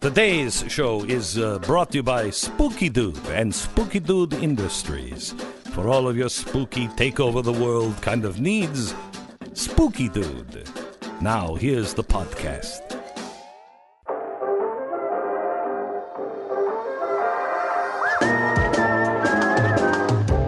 Today's 0.00 0.64
show 0.66 1.04
is 1.04 1.36
uh, 1.36 1.58
brought 1.58 1.90
to 1.90 1.98
you 1.98 2.02
by 2.02 2.30
Spooky 2.30 2.88
Dude 2.88 3.18
and 3.28 3.54
Spooky 3.54 4.00
Dude 4.00 4.32
Industries. 4.32 5.34
For 5.74 5.88
all 5.88 6.08
of 6.08 6.16
your 6.16 6.30
spooky 6.30 6.88
take 6.96 7.20
over 7.20 7.42
the 7.42 7.52
world 7.52 8.00
kind 8.00 8.24
of 8.24 8.40
needs, 8.40 8.94
Spooky 9.52 10.08
Dude. 10.08 10.66
Now, 11.20 11.54
here's 11.54 11.92
the 11.92 12.02
podcast. 12.02 12.80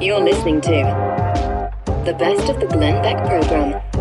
You're 0.01 0.25
listening 0.25 0.63
to 0.63 1.71
the 2.07 2.15
best 2.19 2.49
of 2.49 2.59
the 2.59 2.69
Glenn 2.73 3.03
Beck 3.03 3.19
program. 3.29 3.92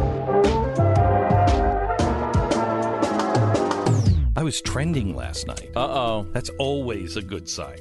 I 4.41 4.43
was 4.43 4.59
trending 4.59 5.15
last 5.15 5.45
night. 5.45 5.69
Uh 5.75 5.81
oh. 5.81 6.27
That's 6.31 6.49
always 6.57 7.15
a 7.15 7.21
good 7.21 7.47
sign. 7.47 7.77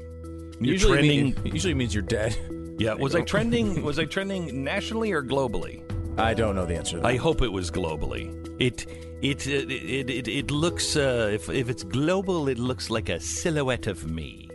You're 0.61 0.75
Usually, 0.75 0.99
trending. 0.99 1.43
mean- 1.43 1.55
usually 1.55 1.73
means 1.73 1.95
you're 1.95 2.03
dead. 2.03 2.37
yeah, 2.79 2.93
was 2.93 3.15
I 3.15 3.23
trending? 3.23 3.83
Was 3.83 3.99
I 3.99 4.05
trending 4.05 4.63
nationally 4.63 5.11
or 5.13 5.23
globally? 5.23 5.81
I 6.19 6.35
don't 6.35 6.55
know 6.55 6.67
the 6.67 6.77
answer 6.77 6.97
to 6.97 7.01
that. 7.01 7.07
I 7.09 7.17
hope 7.17 7.41
it 7.41 7.51
was 7.51 7.71
globally. 7.71 8.29
It 8.61 8.85
it 9.23 9.47
it 9.47 9.71
it, 9.71 10.11
it, 10.11 10.29
it 10.29 10.51
looks 10.51 10.97
uh, 10.97 11.31
if 11.33 11.49
if 11.49 11.71
it's 11.71 11.83
global, 11.83 12.47
it 12.49 12.59
looks 12.59 12.91
like 12.91 13.09
a 13.09 13.19
silhouette 13.21 13.87
of 13.87 14.11
me, 14.11 14.51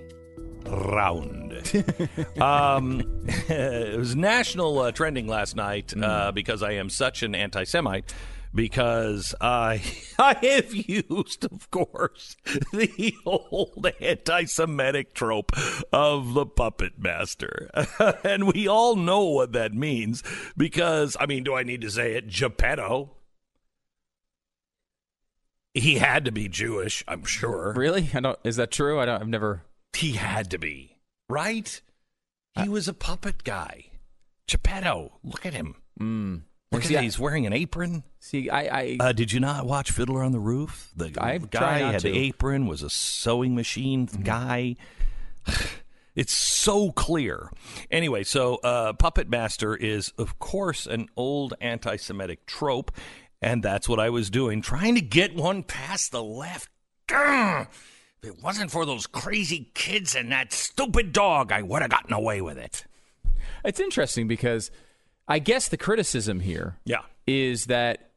round. 0.68 1.54
um, 2.40 3.02
it 3.50 3.98
was 3.98 4.16
national 4.16 4.78
uh, 4.78 4.92
trending 4.92 5.26
last 5.28 5.56
night 5.56 5.92
uh, 6.00 6.32
because 6.32 6.62
I 6.62 6.74
am 6.74 6.92
such 6.92 7.24
an 7.24 7.34
anti-Semite. 7.34 8.14
Because 8.56 9.36
I 9.42 9.82
I 10.20 10.34
have 10.42 10.74
used, 10.74 11.44
of 11.44 11.70
course, 11.72 12.38
the 12.72 13.14
old 13.26 13.86
anti-Semitic 14.00 15.14
trope 15.14 15.52
of 15.92 16.34
the 16.34 16.46
puppet 16.46 16.94
master, 16.98 17.70
and 18.24 18.48
we 18.52 18.68
all 18.68 18.96
know 18.96 19.26
what 19.26 19.52
that 19.52 19.74
means. 19.74 20.24
Because 20.56 21.18
I 21.20 21.26
mean, 21.26 21.44
do 21.44 21.54
I 21.54 21.64
need 21.64 21.82
to 21.82 21.92
say 21.92 22.14
it? 22.14 22.28
Geppetto. 22.30 23.12
He 25.74 25.96
had 25.96 26.24
to 26.24 26.32
be 26.32 26.48
Jewish, 26.48 27.04
I'm 27.06 27.26
sure. 27.26 27.74
really? 27.76 28.10
I 28.14 28.22
don't. 28.22 28.40
Is 28.46 28.56
that 28.56 28.72
true? 28.72 29.02
I 29.02 29.06
don't. 29.06 29.22
I've 29.22 29.28
never. 29.28 29.64
He 29.94 30.14
had 30.14 30.50
to 30.52 30.58
be, 30.58 30.98
right? 31.30 31.82
He 32.58 32.70
was 32.70 32.88
a 32.88 32.94
puppet 32.94 33.44
guy. 33.44 33.88
Geppetto, 34.48 35.20
look 35.24 35.46
at 35.46 35.54
him. 35.54 35.76
Mm. 36.00 36.44
Look 36.72 36.82
at 36.84 36.88
See, 36.88 36.94
him. 36.96 37.00
I- 37.00 37.04
He's 37.04 37.20
wearing 37.20 37.46
an 37.46 37.54
apron. 37.54 38.04
See, 38.20 38.50
I. 38.50 38.62
I 38.82 38.98
Uh, 39.00 39.12
did 39.14 39.32
you 39.32 39.40
not 39.40 39.66
watch 39.66 39.92
Fiddler 39.92 40.24
on 40.24 40.32
the 40.32 40.40
Roof? 40.40 40.92
The 40.96 41.12
I 41.18 41.38
guy 41.38 41.80
had 41.80 42.02
to. 42.02 42.10
the 42.12 42.18
apron, 42.18 42.66
was 42.68 42.82
a 42.82 42.90
sewing 42.90 43.56
machine 43.56 44.08
Mm-hmm. 44.08 44.24
guy. 44.24 44.76
It's 46.16 46.34
so 46.34 46.94
clear. 46.94 47.52
Anyway, 47.92 48.24
so 48.24 48.56
uh, 48.64 48.94
Puppet 48.94 49.30
Master 49.30 49.76
is, 49.76 50.14
of 50.18 50.40
course, 50.40 50.86
an 50.88 51.10
old 51.18 51.54
anti 51.60 51.98
Semitic 51.98 52.46
trope, 52.46 52.94
and 53.42 53.62
that's 53.62 53.90
what 53.90 54.00
I 54.00 54.10
was 54.10 54.30
doing, 54.30 54.62
trying 54.62 54.96
to 54.96 55.02
get 55.02 55.36
one 55.36 55.62
past 55.62 56.14
the 56.14 56.24
left. 56.24 56.70
Grr! 57.10 57.68
If 58.24 58.30
it 58.30 58.42
wasn't 58.42 58.72
for 58.72 58.86
those 58.86 59.08
crazy 59.08 59.70
kids 59.74 60.16
and 60.16 60.32
that 60.32 60.54
stupid 60.54 61.12
dog, 61.12 61.52
I 61.52 61.62
would 61.62 61.82
have 61.82 61.92
gotten 61.92 62.14
away 62.14 62.40
with 62.40 62.58
it. 62.58 62.86
it's 63.66 63.82
interesting 63.82 64.26
because 64.26 64.72
I 65.28 65.40
guess 65.40 65.68
the 65.68 65.78
criticism 65.78 66.42
here 66.42 66.78
Yeah. 66.86 67.02
is 67.28 67.66
that 67.66 68.12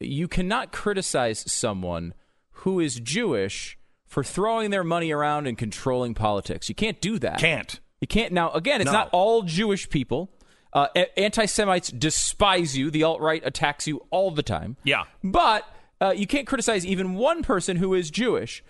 you 0.00 0.28
cannot 0.28 0.72
criticize 0.72 1.50
someone 1.50 2.14
who 2.50 2.80
is 2.80 2.98
Jewish 3.00 3.78
for 4.06 4.22
throwing 4.24 4.70
their 4.70 4.84
money 4.84 5.10
around 5.10 5.46
and 5.46 5.56
controlling 5.56 6.14
politics. 6.14 6.68
You 6.68 6.74
can't 6.74 7.00
do 7.00 7.18
that. 7.20 7.38
Can't. 7.38 7.80
You 8.00 8.06
can't 8.06 8.32
now. 8.32 8.50
Again, 8.52 8.80
it's 8.80 8.86
No. 8.86 8.92
not 8.92 9.08
all 9.12 9.42
Jewish 9.42 9.88
people. 9.88 10.30
Uh, 10.72 10.88
anti-Semites 11.16 11.90
despise 11.90 12.76
you. 12.76 12.90
The 12.90 13.02
alt-right 13.04 13.42
attacks 13.44 13.86
you 13.86 14.04
all 14.10 14.30
the 14.30 14.42
time. 14.42 14.76
Yeah. 14.84 15.04
but 15.24 15.64
uh, 16.00 16.12
you 16.14 16.26
can't 16.26 16.46
criticize 16.46 16.84
even 16.84 17.14
one 17.14 17.42
person 17.42 17.78
who 17.78 17.94
is 17.94 18.10
Jewish. 18.10 18.62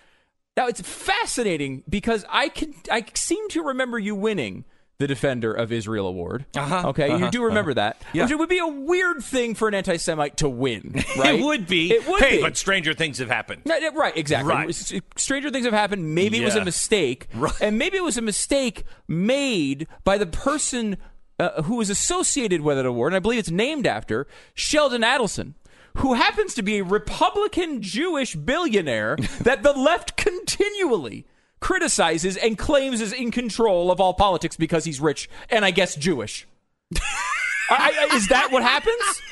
Now 0.56 0.68
it's 0.68 0.80
fascinating 0.80 1.82
because 1.88 2.24
I 2.28 2.48
can 2.48 2.72
I 2.90 3.04
seem 3.14 3.48
to 3.50 3.62
remember 3.64 3.98
you 3.98 4.14
winning 4.14 4.64
the 4.98 5.06
Defender 5.06 5.52
of 5.52 5.72
Israel 5.72 6.06
award. 6.06 6.46
Uh-huh, 6.56 6.88
Okay, 6.88 7.08
you 7.08 7.14
uh-huh, 7.16 7.30
do 7.30 7.44
remember 7.44 7.74
that. 7.74 8.00
Yeah. 8.12 8.22
Which 8.24 8.32
it 8.32 8.38
would 8.38 8.48
be 8.48 8.58
a 8.58 8.66
weird 8.66 9.22
thing 9.22 9.54
for 9.54 9.68
an 9.68 9.74
anti-Semite 9.74 10.38
to 10.38 10.48
win, 10.48 10.94
right? 11.18 11.38
It 11.38 11.44
would 11.44 11.66
be. 11.66 11.92
It 11.92 12.06
would 12.08 12.22
hey, 12.22 12.36
be. 12.36 12.42
but 12.42 12.56
stranger 12.56 12.94
things 12.94 13.18
have 13.18 13.28
happened. 13.28 13.62
No, 13.66 13.78
no, 13.78 13.92
Right, 13.92 14.16
exactly. 14.16 14.52
Right. 14.54 15.02
Stranger 15.16 15.50
things 15.50 15.64
have 15.66 15.74
happened. 15.74 16.14
Maybe 16.14 16.40
it 16.40 16.44
was 16.44 16.56
a 16.56 16.64
mistake, 16.64 17.26
Right. 17.34 17.52
and 17.60 17.76
maybe 17.78 17.96
it 17.98 18.04
was 18.04 18.16
a 18.16 18.22
mistake 18.22 18.84
made 19.08 19.86
by 20.04 20.18
the 20.18 20.26
person 20.26 20.96
uh, 21.38 21.62
who 21.62 21.76
was 21.76 21.90
associated 21.90 22.62
with 22.62 22.76
that 22.78 22.86
award, 22.86 23.12
and 23.12 23.16
I 23.16 23.20
believe 23.20 23.38
it's 23.38 23.50
named 23.50 23.86
after 23.86 24.26
Sheldon 24.54 25.02
Adelson, 25.02 25.54
who 25.96 26.14
happens 26.14 26.54
to 26.54 26.62
be 26.62 26.78
a 26.78 26.84
Republican 26.84 27.82
Jewish 27.82 28.34
billionaire 28.34 29.16
that 29.42 29.62
the 29.62 29.72
left 29.72 30.16
continually 30.16 31.26
criticizes 31.60 32.36
and 32.36 32.56
claims 32.58 33.00
is 33.00 33.12
in 33.12 33.30
control 33.30 33.90
of 33.90 34.00
all 34.00 34.14
politics 34.14 34.56
because 34.56 34.84
he's 34.84 35.00
rich 35.00 35.28
and 35.50 35.64
I 35.64 35.70
guess 35.70 35.94
Jewish. 35.96 36.46
I, 37.68 38.08
I, 38.10 38.14
is 38.16 38.28
that 38.28 38.52
what 38.52 38.62
happens? 38.62 39.22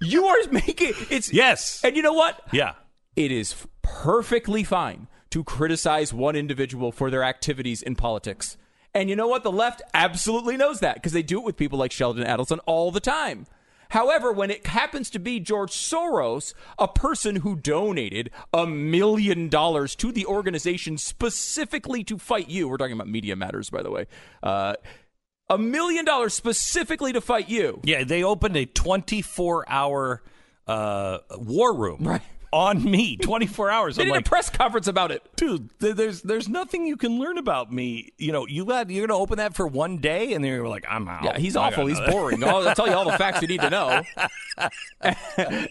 You 0.00 0.26
are 0.26 0.36
making 0.50 0.92
it's 1.10 1.32
Yes. 1.32 1.80
and 1.82 1.96
you 1.96 2.02
know 2.02 2.12
what? 2.12 2.40
Yeah. 2.52 2.74
it 3.16 3.32
is 3.32 3.54
perfectly 3.82 4.62
fine 4.64 5.06
to 5.30 5.42
criticize 5.44 6.12
one 6.12 6.36
individual 6.36 6.92
for 6.92 7.10
their 7.10 7.22
activities 7.24 7.82
in 7.82 7.94
politics. 7.94 8.56
And 8.94 9.08
you 9.10 9.16
know 9.16 9.28
what? 9.28 9.42
The 9.42 9.52
left 9.52 9.82
absolutely 9.94 10.56
knows 10.56 10.80
that 10.80 10.94
because 10.96 11.12
they 11.12 11.22
do 11.22 11.38
it 11.38 11.44
with 11.44 11.56
people 11.56 11.78
like 11.78 11.92
Sheldon 11.92 12.24
Adelson 12.26 12.58
all 12.66 12.90
the 12.90 13.00
time. 13.00 13.46
However, 13.90 14.32
when 14.32 14.50
it 14.50 14.66
happens 14.66 15.10
to 15.10 15.18
be 15.18 15.40
George 15.40 15.72
Soros, 15.72 16.54
a 16.78 16.88
person 16.88 17.36
who 17.36 17.56
donated 17.56 18.30
a 18.52 18.66
million 18.66 19.48
dollars 19.48 19.94
to 19.96 20.12
the 20.12 20.26
organization 20.26 20.98
specifically 20.98 22.04
to 22.04 22.18
fight 22.18 22.48
you, 22.48 22.68
we're 22.68 22.76
talking 22.76 22.92
about 22.94 23.08
Media 23.08 23.34
Matters, 23.36 23.70
by 23.70 23.82
the 23.82 23.90
way, 23.90 24.06
uh, 24.42 24.74
a 25.48 25.58
million 25.58 26.04
dollars 26.04 26.34
specifically 26.34 27.12
to 27.12 27.20
fight 27.20 27.48
you. 27.48 27.80
Yeah, 27.82 28.04
they 28.04 28.22
opened 28.22 28.56
a 28.56 28.66
24 28.66 29.64
hour 29.68 30.22
uh, 30.66 31.18
war 31.38 31.74
room 31.74 32.00
Right. 32.00 32.20
On 32.52 32.82
me. 32.82 33.16
24 33.16 33.70
hours. 33.70 33.96
They 33.96 34.02
I'm 34.02 34.06
did 34.08 34.12
like, 34.12 34.26
a 34.26 34.28
press 34.28 34.50
conference 34.50 34.86
about 34.86 35.10
it. 35.10 35.22
dude, 35.36 35.70
th- 35.80 35.96
there's 35.96 36.22
there's 36.22 36.48
nothing 36.48 36.86
you 36.86 36.96
can 36.96 37.18
learn 37.18 37.38
about 37.38 37.72
me. 37.72 38.12
You 38.18 38.32
know, 38.32 38.46
you 38.46 38.64
got 38.64 38.90
you're 38.90 39.06
gonna 39.06 39.18
open 39.18 39.38
that 39.38 39.54
for 39.54 39.66
one 39.66 39.98
day, 39.98 40.32
and 40.32 40.44
then 40.44 40.52
you're 40.52 40.68
like, 40.68 40.84
I'm 40.88 41.08
out. 41.08 41.24
Yeah, 41.24 41.38
he's 41.38 41.56
I 41.56 41.68
awful. 41.68 41.86
He's 41.86 42.00
boring. 42.00 42.42
I'll, 42.44 42.68
I'll 42.68 42.74
tell 42.74 42.86
you 42.86 42.94
all 42.94 43.04
the 43.04 43.18
facts 43.18 43.42
you 43.42 43.48
need 43.48 43.60
to 43.60 43.70
know. 43.70 44.02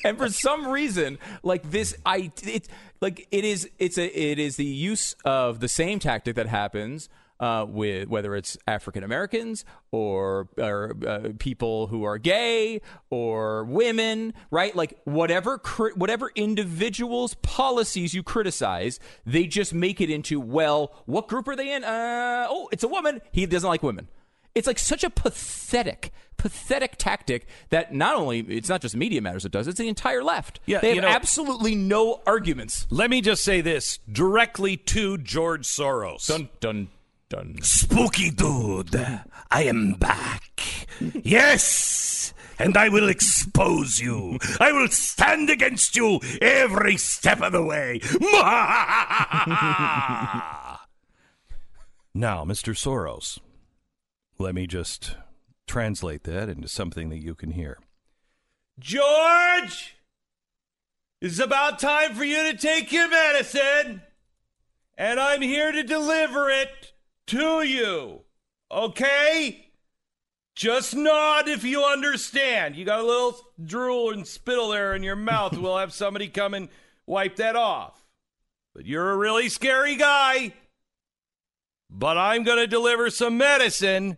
and 0.03 0.17
for 0.17 0.29
some 0.29 0.67
reason, 0.67 1.17
like 1.43 1.69
this, 1.69 1.95
I 2.05 2.31
it's 2.43 2.67
like 3.01 3.27
it 3.31 3.45
is. 3.45 3.69
It's 3.79 3.97
a 3.97 4.05
it 4.05 4.39
is 4.39 4.55
the 4.57 4.65
use 4.65 5.15
of 5.25 5.59
the 5.59 5.67
same 5.67 5.99
tactic 5.99 6.35
that 6.35 6.47
happens. 6.47 7.09
Uh, 7.39 7.63
with 7.69 8.07
whether 8.07 8.35
it's 8.35 8.57
African 8.67 9.03
Americans 9.03 9.63
or, 9.91 10.49
or 10.57 10.95
uh, 11.07 11.29
people 11.37 11.85
who 11.85 12.03
are 12.03 12.17
gay 12.17 12.81
or 13.11 13.63
women, 13.65 14.33
right? 14.49 14.75
Like 14.75 14.97
whatever 15.03 15.59
cri- 15.59 15.93
whatever 15.93 16.31
individuals' 16.33 17.35
policies 17.43 18.15
you 18.15 18.23
criticize, 18.23 18.99
they 19.23 19.45
just 19.45 19.71
make 19.71 20.01
it 20.01 20.09
into 20.09 20.39
well, 20.39 20.95
what 21.05 21.27
group 21.27 21.47
are 21.47 21.55
they 21.55 21.71
in? 21.73 21.83
Uh, 21.83 22.47
oh, 22.49 22.69
it's 22.71 22.83
a 22.83 22.87
woman. 22.87 23.21
He 23.31 23.45
doesn't 23.45 23.69
like 23.69 23.83
women. 23.83 24.07
It's 24.55 24.65
like 24.65 24.79
such 24.79 25.03
a 25.03 25.11
pathetic, 25.11 26.11
pathetic 26.37 26.95
tactic 26.97 27.45
that 27.69 27.93
not 27.93 28.15
only 28.15 28.39
it's 28.39 28.69
not 28.69 28.81
just 28.81 28.95
Media 28.95 29.21
Matters 29.21 29.43
that 29.43 29.51
does, 29.51 29.67
it's 29.67 29.77
the 29.77 29.87
entire 29.87 30.23
left. 30.23 30.59
Yeah, 30.65 30.79
they 30.79 30.87
have 30.87 30.95
you 30.95 31.01
know- 31.01 31.07
absolutely 31.07 31.75
no 31.75 32.23
arguments. 32.25 32.87
Let 32.89 33.11
me 33.11 33.21
just 33.21 33.43
say 33.43 33.61
this 33.61 33.99
directly 34.11 34.75
to 34.77 35.19
George 35.19 35.67
Soros. 35.67 36.25
Dun 36.25 36.49
dun 36.59 36.87
dun. 37.29 37.57
Spooky 37.61 38.29
dude, 38.31 38.95
I 39.51 39.63
am 39.63 39.93
back. 39.93 40.61
Yes, 41.23 42.33
and 42.57 42.77
I 42.77 42.89
will 42.89 43.09
expose 43.09 43.99
you. 43.99 44.39
I 44.59 44.71
will 44.71 44.87
stand 44.87 45.49
against 45.49 45.95
you 45.95 46.19
every 46.41 46.97
step 46.97 47.41
of 47.41 47.51
the 47.51 47.63
way. 47.63 47.99
now, 52.13 52.45
Mr. 52.45 52.73
Soros, 52.73 53.39
let 54.37 54.55
me 54.55 54.67
just 54.67 55.17
translate 55.67 56.23
that 56.23 56.49
into 56.49 56.67
something 56.67 57.09
that 57.09 57.21
you 57.21 57.35
can 57.35 57.51
hear. 57.51 57.77
George, 58.79 59.97
it's 61.21 61.39
about 61.39 61.79
time 61.79 62.13
for 62.15 62.23
you 62.23 62.51
to 62.51 62.57
take 62.57 62.91
your 62.91 63.09
medicine, 63.09 64.01
and 64.97 65.19
I'm 65.19 65.41
here 65.41 65.71
to 65.71 65.83
deliver 65.83 66.49
it 66.49 66.93
to 67.27 67.63
you. 67.63 68.21
Okay? 68.71 69.67
Just 70.55 70.95
nod 70.95 71.47
if 71.47 71.63
you 71.63 71.83
understand. 71.83 72.75
You 72.75 72.83
got 72.83 72.99
a 72.99 73.03
little 73.03 73.39
drool 73.63 74.11
and 74.11 74.25
spittle 74.25 74.69
there 74.69 74.95
in 74.95 75.03
your 75.03 75.15
mouth. 75.15 75.57
we'll 75.57 75.77
have 75.77 75.93
somebody 75.93 76.27
come 76.27 76.53
and 76.53 76.69
wipe 77.05 77.35
that 77.37 77.55
off. 77.55 78.03
but 78.73 78.85
you're 78.85 79.11
a 79.11 79.17
really 79.17 79.49
scary 79.49 79.95
guy. 79.95 80.53
But 81.89 82.17
I'm 82.17 82.43
going 82.43 82.57
to 82.57 82.67
deliver 82.67 83.09
some 83.09 83.37
medicine 83.37 84.17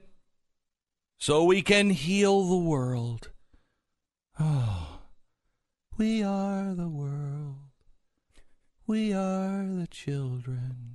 so 1.20 1.44
we 1.44 1.62
can 1.62 1.90
heal 1.92 2.48
the 2.48 2.58
world. 2.58 3.30
Oh, 4.40 5.02
we 5.98 6.24
are 6.24 6.74
the 6.74 6.88
world. 6.88 7.58
We 8.88 9.14
are 9.14 9.68
the 9.68 9.88
children. 9.92 10.89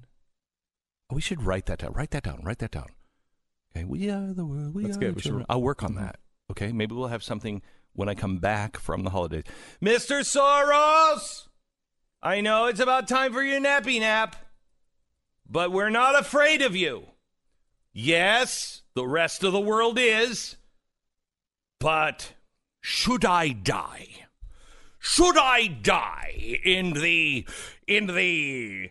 We 1.15 1.21
should 1.21 1.45
write 1.45 1.67
that 1.67 1.79
down. 1.79 1.93
Write 1.93 2.11
that 2.11 2.25
down. 2.25 2.41
Write 2.43 2.59
that 2.59 2.73
down. 2.73 2.89
Okay, 3.77 3.85
we 3.85 4.11
are 4.11 4.33
the 4.33 4.45
world. 4.45 4.75
We 4.75 4.83
That's 4.83 4.97
are 4.97 5.01
good. 5.01 5.11
the 5.11 5.15
We 5.15 5.23
should- 5.23 5.47
I'll 5.49 5.63
work 5.63 5.83
on 5.83 5.93
mm-hmm. 5.93 6.05
that. 6.05 6.19
Okay, 6.51 6.73
maybe 6.73 6.95
we'll 6.95 7.09
have 7.09 7.23
something 7.23 7.63
when 7.93 8.09
I 8.09 8.15
come 8.15 8.39
back 8.39 8.77
from 8.77 9.05
the 9.05 9.11
holidays. 9.11 9.45
Mr. 9.81 10.21
Soros, 10.21 11.49
I 12.23 12.41
know 12.41 12.67
it's 12.67 12.81
about 12.81 13.07
time 13.07 13.33
for 13.33 13.43
your 13.43 13.61
nappy 13.61 14.01
nap, 14.01 14.37
but 15.49 15.71
we're 15.71 15.91
not 15.91 16.19
afraid 16.19 16.61
of 16.61 16.75
you. 16.75 17.07
Yes, 17.93 18.83
the 18.95 19.07
rest 19.07 19.45
of 19.45 19.53
the 19.53 19.61
world 19.61 19.99
is, 20.01 20.57
but 21.79 22.35
should 22.81 23.25
I 23.25 23.51
die? 23.51 24.27
Should 24.99 25.39
I 25.39 25.69
die 25.69 26.59
in 26.65 26.95
the 26.95 27.47
in 27.87 28.07
the 28.07 28.91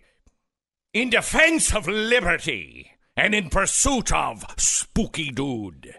in 0.93 1.09
defense 1.09 1.73
of 1.75 1.87
liberty 1.87 2.91
and 3.17 3.33
in 3.35 3.49
pursuit 3.49 4.11
of 4.13 4.45
spooky 4.57 5.31
dude? 5.31 5.95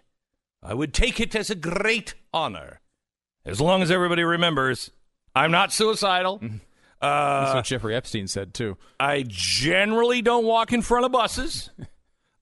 I 0.62 0.74
would 0.74 0.94
take 0.94 1.20
it 1.20 1.34
as 1.34 1.50
a 1.50 1.54
great 1.54 2.14
honor, 2.32 2.80
as 3.44 3.60
long 3.60 3.82
as 3.82 3.90
everybody 3.90 4.24
remembers 4.24 4.90
I'm 5.34 5.50
not 5.50 5.72
suicidal. 5.72 6.40
Uh, 7.02 7.44
That's 7.44 7.54
what 7.54 7.64
Jeffrey 7.64 7.94
Epstein 7.94 8.28
said 8.28 8.54
too. 8.54 8.76
I 8.98 9.24
generally 9.26 10.22
don't 10.22 10.44
walk 10.44 10.72
in 10.72 10.80
front 10.80 11.04
of 11.04 11.12
buses. 11.12 11.70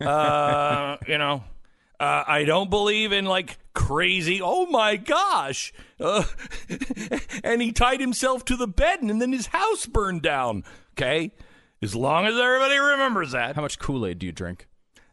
Uh, 0.01 0.97
you 1.07 1.17
know, 1.17 1.45
uh, 2.01 2.25
I 2.27 2.43
don't 2.43 2.69
believe 2.71 3.13
in 3.13 3.25
like 3.25 3.57
crazy. 3.73 4.41
Oh 4.43 4.67
my 4.67 4.97
gosh! 4.97 5.73
Uh, 6.01 6.25
and 7.45 7.63
he 7.63 7.71
tied 7.71 8.01
himself 8.01 8.45
to 8.47 8.57
the 8.57 8.67
bed, 8.67 9.03
and 9.03 9.23
then 9.23 9.33
his 9.33 9.47
house 9.47 9.87
burned 9.87 10.23
down. 10.23 10.65
Okay, 10.95 11.31
as 11.83 11.95
long 11.95 12.27
as 12.27 12.37
everybody 12.37 12.77
remembers 12.77 13.33
that. 13.33 13.57
How 13.57 13.63
much 13.63 13.79
Kool 13.79 14.07
Aid 14.07 14.21
do 14.21 14.27
you 14.27 14.33
drink? 14.33 14.69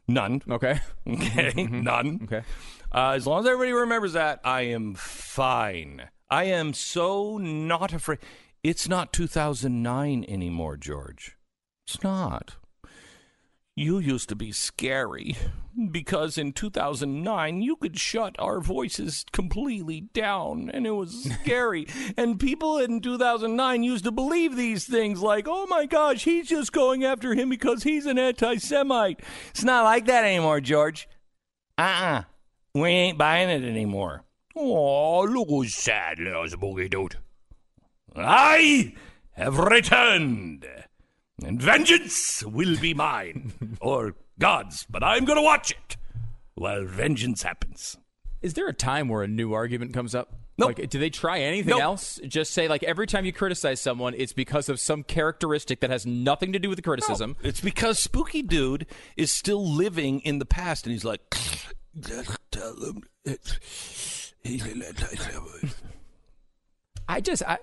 None. 0.08 0.42
Okay. 0.50 0.80
Okay, 1.08 1.64
none. 1.72 2.20
Okay. 2.24 2.44
Uh, 2.94 3.12
as 3.16 3.26
long 3.26 3.40
as 3.40 3.46
everybody 3.48 3.72
remembers 3.74 4.14
that, 4.14 4.40
I 4.44 4.62
am 4.62 4.94
fine. 4.94 6.10
I 6.30 6.44
am 6.46 6.74
so 6.74 7.38
not 7.40 7.94
afraid. 7.94 8.20
It's 8.64 8.88
not 8.88 9.12
2009 9.12 10.26
anymore, 10.28 10.78
George. 10.78 11.36
It's 11.88 12.04
not. 12.04 12.58
You 13.80 14.00
used 14.00 14.28
to 14.28 14.36
be 14.36 14.52
scary 14.52 15.38
because 15.90 16.38
in 16.38 16.52
2009 16.52 17.62
you 17.62 17.78
could 17.78 17.98
shut 17.98 18.36
our 18.38 18.60
voices 18.60 19.24
completely 19.32 20.02
down 20.02 20.70
and 20.74 20.86
it 20.86 20.92
was 20.92 21.32
scary. 21.44 21.88
and 22.18 22.38
people 22.38 22.78
in 22.78 23.00
2009 23.00 23.82
used 23.84 24.04
to 24.04 24.12
believe 24.12 24.58
these 24.58 24.86
things 24.86 25.22
like, 25.22 25.46
oh 25.48 25.66
my 25.68 25.86
gosh, 25.86 26.26
he's 26.26 26.50
just 26.50 26.74
going 26.74 27.06
after 27.06 27.34
him 27.34 27.48
because 27.48 27.84
he's 27.84 28.06
an 28.06 28.20
anti 28.20 28.58
Semite. 28.58 29.22
It's 29.52 29.64
not 29.64 29.86
like 29.86 30.08
that 30.08 30.26
anymore, 30.26 30.60
George. 30.60 31.08
Uh 31.78 31.82
uh 31.82 32.22
We 32.74 32.90
ain't 32.90 33.18
buying 33.18 33.48
it 33.48 33.66
anymore. 33.66 34.26
Oh, 34.58 35.22
look 35.22 35.48
who's 35.48 35.74
sad, 35.74 36.20
little 36.20 36.50
spooky 36.50 36.90
dude. 36.90 37.16
I 38.14 38.94
have 39.32 39.58
returned, 39.58 40.68
and 41.46 41.62
vengeance 41.62 42.44
will 42.44 42.78
be 42.80 42.94
mine. 42.94 43.54
or 43.82 44.16
God's, 44.40 44.86
but 44.90 45.04
I'm 45.04 45.26
going 45.26 45.38
to 45.38 45.44
watch 45.44 45.72
it 45.72 45.98
while 46.56 46.86
vengeance 46.86 47.44
happens. 47.44 47.98
Is 48.42 48.54
there 48.54 48.68
a 48.68 48.74
time 48.74 49.10
where 49.10 49.24
a 49.24 49.28
new 49.28 49.54
argument 49.54 49.94
comes 49.94 50.16
up? 50.16 50.34
Nope. 50.58 50.78
Like, 50.78 50.90
do 50.90 51.00
they 51.00 51.10
try 51.10 51.40
anything 51.40 51.72
Nope. 51.72 51.82
else? 51.82 52.20
Just 52.28 52.52
say 52.54 52.68
like 52.68 52.84
every 52.84 53.08
time 53.08 53.24
you 53.26 53.32
criticize 53.32 53.80
someone, 53.80 54.14
it's 54.14 54.34
because 54.34 54.68
of 54.68 54.80
some 54.80 55.04
characteristic 55.04 55.80
that 55.80 55.90
has 55.90 56.06
nothing 56.06 56.52
to 56.54 56.60
do 56.60 56.68
with 56.68 56.78
the 56.78 56.82
criticism. 56.82 57.38
No. 57.42 57.50
It's 57.50 57.62
because 57.62 58.00
Spooky 58.00 58.42
Dude 58.42 58.86
is 59.16 59.32
still 59.32 59.66
living 59.66 60.20
in 60.22 60.40
the 60.40 60.46
past, 60.46 60.86
and 60.86 60.92
he's 60.92 61.06
like, 61.06 61.22
tell 62.52 62.76
him 62.76 63.04
it's. 63.26 64.34
I 67.10 67.22
just 67.22 67.44
I 67.44 67.58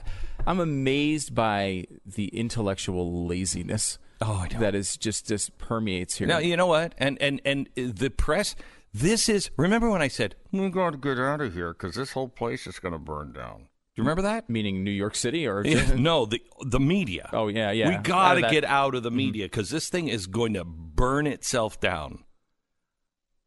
I'm 0.46 0.60
amazed 0.60 1.34
by 1.34 1.87
the 2.04 2.26
intellectual 2.28 3.26
laziness. 3.26 3.98
Oh. 4.20 4.46
That 4.58 4.75
is 4.75 4.96
just 4.96 5.28
just 5.28 5.56
permeates 5.58 6.16
here. 6.16 6.26
Now 6.26 6.38
you 6.38 6.56
know 6.56 6.66
what, 6.66 6.94
and 6.98 7.16
and 7.22 7.40
and 7.44 7.69
the 7.76 8.10
press. 8.10 8.56
This 8.93 9.28
is. 9.28 9.50
Remember 9.56 9.90
when 9.90 10.02
I 10.02 10.08
said 10.08 10.34
we 10.52 10.69
got 10.70 10.90
to 10.90 10.98
get 10.98 11.19
out 11.19 11.40
of 11.40 11.54
here 11.54 11.72
because 11.72 11.94
this 11.94 12.12
whole 12.12 12.28
place 12.28 12.66
is 12.66 12.78
going 12.78 12.93
to 12.93 12.98
burn 12.98 13.32
down. 13.32 13.69
Do 13.96 14.02
you 14.02 14.04
remember 14.04 14.22
that? 14.22 14.50
Meaning 14.50 14.84
New 14.84 14.90
York 14.90 15.14
City 15.14 15.46
or 15.46 15.64
Yeah, 15.64 15.94
no, 15.94 16.26
the 16.26 16.43
the 16.62 16.81
media. 16.81 17.31
Oh, 17.32 17.48
yeah, 17.48 17.70
yeah. 17.70 17.88
We 17.88 17.96
got 17.96 18.34
to 18.34 18.43
get 18.43 18.64
out 18.64 18.94
of 18.94 19.02
the 19.02 19.10
mm-hmm. 19.10 19.16
media 19.16 19.44
because 19.46 19.70
this 19.70 19.88
thing 19.88 20.08
is 20.08 20.26
going 20.26 20.54
to 20.54 20.64
burn 20.64 21.26
itself 21.26 21.81
down. 21.81 22.25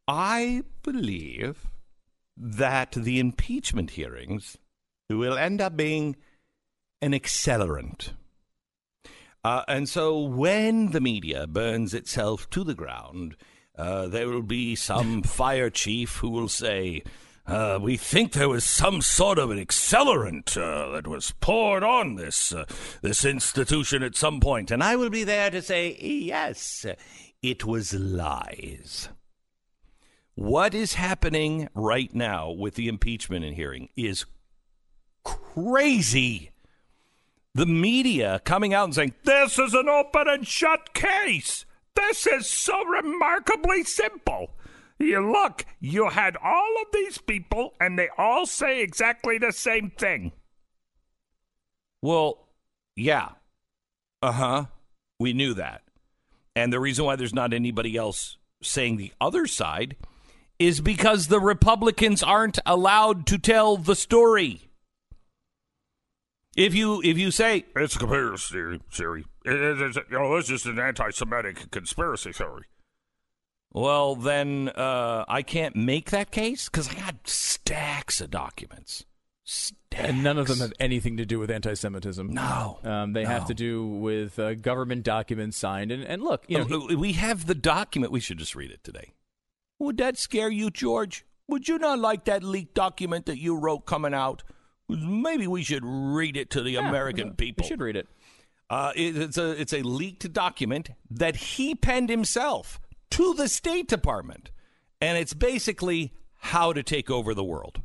I 0.08 0.62
believe 0.82 1.68
that 2.36 2.92
the 2.92 3.20
impeachment 3.20 3.90
hearings 3.90 4.56
will 5.18 5.36
end 5.36 5.60
up 5.60 5.76
being 5.76 6.16
an 7.02 7.12
accelerant. 7.12 8.10
Uh, 9.42 9.62
and 9.68 9.88
so 9.88 10.18
when 10.18 10.90
the 10.90 11.00
media 11.00 11.46
burns 11.46 11.94
itself 11.94 12.48
to 12.50 12.62
the 12.62 12.74
ground, 12.74 13.36
uh, 13.76 14.06
there 14.06 14.28
will 14.28 14.42
be 14.42 14.74
some 14.74 15.22
fire 15.22 15.70
chief 15.70 16.16
who 16.16 16.28
will 16.28 16.48
say, 16.48 17.02
uh, 17.46 17.78
We 17.80 17.96
think 17.96 18.32
there 18.32 18.48
was 18.48 18.64
some 18.64 19.00
sort 19.00 19.38
of 19.38 19.50
an 19.50 19.58
accelerant 19.58 20.56
uh, 20.56 20.92
that 20.92 21.06
was 21.06 21.32
poured 21.40 21.82
on 21.82 22.16
this, 22.16 22.52
uh, 22.52 22.66
this 23.00 23.24
institution 23.24 24.02
at 24.02 24.16
some 24.16 24.40
point. 24.40 24.70
And 24.70 24.82
I 24.82 24.96
will 24.96 25.10
be 25.10 25.24
there 25.24 25.50
to 25.50 25.62
say, 25.62 25.96
Yes, 25.98 26.84
it 27.42 27.64
was 27.64 27.94
lies. 27.94 29.08
What 30.34 30.74
is 30.74 30.94
happening 30.94 31.68
right 31.74 32.14
now 32.14 32.50
with 32.50 32.74
the 32.74 32.88
impeachment 32.88 33.44
and 33.44 33.54
hearing 33.54 33.88
is 33.96 34.26
crazy 35.24 36.50
the 37.54 37.66
media 37.66 38.40
coming 38.44 38.74
out 38.74 38.84
and 38.84 38.94
saying, 38.94 39.14
This 39.24 39.58
is 39.58 39.74
an 39.74 39.88
open 39.88 40.28
and 40.28 40.46
shut 40.46 40.94
case. 40.94 41.64
This 41.94 42.26
is 42.26 42.48
so 42.48 42.84
remarkably 42.84 43.84
simple. 43.84 44.52
You 44.98 45.32
look, 45.32 45.64
you 45.80 46.10
had 46.10 46.36
all 46.42 46.74
of 46.82 46.88
these 46.92 47.18
people, 47.18 47.74
and 47.80 47.98
they 47.98 48.08
all 48.18 48.46
say 48.46 48.82
exactly 48.82 49.38
the 49.38 49.52
same 49.52 49.90
thing. 49.90 50.32
Well, 52.02 52.48
yeah. 52.96 53.30
Uh 54.22 54.32
huh. 54.32 54.64
We 55.18 55.32
knew 55.32 55.54
that. 55.54 55.82
And 56.54 56.72
the 56.72 56.80
reason 56.80 57.04
why 57.04 57.16
there's 57.16 57.34
not 57.34 57.52
anybody 57.52 57.96
else 57.96 58.36
saying 58.62 58.96
the 58.96 59.12
other 59.20 59.46
side 59.46 59.96
is 60.58 60.80
because 60.80 61.26
the 61.26 61.40
Republicans 61.40 62.22
aren't 62.22 62.58
allowed 62.66 63.26
to 63.28 63.38
tell 63.38 63.78
the 63.78 63.96
story. 63.96 64.69
If 66.56 66.74
you 66.74 67.00
if 67.02 67.16
you 67.16 67.30
say 67.30 67.64
it's 67.76 67.94
a 67.96 67.98
conspiracy 67.98 68.80
theory, 68.90 69.24
it, 69.44 69.52
it, 69.54 69.80
it's, 69.80 69.96
you 69.96 70.18
know, 70.18 70.36
this 70.36 70.50
is 70.50 70.66
an 70.66 70.78
anti-Semitic 70.78 71.70
conspiracy 71.70 72.32
theory. 72.32 72.64
Well, 73.72 74.16
then 74.16 74.68
uh, 74.70 75.24
I 75.28 75.42
can't 75.42 75.76
make 75.76 76.10
that 76.10 76.32
case 76.32 76.68
because 76.68 76.88
I 76.88 76.94
got 76.94 77.28
stacks 77.28 78.20
of 78.20 78.30
documents. 78.30 79.04
Stacks. 79.44 80.08
and 80.08 80.22
none 80.24 80.38
of 80.38 80.48
them 80.48 80.58
have 80.58 80.72
anything 80.80 81.16
to 81.18 81.24
do 81.26 81.38
with 81.38 81.50
anti-Semitism. 81.50 82.32
No, 82.32 82.78
Um, 82.84 83.12
they 83.12 83.24
have 83.24 83.46
to 83.46 83.54
do 83.54 83.84
with 83.86 84.38
uh, 84.38 84.54
government 84.54 85.04
documents 85.04 85.56
signed. 85.56 85.92
And, 85.92 86.02
and 86.04 86.22
look, 86.22 86.44
you 86.48 86.58
know, 86.58 86.88
Uh, 86.88 86.96
we 86.96 87.12
have 87.12 87.46
the 87.46 87.54
document. 87.54 88.12
We 88.12 88.20
should 88.20 88.38
just 88.38 88.54
read 88.56 88.70
it 88.72 88.82
today. 88.84 89.12
Would 89.78 89.98
that 89.98 90.18
scare 90.18 90.50
you, 90.50 90.70
George? 90.70 91.24
Would 91.48 91.68
you 91.68 91.78
not 91.78 91.98
like 92.00 92.24
that 92.24 92.42
leaked 92.44 92.74
document 92.74 93.26
that 93.26 93.38
you 93.38 93.56
wrote 93.56 93.86
coming 93.86 94.14
out? 94.14 94.42
Maybe 94.96 95.46
we 95.46 95.62
should 95.62 95.84
read 95.84 96.36
it 96.36 96.50
to 96.50 96.62
the 96.62 96.72
yeah, 96.72 96.88
American 96.88 97.34
people. 97.34 97.64
we 97.64 97.68
should 97.68 97.80
read 97.80 97.96
it. 97.96 98.08
Uh, 98.68 98.92
it- 98.94 99.16
it's 99.16 99.38
a 99.38 99.50
it's 99.60 99.72
a 99.72 99.82
leaked 99.82 100.32
document 100.32 100.90
that 101.10 101.36
he 101.36 101.74
penned 101.74 102.08
himself 102.08 102.80
to 103.10 103.34
the 103.34 103.48
State 103.48 103.88
Department, 103.88 104.50
and 105.00 105.18
it's 105.18 105.34
basically 105.34 106.12
how 106.36 106.72
to 106.72 106.82
take 106.82 107.10
over 107.10 107.34
the 107.34 107.44
world, 107.44 107.82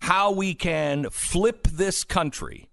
how 0.00 0.30
we 0.30 0.54
can 0.54 1.08
flip 1.10 1.66
this 1.66 2.04
country, 2.04 2.70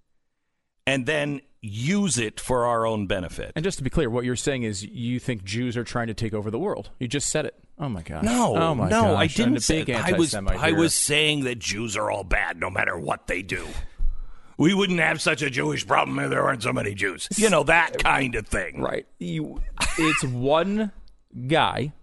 and 0.85 1.05
then 1.05 1.41
use 1.62 2.18
it 2.18 2.39
for 2.39 2.65
our 2.65 2.86
own 2.86 3.08
benefit. 3.08 3.51
And 3.56 3.63
just 3.63 3.77
to 3.77 3.84
be 3.84 3.89
clear, 3.89 4.10
what 4.10 4.25
you're 4.25 4.36
saying 4.36 4.63
is 4.63 4.84
you 4.84 5.20
think 5.20 5.44
Jews 5.44 5.77
are 5.77 5.84
trying 5.84 6.08
to 6.08 6.13
take 6.13 6.34
over 6.34 6.50
the 6.50 6.60
world. 6.60 6.89
You 7.00 7.08
just 7.08 7.30
said 7.30 7.46
it. 7.46 7.56
Oh 7.77 7.89
my 7.89 8.01
gosh. 8.01 8.24
No, 8.24 8.56
oh 8.58 8.75
my 8.75 8.89
no, 8.89 9.01
gosh. 9.03 9.18
I 9.20 9.27
didn't 9.27 9.60
say. 9.62 9.86
I 9.94 10.13
was 10.13 10.34
I 10.36 10.72
was 10.72 10.94
saying 10.94 11.44
that 11.46 11.60
Jews 11.60 11.96
are 11.98 12.10
all 12.12 12.24
bad, 12.24 12.60
no 12.60 12.70
matter 12.70 12.98
what 12.98 13.27
they 13.27 13.41
do. 13.41 13.65
we 14.58 14.74
wouldn't 14.74 15.00
have 15.00 15.20
such 15.22 15.41
a 15.41 15.50
Jewish 15.50 15.86
problem 15.88 16.20
if 16.20 16.30
there 16.30 16.44
weren't 16.44 16.62
so 16.63 16.74
many 16.74 16.94
Jews. 16.94 17.27
You 17.36 17.50
know 17.50 17.63
that 17.63 17.98
kind 18.03 18.36
of 18.36 18.48
thing. 18.48 18.82
Right. 18.82 19.06
You, 19.20 19.62
it's 19.98 20.24
one 20.24 20.91
guy 21.48 21.94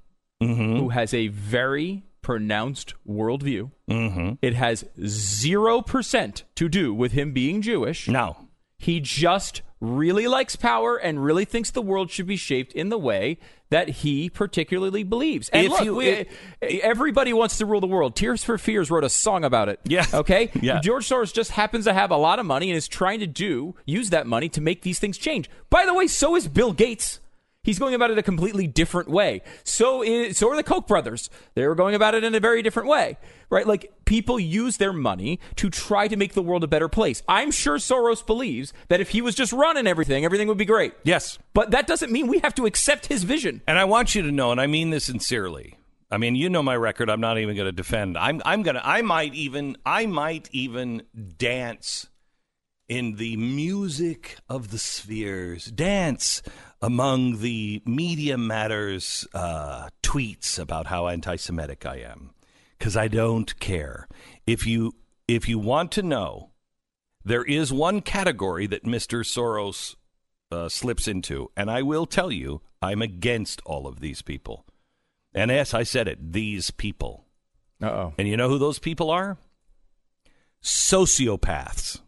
Mm-hmm. 0.40 0.76
who 0.76 0.88
has 0.90 1.12
a 1.12 1.26
very 1.26 2.04
pronounced 2.22 2.94
worldview. 3.08 3.72
Mm-hmm. 3.90 4.34
It 4.40 4.54
has 4.54 4.84
zero 5.04 5.82
percent 5.82 6.44
to 6.54 6.68
do 6.68 6.94
with 6.94 7.10
him 7.10 7.32
being 7.32 7.60
Jewish. 7.60 8.06
No. 8.06 8.47
He 8.78 9.00
just 9.00 9.62
really 9.80 10.26
likes 10.26 10.56
power 10.56 10.96
and 10.96 11.22
really 11.22 11.44
thinks 11.44 11.70
the 11.70 11.82
world 11.82 12.10
should 12.10 12.26
be 12.26 12.36
shaped 12.36 12.72
in 12.72 12.88
the 12.88 12.98
way 12.98 13.38
that 13.70 13.88
he 13.88 14.30
particularly 14.30 15.02
believes. 15.04 15.48
And 15.50 15.66
If 15.66 15.70
look, 15.72 15.84
you- 15.84 15.94
we- 15.96 16.06
it- 16.08 16.28
everybody 16.82 17.32
wants 17.32 17.58
to 17.58 17.66
rule 17.66 17.80
the 17.80 17.86
world. 17.86 18.16
Tears 18.16 18.42
for 18.42 18.56
Fears 18.56 18.90
wrote 18.90 19.04
a 19.04 19.08
song 19.10 19.44
about 19.44 19.68
it. 19.68 19.78
Yeah. 19.84 20.06
Okay. 20.14 20.50
Yeah. 20.60 20.80
George 20.80 21.08
Soros 21.08 21.32
just 21.34 21.50
happens 21.52 21.84
to 21.84 21.92
have 21.92 22.10
a 22.10 22.16
lot 22.16 22.38
of 22.38 22.46
money 22.46 22.70
and 22.70 22.76
is 22.76 22.88
trying 22.88 23.20
to 23.20 23.26
do 23.26 23.74
use 23.84 24.10
that 24.10 24.26
money 24.26 24.48
to 24.50 24.60
make 24.60 24.82
these 24.82 24.98
things 24.98 25.18
change. 25.18 25.50
By 25.70 25.84
the 25.84 25.92
way, 25.94 26.06
so 26.06 26.34
is 26.34 26.48
Bill 26.48 26.72
Gates. 26.72 27.20
He's 27.64 27.78
going 27.78 27.94
about 27.94 28.10
it 28.10 28.18
a 28.18 28.22
completely 28.22 28.66
different 28.66 29.10
way. 29.10 29.42
So, 29.64 30.02
is, 30.02 30.38
so 30.38 30.50
are 30.50 30.56
the 30.56 30.62
Koch 30.62 30.86
brothers. 30.86 31.28
They 31.54 31.66
were 31.66 31.74
going 31.74 31.94
about 31.94 32.14
it 32.14 32.24
in 32.24 32.34
a 32.34 32.40
very 32.40 32.62
different 32.62 32.88
way, 32.88 33.18
right? 33.50 33.66
Like 33.66 33.92
people 34.04 34.40
use 34.40 34.76
their 34.78 34.92
money 34.92 35.40
to 35.56 35.68
try 35.68 36.08
to 36.08 36.16
make 36.16 36.34
the 36.34 36.42
world 36.42 36.64
a 36.64 36.68
better 36.68 36.88
place. 36.88 37.22
I'm 37.28 37.50
sure 37.50 37.76
Soros 37.76 38.24
believes 38.24 38.72
that 38.88 39.00
if 39.00 39.10
he 39.10 39.20
was 39.20 39.34
just 39.34 39.52
running 39.52 39.86
everything, 39.86 40.24
everything 40.24 40.48
would 40.48 40.56
be 40.56 40.64
great. 40.64 40.94
Yes. 41.02 41.38
But 41.52 41.72
that 41.72 41.86
doesn't 41.86 42.12
mean 42.12 42.28
we 42.28 42.38
have 42.38 42.54
to 42.54 42.64
accept 42.64 43.06
his 43.06 43.24
vision. 43.24 43.60
And 43.66 43.78
I 43.78 43.84
want 43.84 44.14
you 44.14 44.22
to 44.22 44.32
know, 44.32 44.50
and 44.50 44.60
I 44.60 44.66
mean 44.66 44.90
this 44.90 45.04
sincerely. 45.04 45.76
I 46.10 46.16
mean, 46.16 46.36
you 46.36 46.48
know 46.48 46.62
my 46.62 46.76
record. 46.76 47.10
I'm 47.10 47.20
not 47.20 47.38
even 47.38 47.54
going 47.54 47.66
to 47.66 47.72
defend. 47.72 48.16
I'm 48.16 48.40
I'm 48.46 48.62
going 48.62 48.76
to 48.76 48.86
I 48.86 49.02
might 49.02 49.34
even 49.34 49.76
I 49.84 50.06
might 50.06 50.48
even 50.52 51.02
dance 51.36 52.08
in 52.88 53.16
the 53.16 53.36
music 53.36 54.36
of 54.48 54.70
the 54.70 54.78
spheres. 54.78 55.66
Dance 55.66 56.42
among 56.80 57.40
the 57.40 57.82
media 57.84 58.38
matters 58.38 59.26
uh, 59.34 59.88
tweets 60.02 60.58
about 60.58 60.86
how 60.86 61.08
anti-Semitic 61.08 61.84
I 61.86 61.96
am 61.96 62.30
because 62.78 62.96
I 62.96 63.08
don't 63.08 63.58
care. 63.58 64.08
If 64.46 64.66
you 64.66 64.94
if 65.26 65.48
you 65.48 65.58
want 65.58 65.92
to 65.92 66.02
know, 66.02 66.50
there 67.24 67.44
is 67.44 67.72
one 67.72 68.00
category 68.00 68.66
that 68.66 68.84
Mr. 68.84 69.20
Soros 69.20 69.96
uh, 70.50 70.68
slips 70.68 71.06
into, 71.06 71.50
and 71.56 71.70
I 71.70 71.82
will 71.82 72.06
tell 72.06 72.32
you, 72.32 72.62
I'm 72.80 73.02
against 73.02 73.60
all 73.66 73.86
of 73.86 74.00
these 74.00 74.22
people. 74.22 74.64
And 75.34 75.50
yes, 75.50 75.74
I 75.74 75.82
said 75.82 76.08
it, 76.08 76.32
these 76.32 76.70
people. 76.70 77.26
Uh 77.82 77.86
oh. 77.86 78.14
And 78.16 78.26
you 78.26 78.36
know 78.36 78.48
who 78.48 78.58
those 78.58 78.78
people 78.78 79.10
are? 79.10 79.36
Sociopaths. 80.62 82.00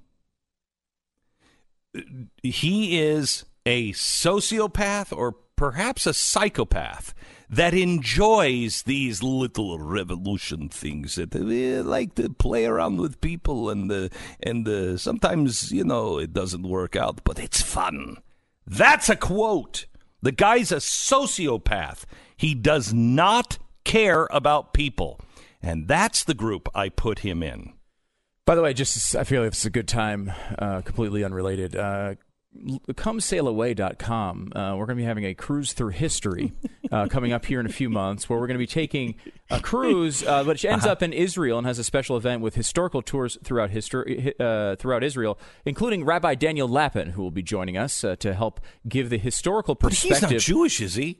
He 2.42 2.98
is 2.98 3.44
a 3.70 3.92
sociopath 3.92 5.16
or 5.16 5.36
perhaps 5.54 6.04
a 6.04 6.12
psychopath 6.12 7.14
that 7.48 7.72
enjoys 7.72 8.82
these 8.82 9.22
little 9.22 9.78
revolution 9.78 10.68
things 10.68 11.14
that 11.14 11.30
they 11.30 11.80
like 11.80 12.16
to 12.16 12.28
play 12.30 12.66
around 12.66 12.96
with 12.98 13.20
people 13.20 13.70
and 13.70 13.88
the 13.88 14.10
and 14.42 14.66
the 14.66 14.98
sometimes 14.98 15.70
you 15.70 15.84
know 15.84 16.18
it 16.18 16.32
doesn't 16.32 16.68
work 16.68 16.96
out 16.96 17.22
but 17.22 17.38
it's 17.38 17.62
fun. 17.62 18.16
That's 18.66 19.08
a 19.08 19.14
quote. 19.16 19.86
The 20.20 20.32
guy's 20.32 20.72
a 20.72 20.76
sociopath. 20.76 22.04
He 22.36 22.54
does 22.54 22.92
not 22.92 23.58
care 23.84 24.26
about 24.32 24.74
people. 24.74 25.20
And 25.62 25.86
that's 25.86 26.24
the 26.24 26.34
group 26.34 26.68
i 26.74 26.88
put 26.88 27.20
him 27.20 27.42
in. 27.42 27.74
By 28.46 28.56
the 28.56 28.62
way, 28.62 28.72
just 28.72 29.14
I 29.14 29.22
feel 29.22 29.42
like 29.42 29.52
it's 29.52 29.64
a 29.64 29.70
good 29.70 29.86
time, 29.86 30.32
uh, 30.58 30.80
completely 30.80 31.22
unrelated. 31.22 31.76
Uh, 31.76 32.14
ComeSailAway.com. 32.56 34.52
Uh, 34.54 34.74
we're 34.76 34.86
going 34.86 34.96
to 34.96 35.02
be 35.02 35.04
having 35.04 35.24
a 35.24 35.34
cruise 35.34 35.72
through 35.72 35.90
history 35.90 36.52
uh, 36.92 37.06
coming 37.06 37.32
up 37.32 37.44
here 37.46 37.60
in 37.60 37.66
a 37.66 37.70
few 37.72 37.88
months, 37.88 38.28
where 38.28 38.38
we're 38.38 38.46
going 38.46 38.56
to 38.56 38.58
be 38.58 38.66
taking 38.66 39.14
a 39.50 39.60
cruise, 39.60 40.22
uh, 40.22 40.44
which 40.44 40.64
ends 40.64 40.84
up 40.84 41.02
in 41.02 41.12
Israel 41.12 41.58
and 41.58 41.66
has 41.66 41.78
a 41.78 41.84
special 41.84 42.16
event 42.16 42.42
with 42.42 42.54
historical 42.54 43.02
tours 43.02 43.38
throughout 43.44 43.70
history, 43.70 44.34
uh, 44.40 44.76
throughout 44.76 45.04
Israel, 45.04 45.38
including 45.64 46.04
Rabbi 46.04 46.34
Daniel 46.34 46.68
Lapin, 46.68 47.10
who 47.10 47.22
will 47.22 47.30
be 47.30 47.42
joining 47.42 47.76
us 47.76 48.02
uh, 48.02 48.16
to 48.16 48.34
help 48.34 48.60
give 48.88 49.10
the 49.10 49.18
historical 49.18 49.74
perspective. 49.74 50.20
but 50.20 50.30
he's 50.30 50.48
not 50.48 50.54
jewish 50.54 50.80
is 50.80 50.94
he 50.94 51.18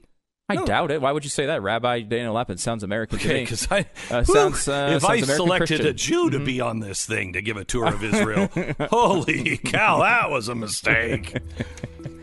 I 0.51 0.65
doubt 0.65 0.91
it. 0.91 1.01
Why 1.01 1.13
would 1.13 1.25
you 1.25 1.31
say 1.31 1.47
that? 1.47 1.63
Rabbi 1.63 2.01
Daniel 2.03 2.35
Lapin 2.35 2.59
sounds 2.59 2.83
American 2.83 3.19
to 3.19 3.25
Okay, 3.25 3.35
me. 3.35 3.41
because 3.45 3.67
I 3.71 3.87
Uh, 4.11 4.23
Whew, 4.25 4.35
sounds, 4.35 4.69
uh, 4.69 4.93
if 4.97 5.05
I 5.05 5.15
American 5.17 5.37
selected 5.37 5.81
a 5.87 5.93
Jew 5.93 6.31
to 6.31 6.39
be 6.39 6.61
on 6.61 6.81
this 6.81 7.07
thing 7.07 7.33
to 7.35 7.43
give 7.43 7.57
a 7.57 7.65
tour 7.65 7.87
of 7.87 8.03
Israel, 8.05 8.49
holy 8.91 9.57
cow, 9.59 10.01
that 10.01 10.31
was 10.31 10.49
a 10.49 10.55
mistake. 10.55 11.37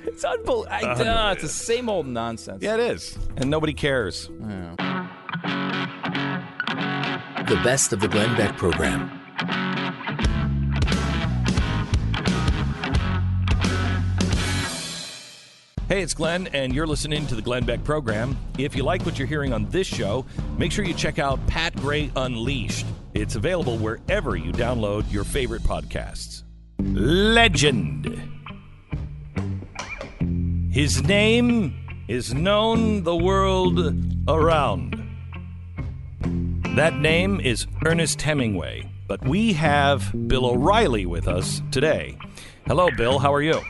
It's 0.05 0.24
unbelievable. 0.24 0.67
uh, 1.07 1.31
it's 1.34 1.41
the 1.43 1.48
same 1.48 1.89
old 1.89 2.07
nonsense. 2.07 2.62
yeah, 2.63 2.74
it 2.75 2.79
is, 2.79 3.17
and 3.38 3.50
nobody 3.50 3.74
cares. 3.74 4.27
The 7.48 7.62
best 7.63 7.93
of 7.93 8.00
the 8.01 8.07
Glenn 8.10 8.36
Beck 8.36 8.57
program. 8.57 9.10
Hey, 15.89 16.01
it's 16.01 16.13
Glenn, 16.13 16.48
and 16.48 16.75
you're 16.75 16.86
listening 16.86 17.25
to 17.27 17.36
the 17.36 17.41
Glenn 17.41 17.63
Beck 17.63 17.82
program. 17.86 18.38
If 18.58 18.75
you 18.75 18.84
like 18.84 19.06
what 19.06 19.17
you're 19.17 19.27
hearing 19.27 19.53
on 19.53 19.70
this 19.70 19.88
show, 19.88 20.25
make 20.58 20.74
sure 20.74 20.84
you 20.84 20.94
check 20.94 21.17
out 21.17 21.39
Pat 21.48 21.77
Gray 21.77 22.12
Unleashed. 22.17 22.86
It's 23.13 23.38
available 23.38 23.77
wherever 23.77 24.36
you 24.36 24.51
download 24.51 25.10
your 25.10 25.24
favorite 25.24 25.62
podcasts. 25.62 26.44
Legend. 26.77 28.22
His 30.74 31.01
name 31.03 32.03
is 32.10 32.34
known 32.34 33.03
the 33.03 33.15
world 33.15 33.79
around. 34.27 34.94
That 36.75 36.96
name 36.96 37.39
is 37.39 37.65
Ernest 37.86 38.22
Hemingway, 38.22 38.91
but 39.08 39.25
we 39.25 39.53
have 39.53 40.13
Bill 40.27 40.48
O'Reilly 40.48 41.06
with 41.06 41.29
us 41.29 41.62
today. 41.72 42.17
Hello, 42.65 42.89
Bill. 42.91 43.20
How 43.20 43.34
are 43.34 43.41
you? 43.41 43.62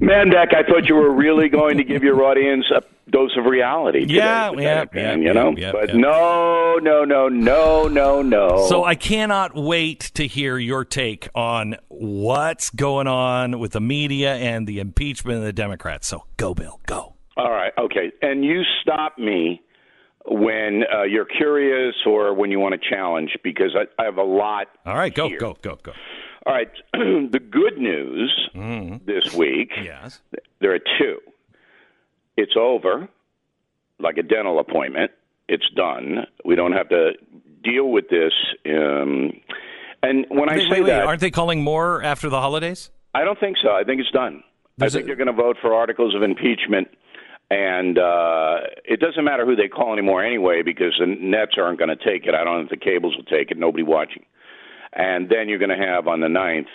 Mandak, 0.00 0.54
I 0.54 0.62
thought 0.62 0.88
you 0.88 0.94
were 0.96 1.12
really 1.12 1.48
going 1.48 1.76
to 1.76 1.84
give 1.84 2.02
your 2.02 2.24
audience 2.28 2.64
a 2.74 2.82
dose 3.10 3.36
of 3.36 3.44
reality. 3.44 4.00
today, 4.00 4.14
Yeah, 4.14 4.50
with 4.50 4.60
yeah, 4.64 4.84
man, 4.92 5.22
yeah, 5.22 5.28
you 5.28 5.34
know. 5.34 5.50
yeah, 5.50 5.66
yeah, 5.66 5.72
but 5.72 5.88
yeah. 5.90 5.96
no, 5.96 6.76
no, 6.82 7.04
no, 7.04 7.28
no, 7.28 7.88
no, 7.88 8.22
no. 8.22 8.66
So 8.68 8.84
I 8.84 8.94
cannot 8.94 9.54
wait 9.54 10.00
to 10.14 10.26
hear 10.26 10.58
your 10.58 10.84
take 10.84 11.28
on 11.34 11.76
what's 11.88 12.70
going 12.70 13.06
on 13.06 13.58
with 13.58 13.72
the 13.72 13.80
media 13.80 14.34
and 14.36 14.66
the 14.66 14.80
impeachment 14.80 15.38
of 15.38 15.44
the 15.44 15.52
Democrats. 15.52 16.06
So 16.08 16.24
go, 16.36 16.54
Bill, 16.54 16.80
go. 16.86 17.14
all 17.36 17.50
right, 17.50 17.72
okay, 17.78 18.12
and 18.22 18.44
you 18.44 18.62
stop 18.82 19.18
me 19.18 19.62
when 20.26 20.84
uh, 20.92 21.02
you're 21.02 21.24
curious 21.26 21.94
or 22.06 22.32
when 22.34 22.50
you 22.50 22.60
want 22.60 22.80
to 22.80 22.88
challenge 22.90 23.36
because 23.42 23.76
I, 23.76 24.00
I 24.00 24.06
have 24.06 24.16
a 24.18 24.22
lot. 24.22 24.68
All 24.86 24.94
right, 24.96 25.12
go, 25.14 25.28
here. 25.28 25.38
go, 25.38 25.56
go, 25.60 25.76
go. 25.82 25.92
All 26.44 26.52
right, 26.52 26.70
the 26.92 27.40
good 27.40 27.78
news 27.78 28.50
this 29.06 29.32
week. 29.34 29.70
Yes. 29.82 30.20
There 30.60 30.74
are 30.74 30.80
two. 30.98 31.18
It's 32.36 32.54
over, 32.58 33.08
like 34.00 34.16
a 34.16 34.22
dental 34.22 34.58
appointment. 34.58 35.10
It's 35.48 35.68
done. 35.76 36.26
We 36.44 36.56
don't 36.56 36.72
have 36.72 36.88
to 36.88 37.12
deal 37.62 37.90
with 37.90 38.08
this. 38.08 38.32
Um, 38.66 39.32
and 40.02 40.26
when 40.30 40.48
I 40.48 40.58
say 40.58 40.68
wait, 40.68 40.80
wait. 40.82 40.86
that, 40.90 41.04
Aren't 41.06 41.20
they 41.20 41.30
calling 41.30 41.62
more 41.62 42.02
after 42.02 42.28
the 42.28 42.40
holidays? 42.40 42.90
I 43.14 43.22
don't 43.24 43.38
think 43.38 43.56
so. 43.62 43.70
I 43.70 43.84
think 43.84 44.00
it's 44.00 44.10
done. 44.10 44.42
There's 44.78 44.96
I 44.96 44.98
think 44.98 45.04
a- 45.04 45.06
they're 45.08 45.16
going 45.24 45.26
to 45.36 45.40
vote 45.42 45.58
for 45.60 45.74
articles 45.74 46.14
of 46.16 46.22
impeachment, 46.22 46.88
and 47.50 47.98
uh, 47.98 48.60
it 48.84 48.98
doesn't 48.98 49.22
matter 49.24 49.44
who 49.46 49.54
they 49.54 49.68
call 49.68 49.92
anymore 49.92 50.24
anyway, 50.24 50.62
because 50.64 50.94
the 50.98 51.06
nets 51.06 51.52
aren't 51.58 51.78
going 51.78 51.96
to 51.96 52.04
take 52.04 52.26
it. 52.26 52.34
I 52.34 52.42
don't 52.42 52.56
know 52.58 52.64
if 52.64 52.70
the 52.70 52.76
cables 52.76 53.14
will 53.16 53.24
take 53.24 53.50
it. 53.52 53.58
Nobody 53.58 53.82
watching. 53.84 54.24
And 54.92 55.28
then 55.30 55.48
you're 55.48 55.58
going 55.58 55.76
to 55.76 55.86
have 55.86 56.06
on 56.08 56.20
the 56.20 56.26
9th 56.28 56.66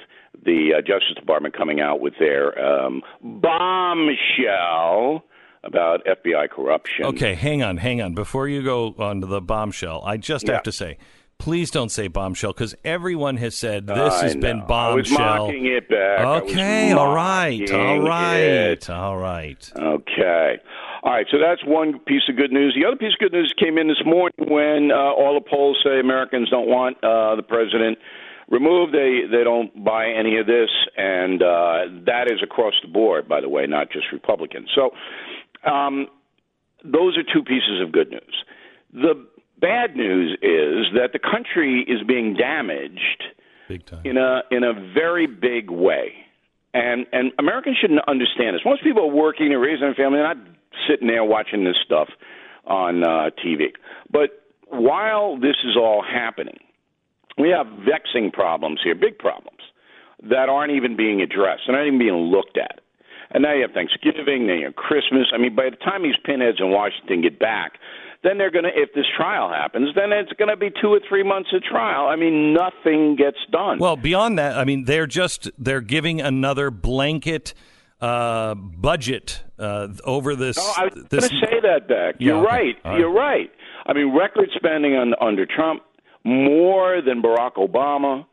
the 0.46 0.74
uh, 0.78 0.82
Justice 0.82 1.16
Department 1.16 1.56
coming 1.58 1.80
out 1.80 2.00
with 2.00 2.14
their 2.20 2.58
um, 2.60 3.02
bombshell 3.24 5.24
about 5.64 6.06
FBI 6.06 6.50
corruption. 6.50 7.06
Okay, 7.06 7.34
hang 7.34 7.64
on, 7.64 7.78
hang 7.78 8.02
on. 8.02 8.14
Before 8.14 8.48
you 8.48 8.62
go 8.64 8.96
on 9.00 9.22
to 9.22 9.28
the 9.28 9.42
bombshell, 9.42 10.04
I 10.06 10.18
just 10.18 10.48
Yeah. 10.48 10.54
have 10.56 10.64
to 10.64 10.72
say, 10.72 10.98
please 11.40 11.72
don't 11.72 11.90
say 11.90 12.08
bombshell 12.08 12.54
because 12.54 12.76
everyone 12.86 13.38
has 13.38 13.56
said 13.56 13.88
this 13.88 14.14
I 14.14 14.24
has 14.26 14.36
been 14.36 14.60
know. 14.60 14.66
I 14.66 14.94
was 14.94 15.10
bombshell. 15.10 15.48
mocking 15.48 15.66
it 15.66 15.90
back. 15.90 16.20
Okay, 16.44 16.92
all 16.94 17.14
right, 17.14 17.72
all 17.72 18.00
right, 18.02 18.38
it. 18.40 18.90
all 18.90 19.18
right. 19.18 19.72
Okay. 19.76 20.60
All 21.04 21.14
right, 21.14 21.28
so 21.32 21.38
that's 21.38 21.64
one 21.66 22.00
piece 22.00 22.24
of 22.30 22.36
good 22.36 22.52
news. 22.52 22.76
The 22.80 22.88
other 22.88 22.98
piece 22.98 23.14
of 23.14 23.20
good 23.20 23.34
news 23.34 23.54
came 23.58 23.78
in 23.78 23.88
this 23.88 24.02
morning 24.06 24.34
when 24.40 24.92
uh, 24.92 24.96
all 24.96 25.34
the 25.36 25.48
polls 25.48 25.78
say 25.84 26.00
Americans 26.00 26.50
don't 26.50 26.68
want 26.68 26.98
uh, 27.04 27.36
the 27.36 27.44
president 27.44 27.98
removed. 28.50 28.94
They 28.94 29.22
they 29.30 29.44
don't 29.44 29.84
buy 29.84 30.10
any 30.10 30.38
of 30.38 30.48
this, 30.48 30.70
and 30.98 31.42
uh, 31.42 31.80
that 32.06 32.32
is 32.32 32.42
across 32.44 32.74
the 32.82 32.88
board, 32.88 33.28
by 33.28 33.42
the 33.42 33.50
way, 33.50 33.68
not 33.68 33.92
just 33.92 34.06
Republicans. 34.12 34.70
So 34.74 34.92
um, 35.70 36.08
those 36.84 37.18
are 37.18 37.24
two 37.24 37.44
pieces 37.44 37.82
of 37.82 37.92
good 37.92 38.10
news. 38.10 38.44
The 38.94 39.28
bad 39.60 39.96
news 39.96 40.38
is 40.42 40.94
that 40.96 41.10
the 41.14 41.20
country 41.20 41.86
is 41.88 42.02
being 42.08 42.36
damaged 42.36 43.24
Big 43.68 43.86
time. 43.86 44.02
in 44.04 44.18
a 44.18 44.42
in 44.52 44.64
a 44.64 44.74
very 44.94 45.28
big 45.28 45.70
way. 45.70 46.14
And 46.74 47.08
and 47.12 47.32
Americans 47.40 47.78
shouldn't 47.82 48.02
understand 48.08 48.56
this. 48.56 48.62
Most 48.66 48.84
people 48.84 49.04
are 49.04 49.14
working, 49.16 49.50
they're 49.50 49.60
raising 49.60 49.88
a 49.88 49.94
family, 49.94 50.20
they're 50.20 50.36
not 50.36 50.38
sitting 50.90 51.08
there 51.08 51.24
watching 51.24 51.64
this 51.64 51.78
stuff 51.86 52.10
on 52.66 53.04
uh, 53.04 53.30
TV. 53.44 53.68
But 54.12 54.44
while 54.68 55.38
this 55.40 55.56
is 55.64 55.78
all 55.78 56.04
happening, 56.04 56.58
we 57.38 57.50
have 57.50 57.68
vexing 57.86 58.32
problems 58.32 58.82
here, 58.84 58.96
big 58.96 59.18
problems 59.18 59.60
that 60.30 60.50
aren't 60.50 60.74
even 60.74 60.98
being 60.98 61.22
addressed, 61.22 61.64
and 61.68 61.76
aren't 61.76 61.88
even 61.88 62.00
being 62.00 62.16
looked 62.16 62.58
at. 62.58 62.82
And 63.32 63.44
now 63.44 63.54
you 63.54 63.62
have 63.62 63.72
Thanksgiving, 63.72 64.48
then 64.48 64.60
you 64.60 64.66
have 64.66 64.76
Christmas. 64.76 65.28
I 65.34 65.38
mean, 65.38 65.56
by 65.56 65.70
the 65.70 65.76
time 65.78 66.04
these 66.04 66.16
pinheads 66.24 66.60
in 66.60 66.72
Washington 66.72 67.22
get 67.22 67.40
back, 67.40 67.74
then 68.24 68.38
they're 68.38 68.52
going 68.52 68.64
to, 68.64 68.72
if 68.74 68.94
this 68.94 69.06
trial 69.16 69.50
happens, 69.50 69.90
then 69.96 70.12
it's 70.12 70.32
going 70.34 70.50
to 70.50 70.58
be 70.58 70.70
two 70.82 70.88
or 70.88 71.00
three 71.08 71.24
months 71.24 71.50
of 71.54 71.62
trial. 71.62 72.08
I 72.08 72.16
mean, 72.16 72.54
nothing 72.54 73.16
gets 73.16 73.38
done. 73.52 73.80
Well, 73.80 73.96
beyond 73.96 74.40
that, 74.40 74.58
I 74.58 74.64
mean, 74.64 74.86
they're 74.86 75.08
just 75.08 75.52
they're 75.58 75.82
giving 75.82 76.20
another 76.20 76.72
blanket 76.72 77.54
uh, 78.02 78.54
budget 78.56 79.44
uh, 79.58 79.88
over 80.04 80.36
this. 80.36 80.58
I 80.58 80.86
was 80.86 81.04
this 81.10 81.30
going 81.30 81.42
to 81.42 81.48
say 81.48 81.60
that, 81.64 81.88
Beck. 81.88 82.16
You're 82.20 82.38
Yeah, 82.38 82.44
right. 82.44 82.76
Right. 82.86 83.00
You're 83.00 83.14
right. 83.14 83.52
I 83.86 83.94
mean, 83.94 84.16
record 84.16 84.50
spending 84.56 84.94
on, 84.96 85.14
under 85.22 85.46
Trump 85.46 85.84
more 86.24 87.02
than 87.02 87.22
Barack 87.22 87.56
Obama. 87.56 88.26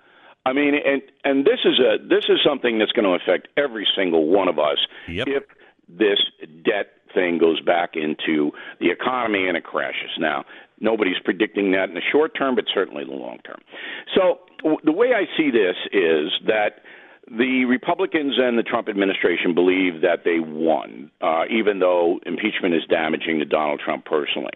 I 0.46 0.52
mean, 0.52 0.74
and 0.74 1.00
and 1.24 1.44
this 1.46 1.60
is 1.64 1.78
a 1.80 1.96
this 2.06 2.24
is 2.28 2.38
something 2.46 2.78
that's 2.78 2.92
going 2.92 3.04
to 3.06 3.12
affect 3.14 3.48
every 3.56 3.86
single 3.96 4.26
one 4.28 4.48
of 4.48 4.58
us 4.58 4.76
Yep. 5.08 5.28
if 5.28 5.42
this 5.88 6.18
debt 6.64 6.88
thing 7.14 7.38
goes 7.38 7.60
back 7.60 7.90
into 7.94 8.50
the 8.80 8.90
economy 8.90 9.46
and 9.48 9.56
it 9.56 9.64
crashes. 9.64 10.10
Now, 10.18 10.44
nobody's 10.80 11.18
predicting 11.24 11.70
that 11.72 11.88
in 11.88 11.94
the 11.94 12.02
short 12.12 12.36
term, 12.36 12.56
but 12.56 12.64
certainly 12.74 13.02
in 13.04 13.08
the 13.08 13.14
long 13.14 13.38
term. 13.46 13.60
So 14.14 14.40
w- 14.58 14.80
the 14.84 14.92
way 14.92 15.12
I 15.14 15.24
see 15.36 15.50
this 15.50 15.76
is 15.92 16.32
that 16.46 16.80
the 17.30 17.64
Republicans 17.64 18.34
and 18.38 18.58
the 18.58 18.62
Trump 18.62 18.88
administration 18.88 19.54
believe 19.54 20.02
that 20.02 20.24
they 20.24 20.40
won, 20.40 21.10
uh, 21.20 21.44
even 21.50 21.78
though 21.78 22.20
impeachment 22.26 22.74
is 22.74 22.82
damaging 22.88 23.38
to 23.38 23.44
Donald 23.44 23.80
Trump 23.82 24.04
personally. 24.04 24.52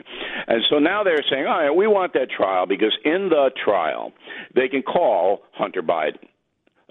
And 0.47 0.63
so 0.69 0.79
now 0.79 1.03
they're 1.03 1.25
saying, 1.31 1.47
all 1.47 1.59
right, 1.59 1.71
we 1.71 1.87
want 1.87 2.13
that 2.13 2.31
trial 2.31 2.67
because 2.67 2.97
in 3.05 3.31
the 3.31 3.51
trial, 3.65 4.13
they 4.55 4.69
can 4.69 4.83
call 4.83 5.43
Hunter 5.53 5.83
Biden. 5.83 6.29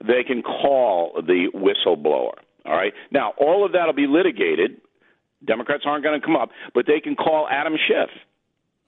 They 0.03 0.23
can 0.25 0.41
call 0.41 1.21
the 1.25 1.49
whistleblower. 1.53 2.33
All 2.65 2.75
right. 2.75 2.93
Now, 3.11 3.33
all 3.37 3.65
of 3.65 3.71
that 3.73 3.85
will 3.85 3.93
be 3.93 4.07
litigated. 4.07 4.81
Democrats 5.45 5.83
aren't 5.85 6.03
going 6.03 6.19
to 6.19 6.25
come 6.25 6.35
up, 6.35 6.49
but 6.73 6.85
they 6.87 6.99
can 6.99 7.15
call 7.15 7.47
Adam 7.49 7.75
Schiff. 7.87 8.09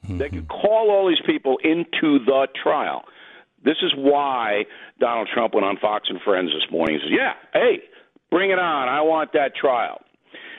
They 0.08 0.30
can 0.30 0.46
call 0.46 0.90
all 0.90 1.08
these 1.08 1.22
people 1.26 1.58
into 1.64 2.24
the 2.26 2.48
trial. 2.62 3.04
This 3.64 3.78
is 3.82 3.92
why 3.96 4.66
Donald 5.00 5.30
Trump 5.34 5.54
went 5.54 5.66
on 5.66 5.78
Fox 5.78 6.08
and 6.10 6.20
Friends 6.22 6.50
this 6.54 6.70
morning 6.72 6.96
and 6.96 7.04
says, 7.04 7.12
"Yeah, 7.12 7.34
hey, 7.54 7.82
bring 8.32 8.52
it 8.52 8.60
on. 8.60 8.88
I 8.90 9.02
want 9.02 9.34
that 9.34 9.56
trial." 9.56 10.02